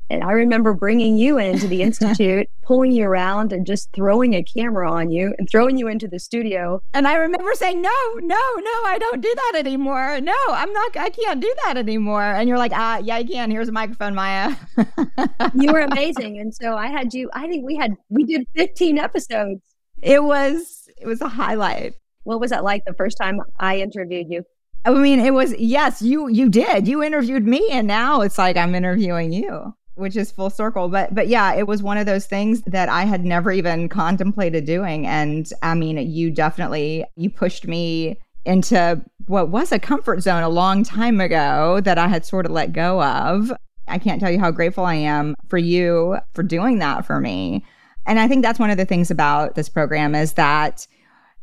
And 0.08 0.22
I 0.22 0.32
remember 0.32 0.72
bringing 0.72 1.16
you 1.16 1.38
into 1.38 1.66
the 1.66 1.82
institute, 1.86 2.48
pulling 2.62 2.92
you 2.92 3.04
around 3.04 3.52
and 3.52 3.66
just 3.66 3.90
throwing 3.92 4.34
a 4.34 4.42
camera 4.42 4.90
on 4.90 5.10
you 5.10 5.34
and 5.38 5.48
throwing 5.50 5.76
you 5.76 5.88
into 5.88 6.08
the 6.08 6.18
studio. 6.18 6.80
And 6.94 7.08
I 7.08 7.14
remember 7.14 7.54
saying, 7.54 7.82
"No, 7.82 7.90
no, 8.16 8.36
no, 8.36 8.82
I 8.86 8.96
don't 9.00 9.20
do 9.20 9.34
that 9.34 9.52
anymore. 9.58 10.20
No, 10.20 10.36
I'm 10.48 10.72
not 10.72 10.96
I 10.96 11.10
can't 11.10 11.40
do 11.40 11.52
that 11.64 11.76
anymore." 11.76 12.22
And 12.22 12.48
you're 12.48 12.58
like, 12.58 12.72
"Ah, 12.74 12.98
yeah, 12.98 13.16
I 13.16 13.24
can. 13.24 13.50
Here's 13.50 13.68
a 13.68 13.72
microphone, 13.72 14.14
Maya." 14.14 14.54
you 15.54 15.72
were 15.72 15.80
amazing. 15.80 16.38
And 16.38 16.54
so 16.54 16.76
I 16.76 16.88
had 16.88 17.12
you 17.12 17.30
I 17.32 17.48
think 17.48 17.64
we 17.64 17.76
had 17.76 17.94
we 18.08 18.24
did 18.24 18.46
15 18.54 18.98
episodes. 18.98 19.62
It 20.02 20.22
was 20.22 20.88
it 20.96 21.06
was 21.06 21.20
a 21.20 21.28
highlight. 21.28 21.94
What 22.22 22.40
was 22.40 22.50
that 22.50 22.64
like 22.64 22.84
the 22.84 22.94
first 22.94 23.18
time 23.18 23.40
I 23.58 23.78
interviewed 23.78 24.26
you? 24.28 24.44
I 24.84 24.90
mean, 24.90 25.18
it 25.18 25.34
was 25.34 25.52
yes, 25.58 26.00
you 26.00 26.28
you 26.28 26.48
did. 26.48 26.86
You 26.86 27.02
interviewed 27.02 27.46
me 27.46 27.68
and 27.72 27.88
now 27.88 28.20
it's 28.20 28.38
like 28.38 28.56
I'm 28.56 28.74
interviewing 28.74 29.32
you 29.32 29.74
which 29.96 30.16
is 30.16 30.30
full 30.30 30.50
circle. 30.50 30.88
But 30.88 31.14
but 31.14 31.26
yeah 31.28 31.54
it 31.54 31.66
was 31.66 31.82
one 31.82 31.98
of 31.98 32.06
those 32.06 32.26
things 32.26 32.62
that 32.62 32.88
i 32.88 33.04
had 33.04 33.24
never 33.24 33.50
even 33.50 33.88
contemplated 33.88 34.64
doing. 34.64 35.06
And 35.06 35.50
i 35.62 35.74
mean 35.74 35.98
you 35.98 36.30
definitely 36.30 37.04
you 37.16 37.28
pushed 37.30 37.66
me 37.66 38.20
into 38.44 39.02
what 39.26 39.48
was 39.48 39.72
a 39.72 39.78
comfort 39.78 40.20
zone 40.20 40.42
a 40.42 40.48
long 40.48 40.84
time 40.84 41.20
ago 41.20 41.80
that 41.80 41.98
i 41.98 42.06
had 42.06 42.24
sort 42.24 42.46
of 42.46 42.52
let 42.52 42.72
go 42.72 43.02
of. 43.02 43.52
I 43.88 43.98
can't 43.98 44.20
tell 44.20 44.30
you 44.30 44.38
how 44.38 44.50
grateful 44.50 44.84
i 44.84 44.94
am 44.94 45.34
for 45.48 45.58
you 45.58 46.18
for 46.34 46.42
doing 46.42 46.78
that 46.78 47.04
for 47.04 47.20
me. 47.20 47.64
And 48.06 48.20
i 48.20 48.28
think 48.28 48.42
that's 48.42 48.60
one 48.60 48.70
of 48.70 48.76
the 48.76 48.84
things 48.84 49.10
about 49.10 49.54
this 49.54 49.68
program 49.68 50.14
is 50.14 50.34
that 50.34 50.86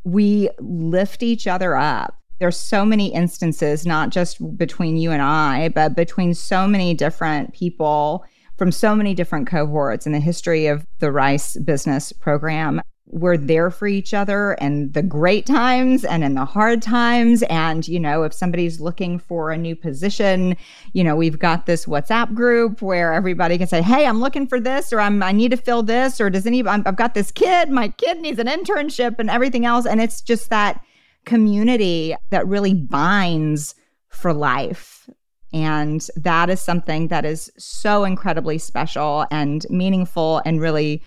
we 0.04 0.48
lift 0.60 1.22
each 1.22 1.46
other 1.46 1.76
up. 1.76 2.20
There's 2.38 2.58
so 2.58 2.84
many 2.84 3.12
instances 3.12 3.86
not 3.86 4.10
just 4.10 4.56
between 4.56 4.96
you 4.96 5.10
and 5.10 5.22
I 5.22 5.68
but 5.70 5.96
between 5.96 6.34
so 6.34 6.68
many 6.68 6.94
different 6.94 7.52
people 7.52 8.24
from 8.56 8.70
so 8.70 8.94
many 8.94 9.14
different 9.14 9.46
cohorts 9.46 10.06
in 10.06 10.12
the 10.12 10.20
history 10.20 10.66
of 10.66 10.86
the 11.00 11.10
Rice 11.10 11.56
Business 11.56 12.12
Program. 12.12 12.80
We're 13.06 13.36
there 13.36 13.70
for 13.70 13.86
each 13.86 14.14
other 14.14 14.52
and 14.52 14.92
the 14.94 15.02
great 15.02 15.44
times 15.44 16.04
and 16.04 16.24
in 16.24 16.34
the 16.34 16.44
hard 16.44 16.80
times. 16.80 17.42
And, 17.44 17.86
you 17.86 18.00
know, 18.00 18.22
if 18.22 18.32
somebody's 18.32 18.80
looking 18.80 19.18
for 19.18 19.50
a 19.50 19.58
new 19.58 19.76
position, 19.76 20.56
you 20.94 21.04
know, 21.04 21.14
we've 21.14 21.38
got 21.38 21.66
this 21.66 21.84
WhatsApp 21.84 22.34
group 22.34 22.80
where 22.80 23.12
everybody 23.12 23.58
can 23.58 23.66
say, 23.66 23.82
Hey, 23.82 24.06
I'm 24.06 24.20
looking 24.20 24.46
for 24.46 24.58
this, 24.58 24.92
or 24.92 25.00
I'm, 25.00 25.22
I 25.22 25.32
need 25.32 25.50
to 25.50 25.56
fill 25.56 25.82
this, 25.82 26.20
or 26.20 26.30
does 26.30 26.46
anybody, 26.46 26.82
I've 26.86 26.96
got 26.96 27.14
this 27.14 27.30
kid, 27.30 27.68
my 27.68 27.88
kid 27.88 28.20
needs 28.20 28.38
an 28.38 28.46
internship 28.46 29.16
and 29.18 29.28
everything 29.28 29.66
else. 29.66 29.86
And 29.86 30.00
it's 30.00 30.22
just 30.22 30.48
that 30.50 30.82
community 31.24 32.16
that 32.30 32.46
really 32.46 32.74
binds 32.74 33.74
for 34.08 34.32
life 34.32 35.08
and 35.54 36.06
that 36.16 36.50
is 36.50 36.60
something 36.60 37.08
that 37.08 37.24
is 37.24 37.50
so 37.56 38.04
incredibly 38.04 38.58
special 38.58 39.24
and 39.30 39.64
meaningful 39.70 40.42
and 40.44 40.60
really 40.60 41.00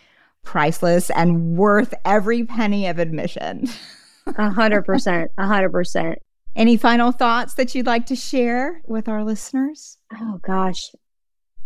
priceless 0.44 1.10
and 1.10 1.58
worth 1.58 1.94
every 2.06 2.46
penny 2.46 2.88
of 2.88 2.98
admission. 2.98 3.68
A 4.26 4.50
hundred 4.50 4.84
percent. 4.84 5.32
A 5.38 5.46
hundred 5.46 5.72
percent. 5.72 6.20
Any 6.56 6.78
final 6.78 7.12
thoughts 7.12 7.56
that 7.56 7.76
you'd 7.76 7.86
like 7.86 8.06
to 8.06 8.16
share 8.16 8.82
with 8.86 9.10
our 9.10 9.26
listeners? 9.26 9.98
Oh 10.18 10.40
gosh. 10.42 10.92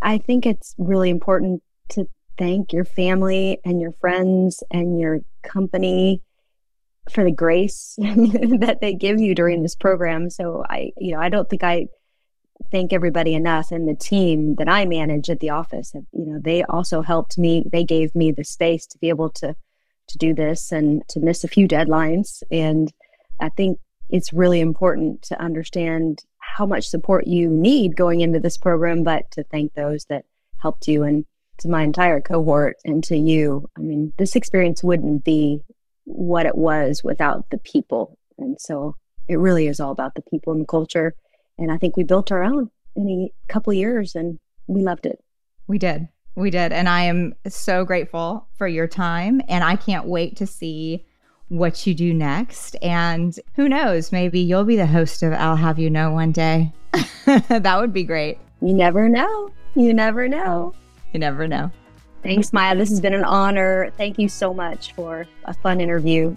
I 0.02 0.18
think 0.18 0.48
it's 0.48 0.74
really 0.80 1.12
important 1.12 1.62
to 1.90 2.06
thank 2.40 2.74
your 2.74 2.86
family 2.86 3.60
and 3.64 3.80
your 3.80 3.92
friends 4.02 4.64
and 4.72 5.00
your 5.00 5.20
company 5.44 6.24
for 7.12 7.24
the 7.24 7.32
grace 7.32 7.94
that 8.00 8.80
they 8.82 8.96
give 8.96 9.20
you 9.20 9.36
during 9.36 9.62
this 9.62 9.76
program. 9.76 10.32
So 10.32 10.64
I, 10.68 10.90
you 10.98 11.14
know, 11.14 11.20
I 11.20 11.30
don't 11.30 11.48
think 11.48 11.64
I 11.64 11.86
thank 12.72 12.94
everybody 12.94 13.34
enough 13.34 13.72
and 13.72 13.88
the 13.88 13.96
team 13.96 14.56
that 14.56 14.70
I 14.70 14.86
manage 14.86 15.30
at 15.30 15.40
the 15.40 15.50
office. 15.50 15.94
You 15.94 16.26
know, 16.26 16.40
they 16.44 16.64
also 16.64 17.02
helped 17.02 17.38
me. 17.38 17.66
They 17.72 17.84
gave 17.84 18.14
me 18.16 18.32
the 18.32 18.44
space 18.44 18.86
to 18.88 18.98
be 18.98 19.10
able 19.10 19.30
to 19.32 19.56
to 20.08 20.18
do 20.18 20.34
this 20.34 20.72
and 20.72 21.08
to 21.10 21.20
miss 21.20 21.44
a 21.44 21.48
few 21.48 21.68
deadlines. 21.68 22.44
And 22.52 22.92
I 23.40 23.50
think 23.50 23.80
it's 24.10 24.34
really 24.34 24.60
important 24.60 25.22
to 25.24 25.42
understand 25.42 26.20
how 26.40 26.66
much 26.66 26.90
support 26.90 27.28
you 27.28 27.50
need 27.50 27.96
going 27.96 28.22
into 28.22 28.40
this 28.40 28.58
program, 28.58 29.04
but 29.04 29.32
to 29.32 29.44
thank 29.44 29.74
those 29.74 30.06
that 30.10 30.26
helped 30.60 30.88
you 30.88 31.04
and 31.04 31.26
to 31.60 31.70
my 31.70 31.84
entire 31.84 32.20
cohort 32.20 32.76
and 32.84 33.04
to 33.06 33.18
you. 33.18 33.70
I 33.78 33.82
mean, 33.82 34.14
this 34.18 34.36
experience 34.36 34.84
wouldn't 34.84 35.24
be 35.24 35.62
what 36.04 36.46
it 36.46 36.58
was 36.58 37.04
without 37.04 37.50
the 37.52 37.60
people. 37.60 38.18
And 38.38 38.60
so 38.60 38.96
it 39.28 39.38
really 39.38 39.68
is 39.68 39.80
all 39.80 39.92
about 39.92 40.16
the 40.16 40.24
people 40.24 40.54
and 40.54 40.64
the 40.64 40.68
culture. 40.68 41.16
And 41.62 41.72
I 41.72 41.78
think 41.78 41.96
we 41.96 42.04
built 42.04 42.32
our 42.32 42.44
own 42.44 42.70
in 42.96 43.30
a 43.30 43.52
couple 43.52 43.72
years 43.72 44.16
and 44.16 44.40
we 44.68 44.82
loved 44.82 45.06
it. 45.06 45.24
We 45.68 45.78
did. 45.78 46.10
We 46.36 46.50
did. 46.50 46.72
And 46.72 46.90
I 46.90 47.04
am 47.04 47.36
so 47.48 47.86
grateful 47.86 48.48
for 48.58 48.68
your 48.68 48.88
time. 48.88 49.42
And 49.48 49.64
I 49.64 49.76
can't 49.76 50.08
wait 50.08 50.38
to 50.38 50.48
see 50.48 51.06
what 51.50 51.86
you 51.86 51.94
do 51.94 52.14
next. 52.14 52.76
And 52.82 53.38
who 53.56 53.70
knows, 53.70 54.12
maybe 54.12 54.40
you'll 54.40 54.64
be 54.64 54.78
the 54.78 54.88
host 54.88 55.22
of 55.22 55.34
Owl 55.34 55.56
Have 55.56 55.78
You 55.78 55.90
Know 55.90 56.12
one 56.12 56.32
day. 56.32 56.74
that 57.26 57.78
would 57.80 57.94
be 57.94 58.04
great. 58.04 58.40
You 58.62 58.74
never 58.74 59.08
know. 59.08 59.52
You 59.76 59.94
never 59.94 60.28
know. 60.28 60.74
You 61.14 61.20
never 61.20 61.48
know. 61.48 61.72
Thanks, 62.24 62.54
Maya. 62.54 62.76
This 62.76 62.90
has 62.90 63.00
been 63.00 63.14
an 63.14 63.24
honor. 63.24 63.92
Thank 63.98 64.18
you 64.20 64.30
so 64.30 64.54
much 64.54 64.94
for 64.94 65.28
a 65.46 65.54
fun 65.54 65.82
interview. 65.82 66.36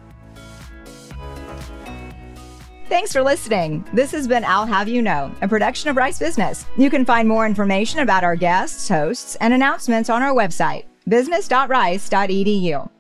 Thanks 2.88 3.12
for 3.12 3.22
listening. 3.22 3.84
This 3.94 4.12
has 4.12 4.28
been 4.28 4.44
Owl 4.44 4.66
Have 4.66 4.88
You 4.88 5.00
Know, 5.00 5.34
a 5.40 5.48
production 5.48 5.88
of 5.88 5.96
Rice 5.96 6.18
Business. 6.18 6.66
You 6.76 6.90
can 6.90 7.04
find 7.04 7.26
more 7.26 7.46
information 7.46 8.00
about 8.00 8.24
our 8.24 8.36
guests, 8.36 8.88
hosts, 8.88 9.36
and 9.36 9.54
announcements 9.54 10.10
on 10.10 10.22
our 10.22 10.34
website, 10.34 10.84
business.rice.edu. 11.08 12.90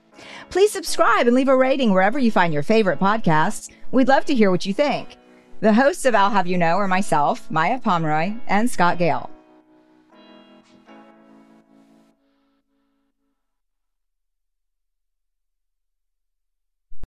Please 0.48 0.72
subscribe 0.72 1.26
and 1.26 1.36
leave 1.36 1.48
a 1.48 1.56
rating 1.56 1.92
wherever 1.92 2.18
you 2.18 2.30
find 2.30 2.54
your 2.54 2.62
favorite 2.62 2.98
podcasts. 2.98 3.70
We'd 3.92 4.08
love 4.08 4.24
to 4.26 4.34
hear 4.34 4.50
what 4.50 4.64
you 4.64 4.72
think. 4.72 5.16
The 5.60 5.74
hosts 5.74 6.06
of 6.06 6.14
Owl 6.14 6.30
Have 6.30 6.46
You 6.46 6.56
Know 6.56 6.76
are 6.76 6.88
myself, 6.88 7.50
Maya 7.50 7.78
Pomroy, 7.78 8.34
and 8.46 8.70
Scott 8.70 8.98
Gale. 8.98 9.30